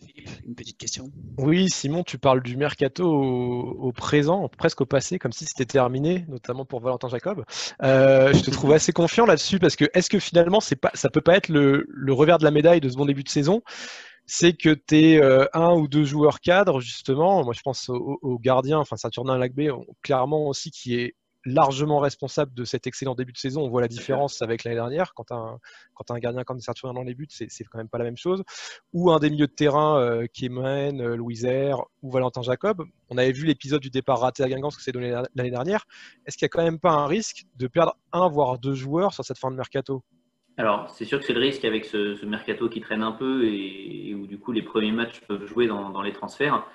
Philippe, 0.06 0.30
une 0.46 0.56
petite 0.56 0.78
question. 0.78 1.12
Oui, 1.38 1.70
Simon, 1.70 2.04
tu 2.04 2.18
parles 2.18 2.42
du 2.42 2.58
mercato 2.58 3.08
au, 3.08 3.92
présent, 3.92 4.50
presque 4.58 4.82
au 4.82 4.86
passé, 4.86 5.20
comme 5.20 5.32
si 5.32 5.46
c'était 5.46 5.66
terminé, 5.66 6.26
notamment 6.28 6.66
pour 6.66 6.80
Valentin 6.80 7.08
Jacob. 7.08 7.44
Euh, 7.84 8.34
je 8.34 8.42
te 8.42 8.52
trouve 8.52 8.74
assez 8.74 8.92
confiant 8.92 9.26
là-dessus 9.26 9.60
parce 9.60 9.76
que 9.76 9.86
est-ce 9.94 10.10
que 10.10 10.20
finalement, 10.20 10.60
c'est 10.60 10.76
pas, 10.76 10.92
ça 10.94 11.10
peut 11.10 11.22
pas 11.22 11.36
être 11.36 11.50
le, 11.50 11.86
revers 12.10 12.40
de 12.40 12.44
la 12.44 12.52
médaille 12.52 12.82
de 12.82 12.90
ce 12.90 12.96
bon 12.96 13.06
début 13.06 13.24
de 13.24 13.30
saison? 13.30 13.62
C'est 14.34 14.54
que 14.54 14.70
tu 14.70 14.96
es 14.96 15.22
euh, 15.22 15.46
un 15.52 15.74
ou 15.74 15.90
deux 15.90 16.06
joueurs 16.06 16.40
cadres, 16.40 16.80
justement. 16.80 17.44
Moi, 17.44 17.54
je 17.54 17.60
pense 17.62 17.90
aux 17.90 18.18
au 18.22 18.40
gardiens, 18.40 18.80
enfin 18.80 18.96
Saturnin 18.96 19.38
Lagbé, 19.38 19.70
clairement 20.02 20.48
aussi, 20.48 20.72
qui 20.72 20.96
est 20.96 21.16
largement 21.44 22.00
responsable 22.00 22.54
de 22.54 22.64
cet 22.64 22.88
excellent 22.88 23.14
début 23.14 23.34
de 23.34 23.38
saison. 23.38 23.64
On 23.64 23.70
voit 23.70 23.82
la 23.82 23.90
différence 23.90 24.42
avec 24.42 24.64
l'année 24.64 24.78
dernière. 24.78 25.14
Quand 25.16 25.26
tu 25.26 25.34
as, 25.34 26.14
un 26.14 26.20
gardien 26.20 26.46
comme 26.46 26.62
Saturnin 26.62 26.94
dans 26.94 27.04
les 27.04 27.14
buts, 27.14 27.28
c'est 27.30 27.50
quand 27.66 27.78
même 27.78 27.90
pas 27.90 27.98
la 27.98 28.06
même 28.06 28.16
chose. 28.16 28.42
Ou 28.94 29.12
un 29.12 29.20
des 29.20 29.30
milieux 29.30 29.48
de 29.48 29.52
terrain, 29.52 30.00
euh, 30.00 30.26
Kemen, 30.34 31.02
euh, 31.02 31.18
Louis 31.18 31.42
ou 32.02 32.10
Valentin 32.10 32.42
Jacob. 32.42 32.86
On 33.10 33.18
avait 33.18 33.34
vu 33.34 33.46
l'épisode 33.46 33.82
du 33.82 33.90
départ 33.90 34.22
raté 34.22 34.44
à 34.44 34.48
Guingamp, 34.48 34.70
ce 34.70 34.78
que 34.78 34.84
c'est 34.84 34.94
donné 34.94 35.12
l'année 35.36 35.52
dernière. 35.52 35.84
Est-ce 36.26 36.38
qu'il 36.38 36.46
n'y 36.46 36.52
a 36.52 36.52
quand 36.52 36.64
même 36.64 36.80
pas 36.80 36.92
un 36.92 37.06
risque 37.06 37.48
de 37.58 37.68
perdre 37.68 37.98
un, 38.14 38.30
voire 38.30 38.60
deux 38.60 38.76
joueurs 38.76 39.14
sur 39.14 39.26
cette 39.26 39.40
fin 39.40 39.52
de 39.52 39.58
mercato? 39.58 40.06
Alors, 40.58 40.90
c'est 40.90 41.06
sûr 41.06 41.20
que 41.20 41.26
c'est 41.26 41.34
le 41.34 41.40
risque 41.40 41.66
avec 41.66 41.86
ce, 41.86 42.26
mercato 42.26 42.70
qui 42.70 42.82
traîne 42.82 43.04
un 43.04 43.14
peu 43.14 43.46
et, 43.46 44.14
où 44.14 44.28
du 44.28 44.38
coup 44.38 44.52
les 44.52 44.62
premiers 44.62 44.92
matchs 44.92 45.22
peuvent 45.22 45.46
jouer 45.46 45.68
dans 45.68 46.02
les 46.02 46.14
transferts. 46.14 46.66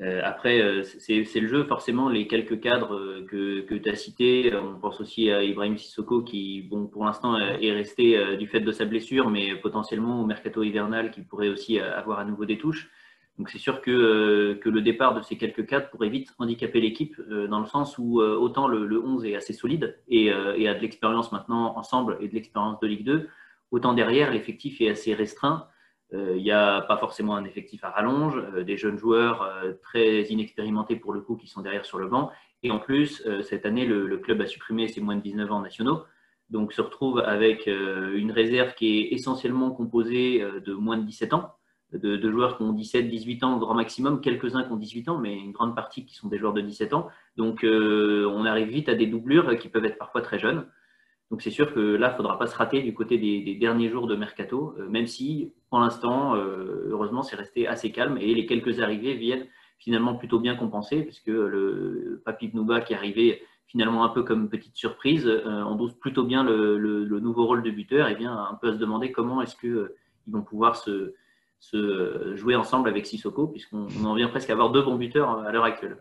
Euh, 0.00 0.20
après, 0.24 0.60
euh, 0.60 0.82
c'est 0.82 1.40
le 1.40 1.46
jeu, 1.46 1.64
forcément, 1.64 2.08
les 2.08 2.26
quelques 2.26 2.60
cadres 2.60 2.96
euh, 2.96 3.26
que, 3.30 3.60
que 3.60 3.74
tu 3.76 3.88
as 3.88 3.94
cités. 3.94 4.52
On 4.54 4.78
pense 4.80 5.00
aussi 5.00 5.30
à 5.30 5.42
Ibrahim 5.44 5.78
Sissoko 5.78 6.22
qui, 6.22 6.62
bon, 6.62 6.86
pour 6.88 7.04
l'instant, 7.04 7.38
est 7.38 7.72
resté 7.72 8.36
du 8.36 8.48
fait 8.48 8.60
de 8.60 8.72
sa 8.72 8.84
blessure, 8.86 9.30
mais 9.30 9.54
potentiellement 9.56 10.20
au 10.20 10.26
mercato 10.26 10.62
hivernal 10.62 11.10
qui 11.10 11.22
pourrait 11.22 11.48
aussi 11.48 11.78
avoir 11.78 12.18
à 12.18 12.24
nouveau 12.24 12.44
des 12.44 12.58
touches. 12.58 12.90
Donc 13.38 13.50
c'est 13.50 13.58
sûr 13.58 13.80
que, 13.80 14.54
que, 14.62 14.68
le 14.68 14.80
départ 14.80 15.14
de 15.14 15.20
ces 15.22 15.36
quelques 15.36 15.66
cadres 15.66 15.90
pourrait 15.90 16.08
vite 16.08 16.32
handicaper 16.38 16.80
l'équipe 16.80 17.20
dans 17.20 17.58
le 17.58 17.66
sens 17.66 17.98
où 17.98 18.20
autant 18.20 18.68
le, 18.68 18.86
le, 18.86 19.04
11 19.04 19.24
est 19.24 19.34
assez 19.34 19.52
solide 19.52 19.98
et, 20.06 20.30
a 20.30 20.74
de 20.74 20.78
l'expérience 20.78 21.32
maintenant 21.32 21.76
ensemble 21.76 22.16
et 22.20 22.28
de 22.28 22.34
l'expérience 22.34 22.78
de 22.78 22.86
Ligue 22.86 23.04
2, 23.04 23.28
autant 23.72 23.92
derrière 23.92 24.30
l'effectif 24.30 24.80
est 24.80 24.88
assez 24.88 25.14
restreint 25.14 25.66
euh, 26.14 26.34
il 26.36 26.42
n'y 26.42 26.52
a 26.52 26.82
pas 26.82 26.96
forcément 26.96 27.34
un 27.36 27.44
effectif 27.44 27.82
à 27.82 27.90
rallonge, 27.90 28.36
euh, 28.36 28.62
des 28.62 28.76
jeunes 28.76 28.98
joueurs 28.98 29.42
euh, 29.42 29.72
très 29.82 30.22
inexpérimentés 30.24 30.96
pour 30.96 31.12
le 31.12 31.20
coup 31.20 31.36
qui 31.36 31.48
sont 31.48 31.60
derrière 31.60 31.84
sur 31.84 31.98
le 31.98 32.06
banc. 32.06 32.30
Et 32.62 32.70
en 32.70 32.78
plus, 32.78 33.22
cette 33.42 33.66
année, 33.66 33.84
le, 33.84 34.16
club 34.16 34.40
a 34.40 34.46
supprimé 34.46 34.88
ses 34.88 35.02
moins 35.02 35.16
de 35.16 35.20
19 35.20 35.52
ans 35.52 35.60
nationaux. 35.60 36.04
Donc, 36.48 36.72
se 36.72 36.80
retrouve 36.80 37.18
avec 37.18 37.66
une 37.66 38.32
réserve 38.32 38.72
qui 38.74 39.00
est 39.00 39.12
essentiellement 39.12 39.70
composée 39.70 40.42
de 40.64 40.72
moins 40.72 40.96
de 40.96 41.02
17 41.02 41.34
ans, 41.34 41.52
de, 41.94 42.30
joueurs 42.30 42.56
qui 42.56 42.62
ont 42.62 42.72
17, 42.72 43.08
18 43.08 43.44
ans 43.44 43.56
au 43.56 43.58
grand 43.58 43.74
maximum, 43.74 44.20
quelques-uns 44.20 44.64
qui 44.64 44.72
ont 44.72 44.76
18 44.76 45.08
ans, 45.08 45.18
mais 45.18 45.34
une 45.34 45.52
grande 45.52 45.74
partie 45.74 46.04
qui 46.04 46.14
sont 46.14 46.28
des 46.28 46.38
joueurs 46.38 46.52
de 46.52 46.60
17 46.60 46.94
ans. 46.94 47.08
Donc, 47.36 47.64
on 47.64 48.44
arrive 48.44 48.68
vite 48.68 48.88
à 48.88 48.94
des 48.94 49.06
doublures 49.06 49.56
qui 49.58 49.68
peuvent 49.68 49.84
être 49.84 49.98
parfois 49.98 50.22
très 50.22 50.38
jeunes. 50.38 50.66
Donc 51.30 51.42
c'est 51.42 51.50
sûr 51.50 51.72
que 51.74 51.80
là, 51.80 52.08
il 52.08 52.12
ne 52.12 52.16
faudra 52.16 52.38
pas 52.38 52.46
se 52.46 52.56
rater 52.56 52.82
du 52.82 52.94
côté 52.94 53.18
des, 53.18 53.54
derniers 53.56 53.88
jours 53.88 54.06
de 54.06 54.14
mercato, 54.14 54.74
euh, 54.78 54.88
même 54.88 55.06
si 55.06 55.52
pour 55.70 55.80
l'instant, 55.80 56.36
euh, 56.36 56.88
heureusement, 56.90 57.22
c'est 57.22 57.36
resté 57.36 57.66
assez 57.66 57.90
calme 57.90 58.18
et 58.18 58.34
les 58.34 58.46
quelques 58.46 58.80
arrivées 58.80 59.14
viennent 59.14 59.46
finalement 59.78 60.14
plutôt 60.14 60.38
bien 60.38 60.54
compenser, 60.54 61.02
puisque 61.02 61.26
le 61.26 62.22
Papi 62.24 62.48
Pnouba 62.48 62.80
qui 62.80 62.92
est 62.92 62.96
arrivé 62.96 63.42
finalement 63.66 64.04
un 64.04 64.10
peu 64.10 64.22
comme 64.22 64.48
petite 64.48 64.76
surprise, 64.76 65.26
euh, 65.26 65.64
on 65.64 65.74
dose 65.74 65.94
plutôt 65.94 66.24
bien 66.24 66.44
le, 66.44 67.18
nouveau 67.20 67.46
rôle 67.46 67.62
de 67.62 67.70
buteur 67.70 68.08
et 68.08 68.14
vient 68.14 68.36
un 68.36 68.54
peu 68.54 68.68
à 68.68 68.72
se 68.72 68.78
demander 68.78 69.10
comment 69.10 69.42
est-ce 69.42 69.56
qu'ils 69.56 69.88
vont 70.28 70.42
pouvoir 70.42 70.76
se, 70.76 71.14
jouer 72.34 72.56
ensemble 72.56 72.88
avec 72.88 73.06
Sissoko, 73.06 73.48
puisqu'on 73.48 74.04
en 74.04 74.14
vient 74.14 74.28
presque 74.28 74.50
à 74.50 74.52
avoir 74.52 74.70
deux 74.70 74.82
bons 74.82 74.96
buteurs 74.96 75.38
à 75.38 75.52
l'heure 75.52 75.64
actuelle. 75.64 75.96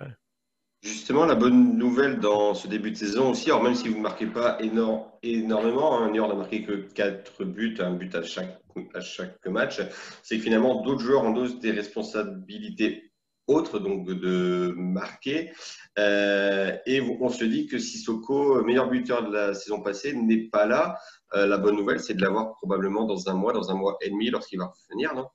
Justement, 0.83 1.25
la 1.25 1.35
bonne 1.35 1.77
nouvelle 1.77 2.19
dans 2.19 2.53
ce 2.53 2.67
début 2.67 2.91
de 2.91 2.97
saison 2.97 3.31
aussi, 3.31 3.49
alors 3.49 3.63
même 3.63 3.73
si 3.73 3.87
vous 3.87 3.95
ne 3.95 4.01
marquez 4.01 4.25
pas 4.25 4.57
énormément, 4.61 5.97
hein, 5.97 6.13
York 6.13 6.29
n'a 6.29 6.35
marqué 6.35 6.63
que 6.63 6.73
4 6.73 7.45
buts, 7.45 7.77
un 7.79 7.93
but 7.93 8.13
à 8.15 8.21
chaque, 8.21 8.61
à 8.93 8.99
chaque 8.99 9.45
match, 9.45 9.79
c'est 10.23 10.37
que 10.37 10.43
finalement 10.43 10.81
d'autres 10.81 10.99
joueurs 10.99 11.23
endossent 11.23 11.59
des 11.59 11.71
responsabilités 11.71 13.13
autres, 13.47 13.79
donc 13.79 14.07
de 14.07 14.73
marquer. 14.75 15.53
Euh, 15.97 16.75
et 16.85 16.99
on 16.99 17.29
se 17.29 17.45
dit 17.45 17.67
que 17.67 17.79
Sissoko, 17.79 18.61
meilleur 18.63 18.89
buteur 18.89 19.25
de 19.25 19.33
la 19.33 19.53
saison 19.53 19.81
passée, 19.81 20.13
n'est 20.13 20.49
pas 20.49 20.65
là. 20.65 20.97
Euh, 21.33 21.47
la 21.47 21.57
bonne 21.57 21.77
nouvelle, 21.77 22.01
c'est 22.01 22.13
de 22.13 22.21
l'avoir 22.21 22.55
probablement 22.55 23.05
dans 23.05 23.29
un 23.29 23.33
mois, 23.35 23.53
dans 23.53 23.71
un 23.71 23.75
mois 23.75 23.97
et 24.01 24.09
demi, 24.09 24.29
lorsqu'il 24.29 24.59
va 24.59 24.65
revenir, 24.89 25.13
non? 25.15 25.27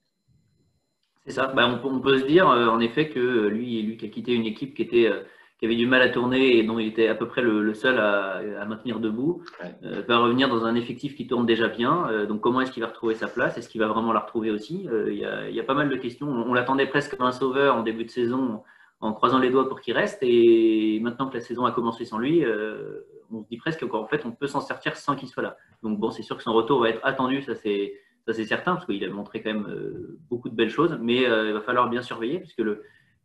C'est 1.28 1.34
ça. 1.34 1.46
Ben, 1.54 1.80
on, 1.84 2.00
peut, 2.00 2.18
se 2.18 2.24
dire, 2.24 2.48
euh, 2.48 2.66
en 2.66 2.80
effet, 2.80 3.08
que 3.08 3.46
lui, 3.46 3.82
lui 3.82 3.96
qui 3.96 4.06
a 4.06 4.08
quitté 4.08 4.32
une 4.32 4.46
équipe 4.46 4.74
qui 4.74 4.82
était 4.82 5.12
qui 5.58 5.64
avait 5.64 5.76
du 5.76 5.86
mal 5.86 6.02
à 6.02 6.08
tourner 6.08 6.56
et 6.56 6.62
dont 6.62 6.78
il 6.78 6.86
était 6.86 7.08
à 7.08 7.16
peu 7.16 7.26
près 7.26 7.42
le, 7.42 7.74
seul 7.74 7.98
à, 7.98 8.64
maintenir 8.64 9.00
debout, 9.00 9.42
euh, 9.82 10.02
va 10.06 10.18
revenir 10.18 10.48
dans 10.48 10.64
un 10.64 10.76
effectif 10.76 11.16
qui 11.16 11.26
tourne 11.26 11.46
déjà 11.46 11.66
bien. 11.66 12.08
Euh, 12.10 12.26
donc 12.26 12.40
comment 12.40 12.60
est-ce 12.60 12.70
qu'il 12.70 12.82
va 12.82 12.88
retrouver 12.88 13.14
sa 13.14 13.26
place? 13.26 13.58
Est-ce 13.58 13.68
qu'il 13.68 13.80
va 13.80 13.88
vraiment 13.88 14.12
la 14.12 14.20
retrouver 14.20 14.52
aussi? 14.52 14.88
Euh, 14.88 15.12
il, 15.12 15.18
y 15.54 15.60
a, 15.60 15.64
pas 15.64 15.74
mal 15.74 15.88
de 15.88 15.96
questions. 15.96 16.28
On, 16.28 16.54
l'attendait 16.54 16.86
presque 16.86 17.16
comme 17.16 17.26
un 17.26 17.32
sauveur 17.32 17.74
en 17.74 17.82
début 17.82 18.04
de 18.04 18.10
saison 18.10 18.62
en 19.00 19.12
croisant 19.12 19.38
les 19.38 19.50
doigts 19.50 19.68
pour 19.68 19.80
qu'il 19.80 19.94
reste. 19.94 20.18
Et 20.22 21.00
maintenant 21.02 21.28
que 21.28 21.34
la 21.34 21.40
saison 21.40 21.64
a 21.64 21.72
commencé 21.72 22.04
sans 22.04 22.18
lui, 22.18 22.44
on 23.32 23.42
se 23.42 23.48
dit 23.48 23.56
presque 23.56 23.84
qu'en 23.86 24.06
fait 24.06 24.24
on 24.24 24.30
peut 24.30 24.46
s'en 24.46 24.60
sortir 24.60 24.96
sans 24.96 25.16
qu'il 25.16 25.28
soit 25.28 25.42
là. 25.42 25.56
Donc 25.82 25.98
bon, 25.98 26.10
c'est 26.10 26.22
sûr 26.22 26.36
que 26.36 26.42
son 26.44 26.52
retour 26.52 26.80
va 26.80 26.90
être 26.90 27.00
attendu, 27.02 27.42
ça 27.42 27.56
c'est 27.56 27.94
c'est 28.32 28.46
certain 28.46 28.74
parce 28.74 28.86
qu'il 28.86 29.04
a 29.04 29.10
montré 29.10 29.42
quand 29.42 29.52
même 29.52 29.66
beaucoup 30.28 30.48
de 30.48 30.54
belles 30.54 30.70
choses, 30.70 30.98
mais 31.00 31.22
il 31.22 31.52
va 31.52 31.60
falloir 31.60 31.88
bien 31.88 32.02
surveiller 32.02 32.40
puisque 32.40 32.62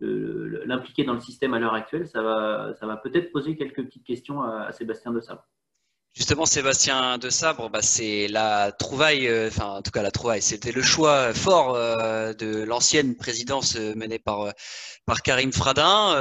l'impliquer 0.02 1.04
dans 1.04 1.14
le 1.14 1.22
système 1.22 1.54
à 1.54 1.60
l'heure 1.60 1.74
actuelle, 1.74 2.08
ça 2.08 2.22
va, 2.22 2.74
ça 2.80 2.86
va 2.86 2.98
peut-être 2.98 3.32
poser 3.32 3.56
quelques 3.56 3.84
petites 3.84 4.06
questions 4.06 4.42
à, 4.42 4.72
Sébastien 4.72 5.12
de 5.12 5.22
Sabre. 5.22 5.44
Justement, 6.14 6.46
Sébastien 6.46 7.18
de 7.18 7.30
Sabre, 7.32 7.70
bah, 7.72 7.82
c'est 7.82 8.28
la 8.28 8.72
trouvaille, 8.72 9.28
euh, 9.28 9.48
enfin 9.48 9.66
en 9.66 9.82
tout 9.82 9.90
cas 9.90 10.04
la 10.04 10.12
trouvaille, 10.12 10.44
c'était 10.44 10.72
le 10.72 10.84
choix 10.84 11.34
fort 11.34 11.74
euh, 11.74 12.34
de 12.34 12.64
l'ancienne 12.64 13.16
présidence 13.16 13.76
euh, 13.78 13.96
menée 13.96 14.20
par, 14.20 14.54
par 15.08 15.24
Karim 15.24 15.52
Fradin, 15.52 16.14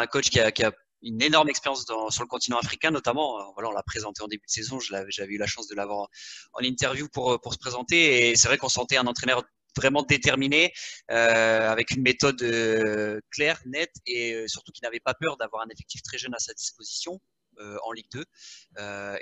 un 0.00 0.06
coach 0.06 0.30
qui 0.30 0.40
a, 0.40 0.52
qui 0.52 0.64
a 0.64 0.72
une 1.02 1.22
énorme 1.22 1.48
expérience 1.48 1.84
sur 2.10 2.22
le 2.22 2.28
continent 2.28 2.58
africain, 2.58 2.90
notamment. 2.90 3.52
Voilà, 3.52 3.68
on 3.68 3.72
l'a 3.72 3.82
présenté 3.82 4.22
en 4.22 4.28
début 4.28 4.46
de 4.46 4.50
saison. 4.50 4.78
J'avais 4.80 5.32
eu 5.32 5.38
la 5.38 5.46
chance 5.46 5.68
de 5.68 5.74
l'avoir 5.74 6.08
en 6.52 6.60
interview 6.60 7.08
pour, 7.08 7.40
pour 7.40 7.54
se 7.54 7.58
présenter. 7.58 8.30
Et 8.30 8.36
c'est 8.36 8.48
vrai 8.48 8.58
qu'on 8.58 8.68
sentait 8.68 8.96
un 8.96 9.06
entraîneur 9.06 9.44
vraiment 9.76 10.02
déterminé, 10.02 10.72
euh, 11.10 11.70
avec 11.70 11.90
une 11.90 12.02
méthode 12.02 12.42
euh, 12.42 13.20
claire, 13.30 13.60
nette 13.66 13.94
et 14.06 14.32
euh, 14.32 14.48
surtout 14.48 14.72
qui 14.72 14.82
n'avait 14.82 15.00
pas 15.00 15.14
peur 15.14 15.36
d'avoir 15.36 15.62
un 15.62 15.68
effectif 15.68 16.02
très 16.02 16.18
jeune 16.18 16.34
à 16.34 16.38
sa 16.38 16.54
disposition. 16.54 17.20
en 17.58 17.92
Ligue 17.92 18.10
2 18.12 18.24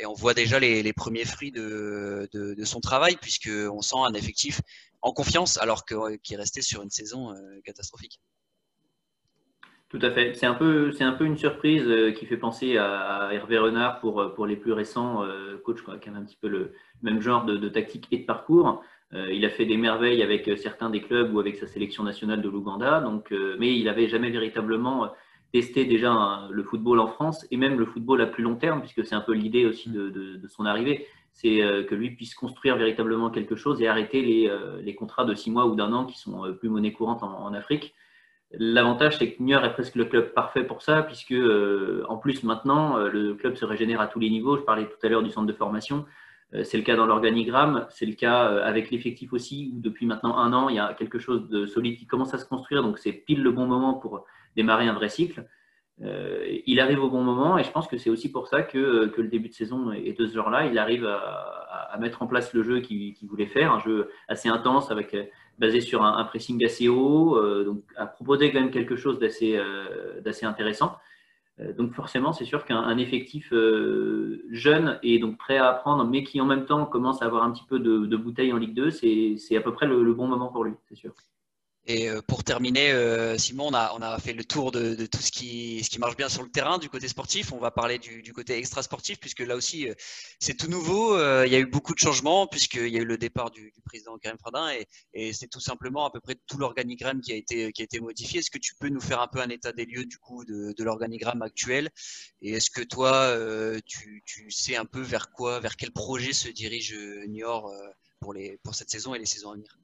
et 0.00 0.06
on 0.06 0.12
voit 0.12 0.34
déjà 0.34 0.58
les, 0.58 0.92
premiers 0.92 1.24
fruits 1.24 1.52
de, 1.52 2.64
son 2.64 2.80
travail 2.80 3.16
puisqu'on 3.16 3.80
sent 3.80 4.00
un 4.10 4.12
effectif 4.14 4.60
en 5.02 5.12
confiance 5.12 5.56
alors 5.58 5.84
qu'il 5.84 6.36
resté 6.36 6.60
sur 6.60 6.82
une 6.82 6.90
saison 6.90 7.32
catastrophique. 7.64 8.18
Tout 9.98 10.04
à 10.04 10.10
fait. 10.10 10.34
C'est 10.34 10.46
un 10.46 10.54
peu, 10.54 10.90
une 11.20 11.36
surprise 11.36 11.88
qui 12.16 12.26
fait 12.26 12.36
penser 12.36 12.76
à, 12.78 13.28
Hervé 13.32 13.58
Renard 13.58 14.00
pour, 14.00 14.34
pour 14.34 14.46
les 14.46 14.56
plus 14.56 14.72
récents 14.72 15.24
coachs 15.64 15.84
qui 16.00 16.10
ont 16.10 16.14
un 16.16 16.24
petit 16.24 16.38
peu 16.40 16.48
le 16.48 16.72
même 17.02 17.20
genre 17.20 17.44
de, 17.44 17.68
tactique 17.68 18.08
et 18.10 18.18
de 18.18 18.24
parcours. 18.24 18.82
Euh, 19.14 19.32
il 19.32 19.44
a 19.44 19.50
fait 19.50 19.66
des 19.66 19.76
merveilles 19.76 20.22
avec 20.22 20.48
euh, 20.48 20.56
certains 20.56 20.90
des 20.90 21.00
clubs 21.00 21.32
ou 21.32 21.38
avec 21.38 21.56
sa 21.56 21.66
sélection 21.66 22.02
nationale 22.02 22.42
de 22.42 22.48
l'Ouganda, 22.48 23.00
donc, 23.00 23.30
euh, 23.32 23.56
mais 23.60 23.76
il 23.76 23.84
n'avait 23.84 24.08
jamais 24.08 24.30
véritablement 24.30 25.12
testé 25.52 25.84
déjà 25.84 26.48
le 26.50 26.62
football 26.64 26.98
en 26.98 27.06
France 27.06 27.46
et 27.52 27.56
même 27.56 27.78
le 27.78 27.86
football 27.86 28.20
à 28.22 28.26
plus 28.26 28.42
long 28.42 28.56
terme, 28.56 28.80
puisque 28.80 29.04
c'est 29.04 29.14
un 29.14 29.20
peu 29.20 29.32
l'idée 29.32 29.66
aussi 29.66 29.88
de, 29.88 30.40
son 30.48 30.66
arrivée, 30.66 31.06
c'est 31.32 31.58
que 31.88 31.94
lui 31.94 32.10
puisse 32.10 32.34
construire 32.34 32.76
véritablement 32.76 33.30
quelque 33.30 33.54
chose 33.54 33.80
et 33.80 33.86
arrêter 33.86 34.20
les, 34.20 34.94
contrats 34.96 35.24
de 35.24 35.32
six 35.36 35.52
mois 35.52 35.66
ou 35.66 35.76
d'un 35.76 35.92
an 35.92 36.06
qui 36.06 36.18
sont 36.18 36.52
plus 36.58 36.68
monnaie 36.68 36.90
courante 36.90 37.22
en, 37.22 37.54
Afrique. 37.54 37.94
L'avantage, 38.58 39.18
c'est 39.18 39.32
que 39.32 39.42
Niort 39.42 39.64
est 39.64 39.72
presque 39.72 39.94
le 39.94 40.04
club 40.04 40.32
parfait 40.32 40.64
pour 40.64 40.82
ça, 40.82 41.02
puisque 41.02 41.34
en 42.08 42.16
plus 42.16 42.42
maintenant, 42.42 42.98
le 42.98 43.34
club 43.34 43.56
se 43.56 43.64
régénère 43.64 44.00
à 44.00 44.06
tous 44.06 44.20
les 44.20 44.30
niveaux. 44.30 44.56
Je 44.56 44.62
parlais 44.62 44.86
tout 44.86 45.06
à 45.06 45.08
l'heure 45.08 45.22
du 45.22 45.30
centre 45.30 45.46
de 45.46 45.52
formation. 45.52 46.04
Euh, 46.54 46.64
c'est 46.64 46.76
le 46.76 46.82
cas 46.82 46.96
dans 46.96 47.06
l'organigramme, 47.06 47.86
c'est 47.90 48.06
le 48.06 48.14
cas 48.14 48.50
euh, 48.50 48.64
avec 48.64 48.90
l'effectif 48.90 49.32
aussi, 49.32 49.72
où 49.74 49.80
depuis 49.80 50.06
maintenant 50.06 50.36
un 50.36 50.52
an, 50.52 50.68
il 50.68 50.76
y 50.76 50.78
a 50.78 50.94
quelque 50.94 51.18
chose 51.18 51.48
de 51.48 51.66
solide 51.66 51.98
qui 51.98 52.06
commence 52.06 52.34
à 52.34 52.38
se 52.38 52.46
construire, 52.46 52.82
donc 52.82 52.98
c'est 52.98 53.12
pile 53.12 53.42
le 53.42 53.50
bon 53.50 53.66
moment 53.66 53.94
pour 53.94 54.24
démarrer 54.56 54.86
un 54.86 54.94
vrai 54.94 55.08
cycle. 55.08 55.46
Euh, 56.02 56.44
il 56.66 56.80
arrive 56.80 57.02
au 57.02 57.08
bon 57.08 57.22
moment 57.22 57.56
et 57.56 57.62
je 57.62 57.70
pense 57.70 57.86
que 57.86 57.96
c'est 57.96 58.10
aussi 58.10 58.30
pour 58.30 58.48
ça 58.48 58.62
que, 58.62 59.12
le 59.16 59.28
début 59.28 59.48
de 59.48 59.54
saison 59.54 59.92
est 59.92 60.18
de 60.18 60.26
ce 60.26 60.34
genre-là. 60.34 60.66
Il 60.66 60.78
arrive 60.78 61.06
à, 61.06 61.96
mettre 62.00 62.22
en 62.22 62.26
place 62.26 62.52
le 62.52 62.64
jeu 62.64 62.80
qu'il 62.80 63.14
voulait 63.28 63.46
faire, 63.46 63.72
un 63.72 63.78
jeu 63.78 64.10
assez 64.26 64.48
intense, 64.48 64.90
avec, 64.90 65.16
basé 65.58 65.80
sur 65.80 66.02
un, 66.02 66.24
pressing 66.24 66.62
assez 66.64 66.88
haut, 66.88 67.40
donc 67.64 67.82
à 67.96 68.06
proposer 68.06 68.50
quand 68.50 68.60
même 68.60 68.72
quelque 68.72 68.96
chose 68.96 69.20
d'assez 69.20 69.56
intéressant. 70.42 70.96
Euh, 71.60 71.72
donc 71.72 71.92
forcément, 71.94 72.32
c'est 72.32 72.44
sûr 72.44 72.64
qu'un 72.64 72.98
effectif 72.98 73.52
euh, 73.52 74.44
jeune 74.50 74.98
et 75.02 75.18
donc 75.18 75.38
prêt 75.38 75.56
à 75.56 75.68
apprendre, 75.68 76.04
mais 76.04 76.24
qui 76.24 76.40
en 76.40 76.46
même 76.46 76.66
temps 76.66 76.84
commence 76.86 77.22
à 77.22 77.26
avoir 77.26 77.44
un 77.44 77.52
petit 77.52 77.64
peu 77.64 77.78
de, 77.78 78.16
bouteille 78.16 78.52
en 78.52 78.56
Ligue 78.56 78.74
2, 78.74 78.90
c'est 78.90 79.56
à 79.56 79.60
peu 79.60 79.72
près 79.72 79.86
le, 79.86 80.12
bon 80.14 80.26
moment 80.26 80.48
pour 80.48 80.64
lui, 80.64 80.72
c'est 80.88 80.96
sûr. 80.96 81.12
Et 81.86 82.08
euh, 82.08 82.22
pour 82.22 82.44
terminer, 82.44 82.92
euh, 82.92 83.36
Simon, 83.36 83.68
on 83.68 83.74
a, 83.74 83.92
on 83.94 84.00
a 84.00 84.18
fait 84.18 84.32
le 84.32 84.42
tour 84.42 84.72
de, 84.72 84.94
de 84.94 85.04
tout 85.04 85.20
ce 85.20 85.30
qui, 85.30 85.84
ce 85.84 85.90
qui 85.90 85.98
marche 85.98 86.16
bien 86.16 86.30
sur 86.30 86.42
le 86.42 86.48
terrain 86.50 86.78
du 86.78 86.88
côté 86.88 87.08
sportif. 87.08 87.52
On 87.52 87.58
va 87.58 87.70
parler 87.70 87.98
du, 87.98 88.22
du 88.22 88.32
côté 88.32 88.56
extra-sportif, 88.56 89.20
puisque 89.20 89.40
là 89.40 89.54
aussi, 89.54 89.90
euh, 89.90 89.94
c'est 90.40 90.56
tout 90.56 90.68
nouveau. 90.68 91.14
il 91.44 91.52
y 91.52 91.56
a 91.56 91.58
eu 91.58 91.66
beaucoup 91.66 91.92
de 91.92 91.98
changements, 91.98 92.46
puisqu'il 92.46 92.88
y 92.88 92.96
a 92.96 93.02
eu 93.02 93.04
le 93.04 93.18
départ 93.18 93.50
du, 93.50 93.70
du 93.70 93.82
président 93.82 94.16
Karim 94.16 94.38
Fradin, 94.38 94.70
et, 94.72 94.86
et 95.12 95.34
c'est 95.34 95.48
tout 95.48 95.60
simplement 95.60 96.06
à 96.06 96.10
peu 96.10 96.20
près 96.20 96.36
tout 96.46 96.56
l'organigramme 96.56 97.20
qui, 97.20 97.32
a 97.32 97.36
été, 97.36 97.70
qui 97.72 97.82
a 97.82 97.84
été 97.84 98.00
modifié. 98.00 98.38
Est-ce 98.40 98.50
que 98.50 98.58
tu 98.58 98.74
peux 98.76 98.88
nous 98.88 99.02
faire 99.02 99.20
un 99.20 99.28
peu 99.28 99.40
un 99.40 99.50
état 99.50 99.72
des 99.72 99.84
lieux 99.84 100.06
du 100.06 100.16
coup 100.16 100.46
de, 100.46 100.72
de 100.72 100.84
l'organigramme 100.84 101.42
actuel? 101.42 101.90
Et 102.40 102.52
est-ce 102.52 102.70
que 102.70 102.82
toi, 102.82 103.36
tu, 103.84 104.22
tu, 104.24 104.50
sais 104.50 104.76
un 104.76 104.86
peu 104.86 105.02
vers 105.02 105.30
quoi, 105.32 105.60
vers 105.60 105.76
quel 105.76 105.92
projet 105.92 106.32
se 106.32 106.48
dirige 106.48 106.96
Niort 107.28 107.70
pour, 108.20 108.34
pour 108.62 108.74
cette 108.74 108.90
saison 108.90 109.14
et 109.14 109.18
les 109.18 109.26
saisons 109.26 109.50
à 109.50 109.54
venir? 109.54 109.78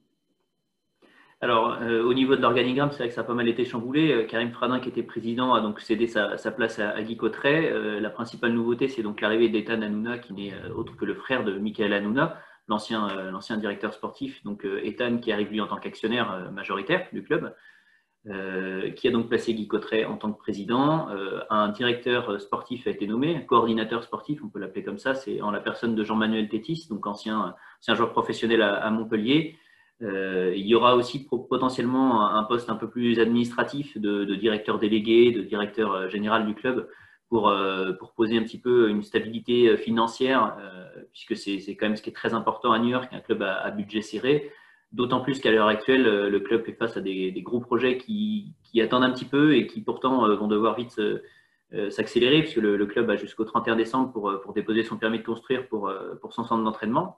Alors, 1.43 1.79
euh, 1.81 2.03
au 2.03 2.13
niveau 2.13 2.35
de 2.35 2.41
l'organigramme, 2.41 2.91
c'est 2.91 2.99
vrai 2.99 3.07
que 3.07 3.15
ça 3.15 3.21
a 3.21 3.23
pas 3.23 3.33
mal 3.33 3.47
été 3.47 3.65
chamboulé. 3.65 4.11
Euh, 4.11 4.25
Karim 4.25 4.51
Fradin, 4.51 4.79
qui 4.79 4.89
était 4.89 5.01
président, 5.01 5.55
a 5.55 5.61
donc 5.61 5.81
cédé 5.81 6.05
sa, 6.05 6.37
place 6.51 6.77
à, 6.77 7.01
Guy 7.01 7.17
Cotteret. 7.17 7.71
Euh, 7.71 7.99
la 7.99 8.11
principale 8.11 8.53
nouveauté, 8.53 8.87
c'est 8.87 9.01
donc 9.01 9.21
l'arrivée 9.21 9.49
d'Ethan 9.49 9.81
Hanouna, 9.81 10.19
qui 10.19 10.33
n'est 10.33 10.53
autre 10.75 10.95
que 10.95 11.03
le 11.03 11.15
frère 11.15 11.43
de 11.43 11.57
Michael 11.57 11.93
Hanouna, 11.93 12.39
l'ancien 12.67 13.57
directeur 13.57 13.91
sportif. 13.91 14.43
Donc, 14.43 14.65
Ethan, 14.83 15.17
qui 15.17 15.31
arrive 15.31 15.49
lui 15.49 15.61
en 15.61 15.67
tant 15.67 15.77
qu'actionnaire 15.77 16.51
majoritaire 16.51 17.07
du 17.11 17.23
club, 17.23 17.55
qui 18.23 19.07
a 19.07 19.11
donc 19.11 19.27
placé 19.27 19.55
Guy 19.55 19.67
Cotteret 19.67 20.05
en 20.05 20.17
tant 20.17 20.31
que 20.31 20.37
président. 20.37 21.07
un 21.49 21.69
directeur 21.69 22.39
sportif 22.39 22.85
a 22.85 22.91
été 22.91 23.07
nommé, 23.07 23.35
un 23.35 23.41
coordinateur 23.41 24.03
sportif, 24.03 24.41
on 24.43 24.47
peut 24.47 24.59
l'appeler 24.59 24.83
comme 24.83 24.99
ça, 24.99 25.15
c'est 25.15 25.41
en 25.41 25.49
la 25.49 25.59
personne 25.59 25.95
de 25.95 26.03
Jean-Manuel 26.03 26.47
Tétis, 26.47 26.87
donc 26.87 27.07
ancien, 27.07 27.55
ancien 27.79 27.95
joueur 27.95 28.11
professionnel 28.11 28.61
à 28.61 28.89
Montpellier 28.91 29.57
euh, 30.03 30.53
il 30.55 30.65
y 30.65 30.73
aura 30.73 30.95
aussi 30.95 31.27
potentiellement 31.27 32.27
un 32.27 32.43
poste 32.43 32.69
un 32.69 32.75
peu 32.75 32.89
plus 32.89 33.19
administratif 33.19 33.97
de, 33.97 34.25
directeur 34.35 34.79
délégué, 34.79 35.31
de 35.31 35.41
directeur 35.41 35.93
euh, 35.93 36.09
général 36.09 36.47
du 36.47 36.55
club 36.55 36.89
pour, 37.29 37.49
euh, 37.49 37.93
pour 37.93 38.13
poser 38.13 38.37
un 38.37 38.43
petit 38.43 38.57
peu 38.57 38.89
une 38.89 39.03
stabilité 39.03 39.77
financière, 39.77 40.57
puisque 41.13 41.37
c'est 41.37 41.75
quand 41.75 41.85
même 41.85 41.95
ce 41.95 42.01
qui 42.01 42.09
est 42.09 42.13
très 42.13 42.33
important 42.33 42.71
à 42.71 42.79
New 42.79 42.89
York, 42.89 43.09
un 43.11 43.19
club 43.19 43.43
à, 43.43 43.69
budget 43.71 44.01
serré. 44.01 44.51
D'autant 44.91 45.21
plus 45.21 45.39
qu'à 45.39 45.51
l'heure 45.51 45.67
actuelle, 45.67 46.03
le 46.03 46.39
club 46.41 46.65
fait 46.65 46.73
face 46.73 46.97
à 46.97 47.01
des, 47.01 47.31
gros 47.41 47.61
projets 47.61 47.97
qui, 47.97 48.53
qui, 48.63 48.81
attendent 48.81 49.05
un 49.05 49.11
petit 49.11 49.25
peu 49.25 49.55
et 49.55 49.65
qui 49.65 49.79
pourtant 49.79 50.27
vont 50.35 50.47
devoir 50.47 50.75
vite 50.75 50.99
s'accélérer, 51.89 52.41
puisque 52.41 52.57
le, 52.57 52.85
club 52.85 53.09
a 53.09 53.15
jusqu'au 53.15 53.45
31 53.45 53.77
décembre 53.77 54.11
pour, 54.11 54.29
euh, 54.29 54.41
pour, 54.41 54.53
déposer 54.53 54.83
son 54.83 54.97
permis 54.97 55.19
de 55.19 55.23
construire 55.23 55.67
pour, 55.67 55.87
euh, 55.87 56.15
pour 56.19 56.33
son 56.33 56.43
centre 56.43 56.63
d'entraînement, 56.63 57.17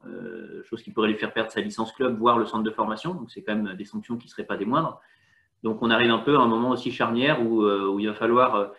chose 0.66 0.84
qui 0.84 0.91
pourrait 0.91 1.08
lui 1.08 1.18
faire 1.18 1.34
perdre 1.34 1.51
sa 1.51 1.62
licence 1.62 1.91
club, 1.91 2.18
voire 2.18 2.38
le 2.38 2.45
centre 2.45 2.64
de 2.64 2.70
formation. 2.70 3.16
Donc, 3.16 3.32
c'est 3.32 3.41
quand 3.41 3.56
même 3.56 3.76
des 3.76 3.86
sanctions 3.86 4.16
qui 4.18 4.28
ne 4.28 4.30
seraient 4.30 4.45
pas 4.45 4.58
des 4.58 4.66
moindres. 4.66 5.01
Donc, 5.64 5.82
on 5.82 5.89
arrive 5.89 6.12
un 6.12 6.20
peu 6.20 6.36
à 6.36 6.41
un 6.41 6.47
moment 6.47 6.70
aussi 6.70 6.91
charnière 6.91 7.41
où, 7.41 7.64
où 7.66 7.99
il 7.99 8.08
va 8.08 8.14
falloir 8.14 8.72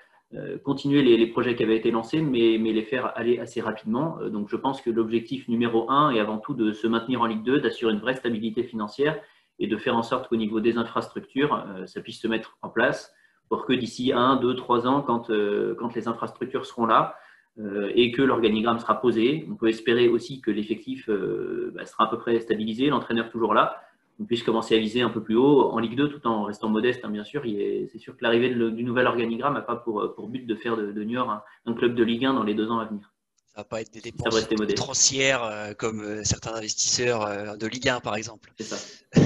continuer 0.65 1.03
les, 1.03 1.17
les, 1.17 1.27
projets 1.27 1.55
qui 1.57 1.63
avaient 1.63 1.77
été 1.77 1.91
lancés, 1.91 2.21
mais, 2.21 2.59
mais, 2.61 2.73
les 2.73 2.83
faire 2.83 3.17
aller 3.17 3.39
assez 3.39 3.61
rapidement. 3.61 4.19
Donc, 4.29 4.49
je 4.49 4.57
pense 4.57 4.81
que 4.83 4.91
l'objectif 4.91 5.49
numéro 5.49 5.91
un 5.91 6.11
est 6.11 6.21
avant 6.21 6.39
tout 6.39 6.55
de 6.55 6.73
se 6.73 6.87
maintenir 6.87 7.23
en 7.23 7.27
Ligue 7.27 7.43
2, 7.43 7.61
d'assurer 7.61 7.93
une 7.93 8.01
vraie 8.01 8.15
stabilité 8.15 8.63
financière 8.65 9.19
et 9.59 9.67
de 9.67 9.77
faire 9.77 9.97
en 9.97 10.03
sorte 10.03 10.29
qu'au 10.29 10.37
niveau 10.37 10.61
des 10.61 10.77
infrastructures, 10.77 11.65
ça 11.87 12.01
puisse 12.01 12.21
se 12.21 12.29
mettre 12.29 12.59
en 12.63 12.69
place 12.69 13.13
pour 13.55 13.67
que 13.67 13.73
d'ici 13.73 14.13
un, 14.13 14.35
deux, 14.35 14.57
trois 14.57 14.89
ans, 14.89 15.01
quand, 15.01 15.31
euh, 15.31 15.77
quand 15.79 15.95
les 15.95 16.09
infrastructures 16.09 16.67
seront 16.67 16.87
là 16.87 17.17
euh, 17.61 17.93
et 17.95 18.11
que 18.11 18.21
l'organigramme 18.21 18.81
sera 18.81 19.01
posé, 19.01 19.47
on 19.49 19.55
peut 19.55 19.69
espérer 19.69 20.09
aussi 20.09 20.41
que 20.41 20.51
l'effectif 20.51 21.09
euh, 21.09 21.71
bah, 21.73 21.87
sera 21.87 22.07
à 22.07 22.07
peu 22.09 22.19
près 22.19 22.41
stabilisé, 22.41 22.89
l'entraîneur 22.89 23.31
toujours 23.31 23.55
là, 23.55 23.81
on 24.19 24.25
puisse 24.25 24.43
commencer 24.43 24.75
à 24.75 24.79
viser 24.79 25.03
un 25.03 25.09
peu 25.09 25.23
plus 25.23 25.37
haut 25.37 25.71
en 25.71 25.79
Ligue 25.79 25.95
2 25.95 26.09
tout 26.09 26.27
en 26.27 26.43
restant 26.43 26.69
modeste, 26.69 27.03
hein, 27.05 27.11
bien 27.11 27.23
sûr. 27.23 27.43
C'est 27.45 27.99
sûr 27.99 28.17
que 28.17 28.25
l'arrivée 28.25 28.51
du 28.51 28.83
nouvel 28.83 29.07
organigramme 29.07 29.55
n'a 29.55 29.61
pas 29.61 29.77
pour, 29.77 30.15
pour, 30.17 30.29
but 30.29 30.47
de 30.47 30.55
faire 30.57 30.77
de, 30.77 30.91
de 30.91 31.05
Niort 31.05 31.31
un, 31.31 31.43
un, 31.67 31.75
club 31.75 31.95
de 31.95 32.03
Ligue 32.03 32.25
1 32.25 32.35
dans 32.35 32.45
les 32.45 32.55
deux 32.55 32.71
ans 32.71 32.81
à 32.81 32.87
venir. 32.87 33.15
Ça 33.55 33.61
va 33.61 33.65
pas 33.67 33.81
être 33.83 33.93
des 33.93 34.01
dépenses 34.01 34.49
transières 34.75 35.45
euh, 35.45 35.75
comme 35.75 36.01
euh, 36.01 36.25
certains 36.25 36.55
investisseurs 36.55 37.25
euh, 37.25 37.55
de 37.55 37.69
Ligue 37.69 37.89
1 37.89 38.01
par 38.01 38.17
exemple. 38.17 38.53
C'est 38.59 38.65
ça. 38.65 38.77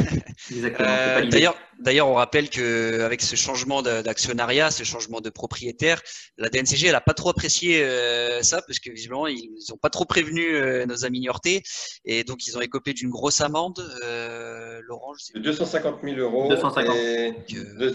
Exactement. 0.51 1.31
D'ailleurs, 1.31 1.57
d'ailleurs, 1.79 2.09
on 2.09 2.14
rappelle 2.14 2.51
que 2.51 3.03
avec 3.03 3.22
ce 3.22 3.37
changement 3.37 3.83
d'actionnariat, 3.83 4.70
ce 4.70 4.85
changement 4.85 5.20
de 5.20 5.31
propriétaire, 5.31 6.03
la 6.37 6.49
DNCG 6.49 6.89
elle 6.89 6.95
a 6.95 7.01
pas 7.01 7.14
trop 7.14 7.31
apprécié 7.31 7.87
ça 8.43 8.62
parce 8.66 8.79
que 8.79 8.91
visiblement 8.91 9.26
ils 9.26 9.51
n'ont 9.70 9.76
pas 9.76 9.91
trop 9.91 10.05
prévenu 10.05 10.61
nos 10.87 11.05
amis 11.05 11.20
niortais 11.20 11.62
et 12.05 12.24
donc 12.24 12.47
ils 12.47 12.57
ont 12.57 12.61
écopé 12.61 12.93
d'une 12.93 13.11
grosse 13.11 13.41
amende. 13.41 13.79
Laurent, 14.83 15.12
je 15.14 15.24
sais 15.24 15.39
250 15.39 16.01
000 16.03 16.16
euros. 16.18 16.49
250. 16.49 16.95
Et... 16.97 17.35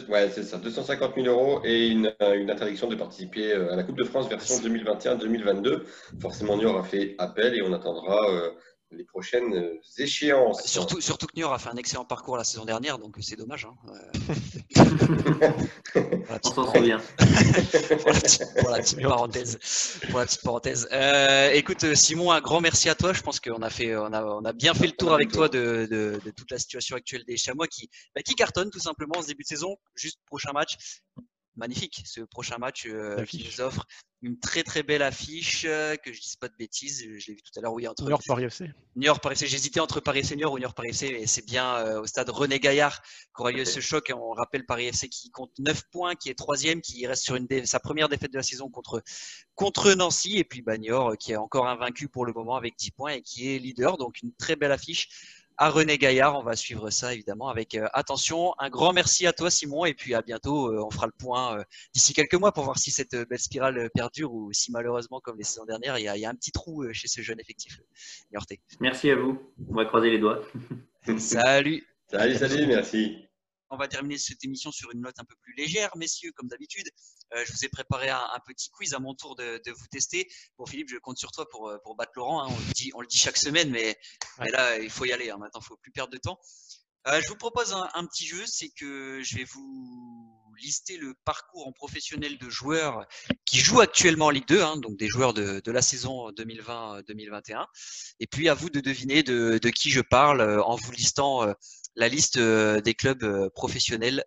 ouais, 0.09 0.29
c'est 0.33 0.43
ça. 0.43 0.57
250 0.57 1.13
000 1.15 1.27
euros 1.27 1.61
et 1.63 1.87
une, 1.87 2.13
une 2.19 2.51
interdiction 2.51 2.87
de 2.87 2.95
participer 2.95 3.53
à 3.53 3.75
la 3.75 3.83
Coupe 3.83 3.97
de 3.97 4.03
France 4.03 4.29
version 4.29 4.57
2021-2022 4.57 5.83
forcément 6.19 6.57
Niort 6.57 6.77
a 6.77 6.83
fait 6.83 7.15
appel 7.17 7.55
et 7.55 7.61
on 7.61 7.73
attendra 7.73 8.29
euh, 8.29 8.51
les 8.95 9.03
prochaines 9.03 9.53
euh, 9.53 9.81
échéances. 9.97 10.65
Surtout, 10.65 11.01
surtout 11.01 11.27
que 11.27 11.33
Niort 11.35 11.53
a 11.53 11.59
fait 11.59 11.69
un 11.69 11.75
excellent 11.75 12.05
parcours 12.05 12.37
la 12.37 12.43
saison 12.43 12.65
dernière, 12.65 12.99
donc 12.99 13.15
c'est 13.21 13.35
dommage. 13.35 13.65
Hein. 13.65 13.75
on 16.43 16.49
s'en 16.49 16.73
souvient. 16.73 16.99
pour, 18.59 18.69
la 18.69 18.79
petite, 18.79 19.01
parenthèse. 19.01 19.99
Pour 20.09 20.19
la 20.19 20.25
petite 20.25 20.43
parenthèse. 20.43 20.87
Euh, 20.91 21.51
écoute, 21.51 21.93
Simon, 21.95 22.31
un 22.31 22.41
grand 22.41 22.61
merci 22.61 22.89
à 22.89 22.95
toi. 22.95 23.13
Je 23.13 23.21
pense 23.21 23.39
qu'on 23.39 23.61
a, 23.61 23.69
fait, 23.69 23.95
on 23.95 24.13
a, 24.13 24.23
on 24.23 24.45
a 24.45 24.53
bien 24.53 24.73
fait 24.73 24.87
le 24.87 24.93
tour 24.93 25.13
avec 25.13 25.31
toi 25.31 25.49
de, 25.49 25.87
de, 25.89 26.19
de 26.23 26.31
toute 26.31 26.51
la 26.51 26.59
situation 26.59 26.95
actuelle 26.95 27.23
des 27.25 27.37
Chamois 27.37 27.67
qui, 27.67 27.89
bah, 28.15 28.21
qui 28.21 28.35
cartonnent 28.35 28.71
tout 28.71 28.79
simplement 28.79 29.17
en 29.17 29.21
ce 29.21 29.27
début 29.27 29.43
de 29.43 29.47
saison. 29.47 29.75
Juste 29.95 30.19
prochain 30.25 30.51
match 30.53 30.77
magnifique 31.55 32.01
ce 32.05 32.21
prochain 32.21 32.57
match 32.57 32.85
euh, 32.85 33.23
qui 33.25 33.43
nous 33.43 33.61
offre 33.61 33.85
une 34.21 34.39
très 34.39 34.63
très 34.63 34.83
belle 34.83 35.01
affiche 35.01 35.65
euh, 35.67 35.95
que 35.97 36.13
je 36.13 36.21
dise 36.21 36.35
pas 36.35 36.47
de 36.47 36.55
bêtises 36.57 37.05
je 37.17 37.27
l'ai 37.27 37.33
vu 37.35 37.41
tout 37.41 37.57
à 37.57 37.61
l'heure 37.61 37.73
oui 37.73 37.87
entre 37.87 38.03
New 38.03 38.09
York 38.09 38.23
Paris 38.25 38.45
FC 38.45 38.71
New 38.95 39.05
York 39.05 39.21
Paris 39.21 39.33
FC 39.33 39.47
j'hésitais 39.47 39.79
entre 39.79 39.99
Paris 39.99 40.23
Senior 40.23 40.51
ou 40.51 40.57
New 40.57 40.63
York 40.63 40.75
Paris 40.75 40.89
FC 40.89 41.11
mais 41.11 41.27
c'est 41.27 41.45
bien 41.45 41.75
euh, 41.75 42.01
au 42.01 42.07
stade 42.07 42.29
René 42.29 42.59
Gaillard 42.59 43.01
qu'aura 43.33 43.51
lieu 43.51 43.65
ce 43.65 43.79
choc. 43.79 44.11
On 44.15 44.31
rappelle 44.31 44.65
Paris 44.65 44.87
FC 44.87 45.09
qui 45.09 45.29
compte 45.31 45.51
9 45.59 45.83
points 45.91 46.15
qui 46.15 46.29
est 46.29 46.35
troisième 46.35 46.81
qui 46.81 47.05
reste 47.05 47.23
sur 47.23 47.35
une 47.35 47.47
sa 47.65 47.79
première 47.79 48.09
défaite 48.09 48.31
de 48.31 48.37
la 48.37 48.43
saison 48.43 48.69
contre 48.69 49.03
contre 49.55 49.93
Nancy. 49.93 50.37
Et 50.37 50.43
puis 50.43 50.61
bah, 50.61 50.77
Niort 50.77 51.17
qui 51.17 51.33
est 51.33 51.37
encore 51.37 51.67
invaincu 51.67 52.07
pour 52.07 52.25
le 52.25 52.33
moment 52.33 52.55
avec 52.55 52.75
10 52.77 52.91
points 52.91 53.11
et 53.13 53.21
qui 53.21 53.53
est 53.53 53.59
leader. 53.59 53.97
Donc 53.97 54.21
une 54.21 54.33
très 54.33 54.55
belle 54.55 54.71
affiche 54.71 55.42
à 55.57 55.69
René 55.69 55.97
Gaillard. 55.97 56.37
On 56.37 56.43
va 56.43 56.55
suivre 56.55 56.89
ça 56.89 57.13
évidemment 57.13 57.49
avec 57.49 57.75
euh, 57.75 57.87
attention. 57.93 58.53
Un 58.59 58.69
grand 58.69 58.93
merci 58.93 59.27
à 59.27 59.33
toi 59.33 59.49
Simon 59.49 59.85
et 59.85 59.93
puis 59.93 60.13
à 60.13 60.21
bientôt. 60.21 60.67
Euh, 60.67 60.83
on 60.83 60.89
fera 60.89 61.05
le 61.05 61.13
point 61.17 61.57
euh, 61.57 61.63
d'ici 61.93 62.13
quelques 62.13 62.35
mois 62.35 62.51
pour 62.51 62.63
voir 62.63 62.77
si 62.77 62.91
cette 62.91 63.15
belle 63.15 63.39
spirale 63.39 63.89
perdure 63.93 64.33
ou 64.33 64.51
si 64.53 64.71
malheureusement 64.71 65.19
comme 65.19 65.37
les 65.37 65.43
saisons 65.43 65.65
dernières 65.65 65.97
il 65.97 66.05
y 66.05 66.25
a, 66.25 66.29
un 66.29 66.35
petit 66.35 66.51
trou 66.51 66.85
chez 66.93 67.07
ce 67.07 67.21
jeune 67.21 67.39
effectif 67.39 67.79
Merci 68.79 69.11
à 69.11 69.15
vous. 69.15 69.39
On 69.69 69.75
va 69.75 69.85
croiser 69.85 70.09
les 70.09 70.19
doigts. 70.19 70.41
salut. 71.17 71.85
Salut, 72.09 72.35
salut, 72.35 72.67
merci 72.67 73.27
on 73.73 73.77
va 73.77 73.87
terminer 73.87 74.19
cette 74.19 74.43
émission 74.43 74.71
sur 74.71 74.91
une 74.91 75.01
note 75.01 75.19
un 75.19 75.25
peu 75.25 75.35
plus 75.41 75.53
légère, 75.55 75.89
messieurs, 75.97 76.31
comme 76.33 76.47
d'habitude. 76.47 76.87
Euh, 77.33 77.43
je 77.43 77.51
vous 77.51 77.65
ai 77.65 77.69
préparé 77.69 78.09
un, 78.09 78.39
petit 78.45 78.69
quiz 78.69 78.93
à 78.93 78.99
mon 78.99 79.15
tour 79.15 79.35
de, 79.35 79.59
vous 79.71 79.87
tester. 79.87 80.27
Bon, 80.57 80.65
Philippe, 80.65 80.89
je 80.89 80.97
compte 80.97 81.17
sur 81.17 81.31
toi 81.31 81.49
pour, 81.49 81.69
euh, 81.69 81.77
battre 81.97 82.11
Laurent. 82.15 82.43
Hein. 82.43 82.47
On, 82.51 82.55
le 82.55 82.73
dit, 82.73 82.91
on, 82.93 83.01
le 83.01 83.07
dit, 83.07 83.17
chaque 83.17 83.37
semaine, 83.37 83.71
mais, 83.71 83.97
là, 84.39 84.77
il 84.77 84.91
faut 84.91 85.05
y 85.05 85.11
aller. 85.11 85.31
Hein. 85.31 85.37
Maintenant, 85.39 85.59
il 85.59 85.63
ne 85.63 85.67
faut 85.67 85.77
plus 85.77 85.91
perdre 85.91 86.13
de 86.13 86.19
temps. 86.19 86.39
Euh, 87.07 87.19
je 87.21 87.27
vous 87.29 87.35
propose 87.35 87.73
un, 87.73 88.05
petit 88.05 88.27
jeu, 88.27 88.45
c'est 88.45 88.69
que 88.69 89.21
je 89.23 89.37
vais 89.37 89.43
vous 89.43 90.42
lister 90.57 90.97
le 90.97 91.13
parcours 91.25 91.67
en 91.67 91.71
professionnel 91.71 92.37
de 92.37 92.49
joueurs 92.49 93.05
qui 93.45 93.59
jouent 93.59 93.81
actuellement 93.81 94.27
en 94.27 94.29
Ligue 94.29 94.47
2, 94.47 94.61
hein, 94.61 94.77
donc 94.77 94.97
des 94.97 95.07
joueurs 95.07 95.33
de, 95.33 95.61
la 95.71 95.81
saison 95.81 96.29
2020-2021. 96.31 97.65
Et 98.19 98.27
puis 98.27 98.49
à 98.49 98.53
vous 98.53 98.69
de 98.69 98.79
deviner 98.79 99.23
de, 99.23 99.59
de, 99.61 99.69
qui 99.69 99.89
je 99.89 100.01
parle 100.01 100.61
en 100.61 100.75
vous 100.75 100.91
listant 100.91 101.53
la 101.95 102.07
liste 102.07 102.37
euh, 102.37 102.81
des 102.81 102.93
clubs 102.93 103.23
euh, 103.23 103.49
professionnels 103.49 104.23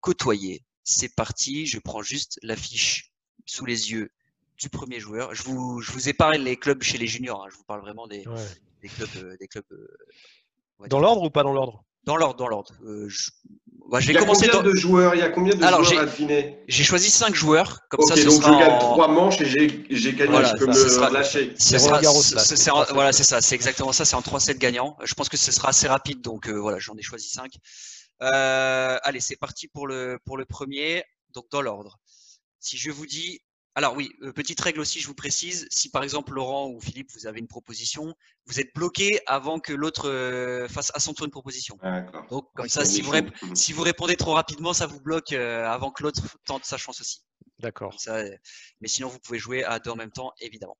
côtoyés. 0.00 0.64
C'est 0.84 1.14
parti, 1.14 1.66
je 1.66 1.78
prends 1.78 2.02
juste 2.02 2.38
l'affiche 2.42 3.12
sous 3.46 3.66
les 3.66 3.92
yeux 3.92 4.10
du 4.56 4.68
premier 4.68 5.00
joueur. 5.00 5.34
Je 5.34 5.42
vous, 5.42 5.80
je 5.80 5.92
vous 5.92 6.08
épargne 6.08 6.42
les 6.42 6.56
clubs 6.56 6.82
chez 6.82 6.98
les 6.98 7.06
juniors, 7.06 7.44
hein. 7.44 7.48
je 7.50 7.56
vous 7.56 7.64
parle 7.64 7.80
vraiment 7.80 8.06
des, 8.06 8.24
des 8.82 8.88
clubs. 8.88 9.16
Euh, 9.16 9.36
des 9.38 9.48
clubs 9.48 9.64
dans 10.88 11.00
l'ordre 11.00 11.22
ou 11.22 11.30
pas 11.30 11.42
dans 11.42 11.52
l'ordre? 11.52 11.84
Dans 12.08 12.16
l'ordre, 12.16 12.36
dans 12.36 12.48
l'ordre. 12.48 12.72
je... 13.06 13.30
Bah, 13.90 14.00
je 14.00 14.06
vais 14.06 14.14
il 14.14 14.16
y 14.16 14.18
a 14.18 14.24
combien 14.24 14.62
de 14.62 14.74
joueurs 14.74 15.14
Il 15.14 15.18
y 15.18 15.22
a 15.22 15.28
combien 15.28 15.54
de 15.54 15.62
Alors, 15.62 15.84
joueurs 15.84 16.02
à 16.02 16.06
deviner? 16.06 16.58
J'ai 16.66 16.82
choisi 16.82 17.10
5 17.10 17.34
joueurs. 17.34 17.80
Comme 17.90 18.00
ça, 18.00 18.16
ce 18.16 18.24
donc 18.24 18.42
je 18.42 18.48
gagne 18.48 18.78
3 18.78 19.08
manches 19.08 19.40
et 19.42 19.44
j'ai 19.44 20.12
gagné. 20.14 20.30
Voilà, 20.30 20.48
je 20.48 20.54
peux 20.54 20.66
me 20.66 20.72
sera... 20.72 21.10
lâcher. 21.10 21.54
voilà, 22.94 23.12
c'est 23.12 23.24
ça. 23.24 23.42
C'est 23.42 23.54
exactement 23.54 23.92
ça. 23.92 24.06
C'est 24.06 24.16
en 24.16 24.20
3-7 24.20 24.56
gagnants. 24.56 24.96
Je 25.04 25.12
pense 25.12 25.28
que 25.28 25.36
ce 25.36 25.52
sera 25.52 25.68
assez 25.68 25.86
rapide. 25.86 26.22
Donc 26.22 26.48
voilà, 26.48 26.78
j'en 26.78 26.96
ai 26.96 27.02
choisi 27.02 27.28
5. 27.28 27.52
Euh, 28.22 28.98
allez, 29.02 29.20
c'est 29.20 29.36
parti 29.36 29.68
pour 29.68 29.86
le, 29.86 30.18
pour 30.24 30.38
le 30.38 30.46
premier. 30.46 31.04
Donc 31.34 31.44
dans 31.50 31.60
l'ordre. 31.60 31.98
Si 32.58 32.78
je 32.78 32.90
vous 32.90 33.04
dis 33.04 33.40
Alors 33.78 33.94
oui, 33.94 34.10
euh, 34.22 34.32
petite 34.32 34.60
règle 34.60 34.80
aussi, 34.80 34.98
je 34.98 35.06
vous 35.06 35.14
précise, 35.14 35.68
si 35.70 35.88
par 35.88 36.02
exemple 36.02 36.32
Laurent 36.32 36.66
ou 36.68 36.80
Philippe, 36.80 37.12
vous 37.12 37.28
avez 37.28 37.38
une 37.38 37.46
proposition, 37.46 38.12
vous 38.46 38.58
êtes 38.58 38.74
bloqué 38.74 39.20
avant 39.28 39.60
que 39.60 39.72
l'autre 39.72 40.08
euh, 40.10 40.66
fasse 40.66 40.90
à 40.96 40.98
son 40.98 41.14
tour 41.14 41.26
une 41.26 41.30
proposition. 41.30 41.78
Ah, 41.80 42.00
D'accord. 42.00 42.26
Donc 42.28 42.48
comme 42.56 42.68
ça, 42.68 42.84
si 42.84 43.02
vous, 43.02 43.12
méchant. 43.12 43.26
rép- 43.28 43.54
si 43.54 43.72
vous 43.72 43.82
répondez 43.84 44.16
trop 44.16 44.32
rapidement, 44.32 44.72
ça 44.72 44.88
vous 44.88 45.00
bloque 45.00 45.30
euh, 45.30 45.64
avant 45.64 45.92
que 45.92 46.02
l'autre 46.02 46.20
tente 46.44 46.64
sa 46.64 46.76
chance 46.76 47.00
aussi. 47.00 47.20
D'accord. 47.60 47.96
Mais 48.80 48.88
sinon, 48.88 49.06
vous 49.06 49.20
pouvez 49.20 49.38
jouer 49.38 49.62
à 49.62 49.78
deux 49.78 49.92
en 49.92 49.96
même 49.96 50.10
temps, 50.10 50.32
évidemment. 50.40 50.76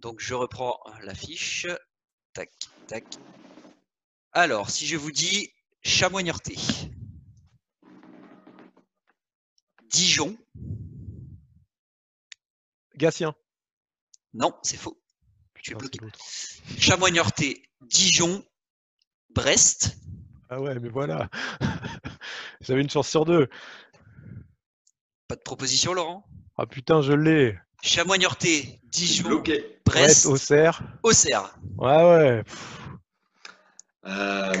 Donc 0.00 0.18
je 0.18 0.34
reprends 0.34 0.80
la 1.02 1.14
fiche. 1.14 1.68
Tac, 2.32 2.50
tac. 2.88 3.04
Alors, 4.32 4.70
si 4.70 4.84
je 4.84 4.96
vous 4.96 5.12
dis 5.12 5.52
Chamoignorté, 5.82 6.56
Dijon, 9.84 10.36
Gatien. 12.96 13.34
non, 14.34 14.54
c'est 14.62 14.76
faux. 14.76 15.00
Tu 15.62 15.72
es 15.72 15.74
bloqué. 15.74 15.98
l'autre. 16.00 16.18
Chamoignorté, 16.78 17.62
Dijon, 17.82 18.44
Brest, 19.30 19.96
Ah 20.48 20.60
ouais, 20.60 20.78
mais 20.78 20.88
voilà. 20.88 21.28
J'avais 22.60 22.80
une 22.82 22.90
chance 22.90 23.08
sur 23.08 23.24
deux. 23.24 23.48
pas 25.28 25.34
de 25.36 25.40
proposition, 25.42 25.92
Laurent? 25.92 26.24
Ah 26.56 26.66
putain, 26.66 27.02
je 27.02 27.12
l'ai. 27.12 27.58
Chamoignorté, 27.82 28.80
Dijon, 28.84 29.24
bloqué. 29.28 29.80
Brest, 29.84 30.26
Auxerre. 30.26 30.82
Auxerre. 31.02 31.58
Ouais, 31.78 31.88
ouais. 32.04 32.44
Euh, 34.06 34.52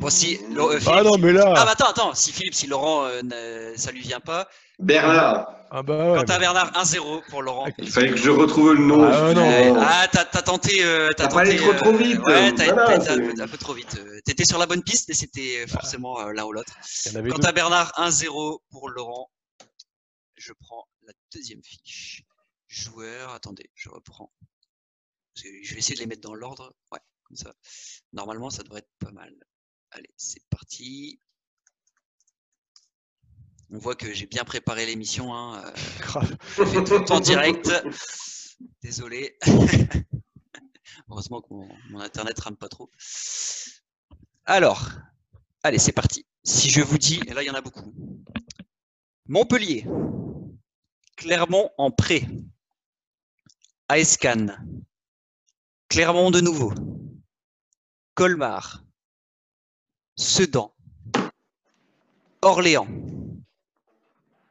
Bon, 0.00 0.10
si, 0.10 0.40
Lo- 0.50 0.72
euh, 0.72 0.78
Ah 0.78 0.80
Philippe, 0.80 1.04
non, 1.04 1.18
mais 1.18 1.32
là. 1.32 1.52
Ah, 1.56 1.64
bah 1.64 1.70
attends, 1.72 1.90
attends, 1.90 2.14
si 2.14 2.32
Philippe, 2.32 2.54
si 2.54 2.66
Laurent, 2.66 3.04
euh, 3.04 3.22
ne- 3.22 3.76
ça 3.76 3.92
lui 3.92 4.00
vient 4.00 4.18
pas. 4.18 4.48
Bernard. 4.80 5.46
Ah 5.70 5.82
bah 5.84 6.10
ouais. 6.12 6.18
Quentin 6.18 6.38
Bernard, 6.40 6.72
1-0 6.76 7.22
pour 7.30 7.40
Laurent. 7.42 7.68
Il 7.78 7.88
fallait 7.88 8.10
que 8.10 8.16
je 8.16 8.28
retrouve 8.28 8.72
le 8.74 8.80
nom. 8.84 9.04
Ah, 9.04 9.32
non. 9.32 9.72
Oh. 9.74 9.78
Ah, 9.80 10.08
t'as 10.10 10.24
t'as 10.24 10.42
tenté. 10.42 10.82
euh, 10.84 11.08
T'as 11.16 11.28
T'as 11.28 11.34
pas 11.34 11.40
allé 11.42 11.56
tenté, 11.56 11.68
trop, 11.70 11.78
trop 11.78 11.94
euh, 11.94 11.96
vite. 11.98 12.18
Ouais, 12.18 12.52
t'as 12.52 12.64
Voilà, 12.72 12.94
un, 12.96 12.98
peu- 13.16 13.42
un 13.42 13.48
peu 13.48 13.56
trop 13.58 13.74
vite. 13.74 13.96
euh, 13.98 14.18
T'étais 14.24 14.44
sur 14.44 14.58
la 14.58 14.66
bonne 14.66 14.82
piste, 14.82 15.08
mais 15.08 15.14
c'était 15.14 15.66
forcément 15.68 16.20
euh, 16.20 16.32
l'un 16.32 16.44
ou 16.44 16.52
l'autre. 16.52 16.74
Avait 17.14 17.22
deux. 17.22 17.30
Quentin 17.30 17.52
Bernard, 17.52 17.92
1-0 17.96 18.58
pour 18.70 18.90
Laurent. 18.90 19.30
Je 20.36 20.52
prends 20.60 20.84
la 21.06 21.12
deuxième 21.32 21.62
fiche. 21.62 22.24
Joueur, 22.66 23.30
attendez, 23.32 23.70
je 23.76 23.88
reprends. 23.88 24.32
Je 25.36 25.44
vais 25.72 25.78
essayer 25.78 25.94
de 25.94 26.00
les 26.00 26.06
mettre 26.06 26.22
dans 26.22 26.34
l'ordre. 26.34 26.74
Ouais, 26.90 26.98
comme 27.32 27.36
ça. 27.38 27.54
Normalement, 28.12 28.50
ça 28.50 28.62
devrait 28.62 28.80
être 28.80 28.92
pas 28.98 29.10
mal. 29.10 29.34
Allez, 29.90 30.10
c'est 30.16 30.44
parti. 30.50 31.20
On 33.70 33.78
voit 33.78 33.94
que 33.94 34.12
j'ai 34.12 34.26
bien 34.26 34.44
préparé 34.44 34.84
l'émission. 34.84 35.34
Hein. 35.34 35.64
euh, 35.64 35.72
Grave. 36.00 36.36
je 36.58 36.64
fais 36.64 36.84
tout 36.84 37.10
en 37.12 37.20
direct. 37.20 37.70
Désolé. 38.82 39.38
Heureusement 41.08 41.40
que 41.40 41.54
mon, 41.54 41.68
mon 41.90 42.00
internet 42.00 42.38
rame 42.38 42.56
pas 42.56 42.68
trop. 42.68 42.90
Alors, 44.44 44.90
allez, 45.62 45.78
c'est 45.78 45.92
parti. 45.92 46.26
Si 46.44 46.70
je 46.70 46.82
vous 46.82 46.98
dis, 46.98 47.20
et 47.26 47.32
là 47.32 47.42
il 47.42 47.46
y 47.46 47.50
en 47.50 47.54
a 47.54 47.60
beaucoup. 47.60 47.94
Montpellier, 49.26 49.86
Clermont 51.16 51.70
en 51.78 51.90
pré, 51.90 52.28
AS 53.88 54.16
Cannes, 54.16 54.84
Clermont 55.88 56.30
de 56.30 56.40
nouveau, 56.40 56.72
Colmar, 58.14 58.82
Sedan, 60.16 60.74
Orléans, 62.42 62.88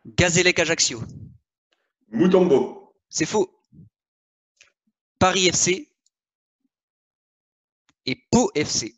Gazélec 0.06 0.60
Ajaccio, 0.60 1.02
Moutombo. 2.10 2.94
c'est 3.10 3.26
faux. 3.26 3.58
Paris 5.20 5.48
FC 5.48 5.92
et 8.08 8.16
Pau 8.32 8.52
FC. 8.56 8.96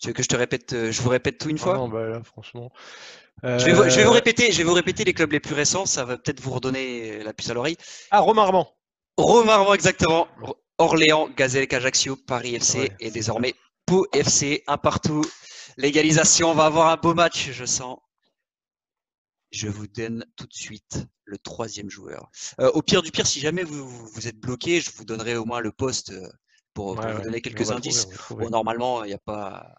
Tu 0.00 0.06
veux 0.08 0.12
que 0.12 0.22
je 0.22 0.28
te 0.28 0.36
répète, 0.36 0.74
euh, 0.74 0.92
je 0.92 1.02
vous 1.02 1.08
répète 1.08 1.38
tout 1.38 1.48
une 1.48 1.56
Ah 1.58 1.62
fois? 1.62 1.74
non, 1.74 1.88
bah 1.88 2.06
là, 2.08 2.22
franchement. 2.22 2.70
je, 3.42 3.48
vais 3.64 3.72
vous, 3.72 3.82
je 3.88 3.96
vais 3.96 4.04
vous 4.04 4.10
Euh, 4.10 4.14
répéter, 4.14 4.52
je 4.52 4.58
vais 4.58 4.64
vous 4.64 4.74
répéter 4.74 5.02
les 5.04 5.12
clubs 5.14 5.32
les 5.32 5.40
plus 5.40 5.54
récents, 5.54 5.86
ça 5.86 6.04
va 6.04 6.16
peut-être 6.18 6.40
vous 6.40 6.52
redonner 6.52 7.22
la 7.24 7.32
puce 7.32 7.50
à 7.50 7.54
l'oreille. 7.54 7.76
Ah, 8.10 8.20
Romain 8.20 8.42
Armand. 8.42 8.76
Romain 9.16 9.72
exactement. 9.74 10.28
Or- 10.78 10.90
Orléans, 10.90 11.28
Gazélec 11.30 11.72
Ajaccio, 11.72 12.16
Paris 12.16 12.54
FC 12.54 12.78
Ouais, 12.78 12.96
et 13.00 13.10
désormais 13.10 13.54
Pau 13.86 14.06
FC, 14.12 14.62
un 14.66 14.78
partout. 14.78 15.24
L'égalisation, 15.76 16.50
on 16.50 16.54
va 16.54 16.66
avoir 16.66 16.88
un 16.88 16.96
beau 16.96 17.14
match, 17.14 17.50
je 17.50 17.64
sens. 17.64 17.98
Je 19.50 19.68
vous 19.68 19.86
donne 19.86 20.24
tout 20.36 20.46
de 20.46 20.52
suite 20.52 21.06
le 21.24 21.38
troisième 21.38 21.88
joueur. 21.88 22.30
Euh, 22.60 22.70
au 22.72 22.82
pire 22.82 23.02
du 23.02 23.10
pire, 23.10 23.26
si 23.26 23.40
jamais 23.40 23.62
vous, 23.64 23.88
vous- 23.88 24.28
êtes 24.28 24.36
bloqué, 24.38 24.80
je 24.80 24.90
vous 24.92 25.04
donnerai 25.04 25.36
au 25.36 25.44
moins 25.46 25.60
le 25.60 25.72
poste 25.72 26.10
euh, 26.10 26.28
pour, 26.74 26.94
pour 26.96 27.04
Ouais, 27.04 27.14
vous 27.14 27.22
donner 27.22 27.40
quelques 27.40 27.70
indices. 27.70 28.06
trouver. 28.10 28.44
Bon, 28.44 28.50
normalement, 28.50 29.04
il 29.04 29.08
n'y 29.08 29.14
a 29.14 29.18
pas, 29.18 29.74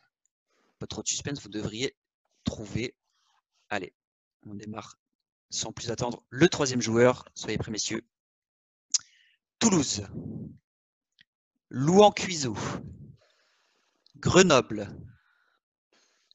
pas 0.79 0.87
trop 0.87 1.03
de 1.03 1.07
suspense. 1.07 1.39
Vous 1.41 1.49
devriez 1.49 1.95
trouver. 2.45 2.95
Allez, 3.69 3.93
on 4.47 4.55
démarre 4.55 4.95
sans 5.51 5.71
plus 5.71 5.91
attendre. 5.91 6.23
Le 6.29 6.49
troisième 6.49 6.81
joueur, 6.81 7.25
soyez 7.35 7.57
prêts, 7.59 7.71
messieurs. 7.71 8.01
Toulouse, 9.59 10.03
Louan 11.69 12.11
Cuiseau, 12.11 12.57
Grenoble, 14.17 14.89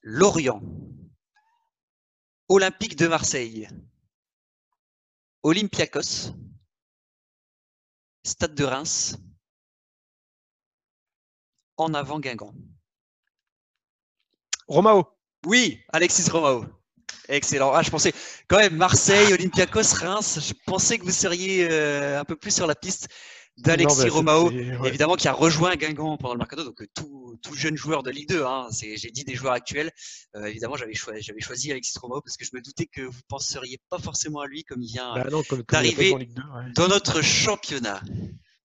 Lorient, 0.03 0.63
Olympique 2.49 2.95
de 2.97 3.09
Marseille, 3.09 3.69
Olympiakos, 5.43 6.33
Stade 8.23 8.55
de 8.55 8.65
Reims, 8.65 9.17
en 11.77 11.95
avant 11.95 12.21
Guingamp. 12.21 12.55
Romao. 14.69 15.05
Oui, 15.47 15.83
Alexis 15.93 16.31
Romao. 16.31 16.65
Excellent. 17.29 17.73
Ah, 17.73 17.83
je 17.83 17.91
pensais 17.91 18.13
quand 18.49 18.59
même 18.59 18.77
Marseille, 18.77 19.33
Olympiakos, 19.33 19.95
Reims. 19.95 20.39
Je 20.41 20.55
pensais 20.67 20.99
que 20.99 21.05
vous 21.05 21.11
seriez 21.11 21.69
euh, 21.71 22.21
un 22.21 22.25
peu 22.25 22.37
plus 22.37 22.55
sur 22.55 22.67
la 22.67 22.75
piste 22.75 23.09
d'Alexis 23.57 24.03
bah, 24.05 24.11
Romao, 24.11 24.51
ouais. 24.51 24.89
évidemment 24.89 25.15
qui 25.17 25.29
a 25.29 25.33
rejoint 25.33 25.77
Guingamp 25.77 26.17
pendant 26.17 26.35
le 26.35 26.39
mercato, 26.39 26.65
donc 26.65 26.83
euh, 26.83 26.87
tout, 26.95 27.39
tout 27.43 27.55
jeune 27.55 27.77
joueur 27.77 28.03
de 28.03 28.11
Ligue 28.11 28.29
2. 28.29 28.45
Hein, 28.45 28.67
c'est- 28.73 28.97
J'ai 28.97 29.11
dit 29.11 29.23
des 29.25 29.35
joueurs 29.35 29.53
actuels. 29.53 29.93
Euh, 30.35 30.47
évidemment, 30.47 30.77
j'avais 30.77 30.95
choisi, 30.95 31.71
Alexis 31.71 31.99
Romao 31.99 32.21
parce 32.21 32.37
que 32.37 32.45
je 32.45 32.51
me 32.53 32.61
doutais 32.61 32.87
que 32.87 33.03
vous 33.03 33.21
penseriez 33.29 33.81
pas 33.91 33.99
forcément 33.99 34.41
à 34.41 34.47
lui 34.47 34.65
comme 34.65 34.83
il 34.83 34.89
vient 34.93 35.15
Bah 35.15 35.27
d'arriver 35.69 36.11
dans 36.11 36.17
Ligue 36.19 36.35
2, 36.35 36.43
ouais. 36.43 36.73
dans 36.75 36.89
notre 36.89 37.23
championnat. 37.23 38.03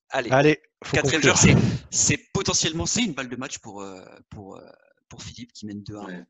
Allez, 0.09 0.31
Allez, 0.31 0.59
faut 0.83 0.95
quatrième 0.95 1.21
conclure. 1.21 1.35
joueur, 1.37 1.57
c'est 1.91 2.17
potentiellement 2.33 2.87
c'est 2.87 3.03
une 3.03 3.13
balle 3.13 3.29
de 3.29 3.35
match 3.35 3.59
pour 3.59 3.81
euh, 3.83 4.03
pour 4.31 4.59
pour 5.07 5.21
Philippe 5.21 5.53
qui 5.53 5.67
mène 5.67 5.81
2-1. 5.83 6.05
Ouais. 6.07 6.23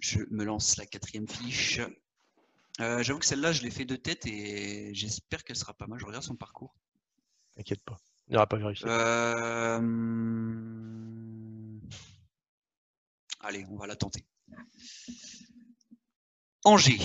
Je 0.00 0.18
me 0.30 0.44
lance 0.44 0.76
la 0.76 0.86
quatrième 0.86 1.28
fiche. 1.28 1.80
Euh, 2.80 3.02
J'avoue 3.02 3.18
que 3.18 3.26
celle-là, 3.26 3.52
je 3.52 3.62
l'ai 3.62 3.70
fait 3.70 3.84
de 3.84 3.96
tête 3.96 4.24
et 4.26 4.90
j'espère 4.94 5.44
qu'elle 5.44 5.56
sera 5.56 5.74
pas 5.74 5.86
mal. 5.86 5.98
Je 6.00 6.06
regarde 6.06 6.24
son 6.24 6.34
parcours. 6.36 6.74
T'inquiète 7.54 7.82
pas. 7.82 7.98
On 8.28 8.32
n'ira 8.32 8.46
pas 8.46 8.56
vérifier. 8.56 8.86
Euh, 8.88 9.78
Allez, 13.40 13.66
on 13.70 13.76
va 13.76 13.86
la 13.86 13.96
tenter. 13.96 14.24
Angers. 16.64 17.00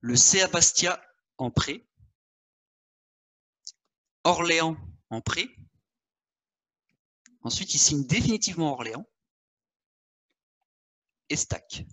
Le 0.00 0.16
CA 0.16 0.46
Bastia 0.48 1.02
en 1.38 1.50
prêt. 1.50 1.84
Orléans 4.22 4.76
en 5.10 5.20
prêt. 5.20 5.48
Ensuite, 7.42 7.74
il 7.74 7.78
signe 7.78 8.06
définitivement 8.06 8.72
Orléans. 8.72 9.06
Et 11.28 11.36
Stack. 11.36 11.84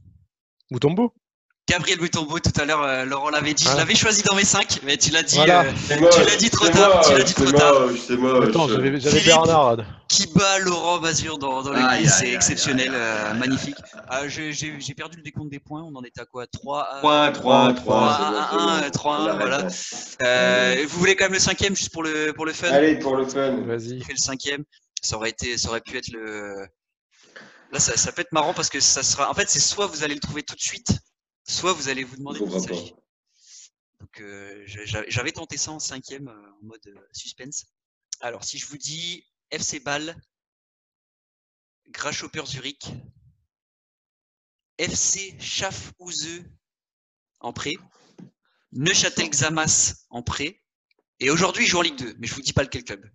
Moutombo 0.70 1.16
Gabriel 1.72 2.02
Mutombo, 2.02 2.38
tout 2.40 2.52
à 2.60 2.66
l'heure, 2.66 2.84
euh, 2.84 3.06
Laurent 3.06 3.30
l'avait 3.30 3.54
dit. 3.54 3.64
Je 3.64 3.70
Voilà. 3.70 3.84
l'avais 3.86 3.96
choisi 3.96 4.24
dans 4.24 4.36
mes 4.36 4.44
5, 4.44 4.82
mais 4.84 4.98
tu 4.98 5.10
l'as 5.12 5.24
dit. 5.24 5.38
Voilà. 5.38 5.62
euh, 5.62 6.26
l'as 6.26 6.36
dit 6.36 6.50
trop 6.50 6.68
tard, 6.68 7.02
tu 7.06 7.14
l'as 7.14 7.24
dit 7.24 7.34
trop 7.34 7.50
tard. 7.50 7.82
moche, 7.88 8.00
C'est 8.06 8.18
moche. 8.18 8.50
Attends, 8.50 8.68
j'avais. 8.68 8.92
Bernard. 9.26 9.78
qui 10.10 10.28
bat 10.36 10.60
Laurent 10.60 11.00
Mazur 11.00 11.38
dans, 11.38 11.64
dans 11.64 11.72
le 11.72 11.80
aïe, 11.80 12.10
c'est 12.10 12.34
exceptionnel, 12.34 12.92
euh, 12.94 13.34
magnifique. 13.36 13.78
Ah, 14.10 14.28
j'ai 14.28 14.94
perdu 14.98 15.16
le 15.18 15.24
décompte 15.24 15.50
des 15.50 15.60
points, 15.62 15.82
on 15.82 15.96
en 15.96 16.04
était 16.04 16.20
à 16.20 16.26
quoi? 16.26 16.46
3 16.48 16.82
à 16.84 17.00
3, 17.00 17.32
3, 17.32 17.74
3, 17.74 17.76
3. 17.76 18.72
1, 18.86 18.90
3, 18.90 19.16
1, 19.16 19.34
voilà. 19.38 19.68
Euh, 20.24 20.86
vous 20.90 21.00
voulez 21.00 21.16
quand 21.16 21.26
même 21.26 21.34
le 21.34 21.40
cinquième 21.40 21.74
juste 21.76 21.94
pour 21.94 22.04
le, 22.04 22.34
pour 22.34 22.46
le 22.46 22.52
fun? 22.52 22.68
Allez, 22.70 23.00
pour 23.00 23.16
le 23.16 23.26
fun. 23.26 23.52
Vas-y. 23.66 24.00
On 24.02 24.06
fait 24.06 24.14
le 24.14 24.18
cinquième. 24.18 24.64
Ça 25.02 25.16
aurait, 25.16 25.30
été, 25.30 25.58
ça 25.58 25.70
aurait 25.70 25.80
pu 25.82 25.98
être 25.98 26.10
le. 26.10 26.66
Là, 27.72 27.80
ça, 27.80 27.96
ça 27.96 28.12
peut 28.12 28.22
être 28.22 28.34
marrant 28.34 28.54
parce 28.54 28.70
que 28.70 28.82
ça 28.82 29.02
sera. 29.04 29.32
En 29.32 29.34
fait, 29.34 29.50
c'est 29.50 29.62
soit 29.62 29.88
vous 29.88 30.04
allez 30.04 30.14
le 30.16 30.20
trouver 30.20 30.44
tout 30.44 30.56
de 30.56 30.62
suite, 30.62 30.90
soit 31.44 31.74
vous 31.74 31.90
allez 31.90 32.04
vous 32.04 32.18
demander 32.18 32.40
de 32.40 32.46
qui 32.46 32.56
il 32.56 32.62
s'agit. 32.62 32.96
Donc, 34.00 34.22
euh, 34.22 34.64
j'avais 34.66 35.32
tenté 35.32 35.58
ça 35.58 35.72
en 35.72 35.80
cinquième, 35.80 36.28
euh, 36.28 36.52
en 36.54 36.64
mode 36.64 36.86
euh, 36.88 37.08
suspense. 37.12 37.66
Alors, 38.20 38.44
si 38.44 38.58
je 38.58 38.66
vous 38.66 38.78
dis 38.78 39.26
FC 39.52 39.80
Bâle, 39.80 40.16
Grasshopper 41.90 42.46
Zurich, 42.46 42.88
FC 44.78 45.38
Schaffhausen 45.40 46.52
en 47.40 47.54
prêt. 47.54 47.76
Neuchâtel 48.72 49.30
Xamas 49.30 50.06
en 50.10 50.24
prêt. 50.24 50.62
Et 51.20 51.30
aujourd'hui, 51.30 51.66
joue 51.66 51.78
en 51.78 51.82
Ligue 51.82 51.98
2. 51.98 52.16
Mais 52.18 52.28
je 52.28 52.34
vous 52.34 52.42
dis 52.42 52.54
pas 52.54 52.64
lequel 52.64 52.84
club. 52.84 53.10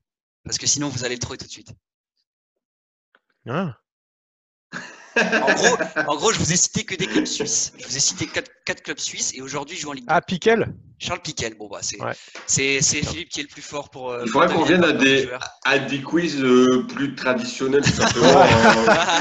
Parce 0.45 0.59
que 0.59 0.67
sinon, 0.67 0.89
vous 0.89 1.05
allez 1.05 1.17
le 1.17 1.21
trouver 1.21 1.39
tout 1.39 1.47
de 1.47 1.51
suite. 1.51 1.73
Ah. 3.49 3.81
En 5.17 5.55
gros, 5.55 5.77
en 6.09 6.17
gros, 6.17 6.33
je 6.33 6.39
vous 6.39 6.53
ai 6.53 6.57
cité 6.57 6.85
que 6.85 6.95
des 6.95 7.07
clubs 7.07 7.27
suisses. 7.27 7.73
Je 7.79 7.87
vous 7.87 7.97
ai 7.97 8.01
cité 8.01 8.27
quatre, 8.27 8.51
quatre 8.65 8.83
clubs 8.83 8.99
suisses 8.99 9.33
et 9.35 9.43
aujourd'hui, 9.43 9.77
je 9.77 9.83
joue 9.83 9.91
en 9.91 9.95
Ligue 9.95 10.07
2. 10.07 10.13
Ah, 10.13 10.21
Piquel? 10.21 10.75
Charles 10.99 11.21
Piquel, 11.21 11.55
bon 11.57 11.69
bah 11.69 11.81
c'est 11.83 12.01
Ouais. 12.03 12.13
c'est 12.47 12.81
c'est 12.81 13.05
Philippe 13.05 13.29
qui 13.29 13.41
est 13.41 13.43
le 13.43 13.49
plus 13.49 13.63
fort 13.63 13.91
pour. 13.91 14.11
euh, 14.13 14.23
Il 14.25 14.31
faudrait 14.31 14.49
qu'on 14.55 14.65
vienne 14.65 14.83
à 14.85 14.93
des, 14.93 15.29
à 15.65 15.79
des 15.79 16.01
quiz 16.01 16.41
euh, 16.43 16.87
plus 16.89 17.15
traditionnels, 17.15 17.83
tout 17.83 17.91
simplement. 18.03 18.27
euh, 18.29 18.87
Ah, 18.89 19.19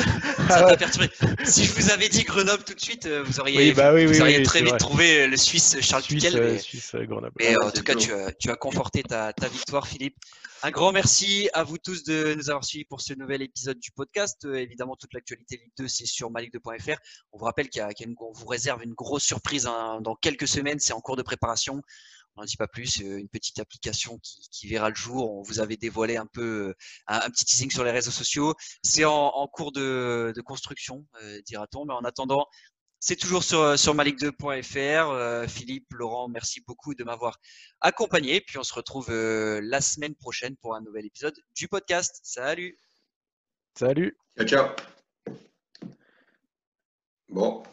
Ah 0.47 0.49
ça 0.49 0.63
t'a 0.63 0.77
perturbé. 0.77 1.09
Si 1.43 1.65
je 1.65 1.73
vous 1.73 1.89
avais 1.91 2.07
dit 2.07 2.23
Grenoble 2.23 2.63
tout 2.63 2.73
de 2.75 2.79
suite, 2.81 3.05
euh, 3.07 3.23
vous 3.25 3.39
auriez, 3.39 3.57
Oui, 3.57 3.73
bah 3.73 3.93
oui, 3.93 4.05
vous 4.05 4.13
oui, 4.13 4.21
auriez 4.21 4.37
oui, 4.37 4.43
très 4.43 4.59
vite 4.59 4.69
vrai. 4.69 4.77
trouvé 4.77 5.27
le 5.27 5.35
Suisse 5.37 5.75
Charles 5.81 6.03
Suisse, 6.03 6.23
Piquel. 6.23 6.41
mais- 6.41 6.59
Suisse 6.59 6.95
Grenoble. 6.95 7.33
Mais 7.39 7.55
Ah, 7.59 7.65
en 7.67 7.71
tout 7.71 7.83
cas, 7.83 7.95
tu 7.95 8.13
as, 8.13 8.31
tu 8.33 8.49
as 8.49 8.55
conforté 8.55 9.03
ta, 9.03 9.33
ta 9.33 9.47
victoire, 9.49 9.87
Philippe. 9.87 10.15
Un 10.63 10.71
grand 10.71 10.91
merci 10.91 11.47
à 11.53 11.63
vous 11.63 11.77
tous 11.77 12.03
de 12.05 12.33
nous 12.35 12.49
avoir 12.49 12.63
suivis 12.63 12.85
pour 12.85 12.99
ce 13.01 13.13
nouvel 13.13 13.41
épisode 13.43 13.77
du 13.79 13.91
podcast. 13.91 14.45
Euh, 14.45 14.55
évidemment, 14.55 14.95
toute 14.95 15.13
l'actualité 15.13 15.57
Ligue 15.57 15.71
2, 15.77 15.87
c'est 15.87 16.07
sur 16.07 16.31
malik2.fr. 16.31 16.97
On 17.33 17.37
vous 17.37 17.45
rappelle 17.45 17.67
qu'on 17.69 18.31
vous 18.31 18.47
réserve 18.47 18.81
une 18.83 18.93
grosse 18.93 19.23
surprise 19.23 19.67
hein, 19.67 19.99
dans 20.01 20.15
quelques 20.15 20.47
semaines. 20.47 20.79
C'est 20.79 20.93
en 20.93 21.01
cours 21.01 21.17
de 21.17 21.21
préparation. 21.21 21.64
On 21.73 22.41
n'en 22.41 22.45
dit 22.45 22.57
pas 22.57 22.67
plus. 22.67 23.01
euh, 23.01 23.17
Une 23.17 23.29
petite 23.29 23.59
application 23.59 24.17
qui, 24.19 24.47
qui 24.51 24.67
verra 24.67 24.89
le 24.89 24.95
jour. 24.95 25.33
On 25.37 25.41
vous 25.41 25.59
avait 25.59 25.77
dévoilé 25.77 26.17
un 26.17 26.25
peu 26.25 26.69
euh, 26.69 26.73
un, 27.07 27.21
un 27.21 27.29
petit 27.29 27.45
teasing 27.45 27.71
sur 27.71 27.83
les 27.83 27.91
réseaux 27.91 28.11
sociaux. 28.11 28.53
C'est 28.83 29.05
en, 29.05 29.13
en 29.27 29.47
cours 29.47 29.71
de, 29.71 30.33
de 30.35 30.41
construction, 30.41 31.05
euh, 31.21 31.41
dira-t-on. 31.45 31.85
Mais 31.85 31.93
en 31.93 32.03
attendant, 32.03 32.45
c'est 32.99 33.15
toujours 33.15 33.43
sur, 33.43 33.77
sur 33.79 33.93
malik2.fr. 33.95 35.09
Euh, 35.11 35.47
Philippe, 35.47 35.87
Laurent, 35.93 36.27
merci 36.27 36.61
beaucoup 36.67 36.93
de 36.95 37.03
m'avoir 37.03 37.39
accompagné. 37.79 38.41
Puis 38.41 38.57
on 38.57 38.63
se 38.63 38.73
retrouve 38.73 39.07
euh, 39.11 39.61
la 39.63 39.79
semaine 39.79 40.15
prochaine 40.15 40.55
pour 40.57 40.75
un 40.75 40.81
nouvel 40.81 41.05
épisode 41.05 41.35
du 41.55 41.67
podcast. 41.67 42.19
Salut 42.23 42.77
Salut 43.77 44.17
Ciao, 44.37 44.47
ciao. 44.47 44.69
Bon, 47.29 47.63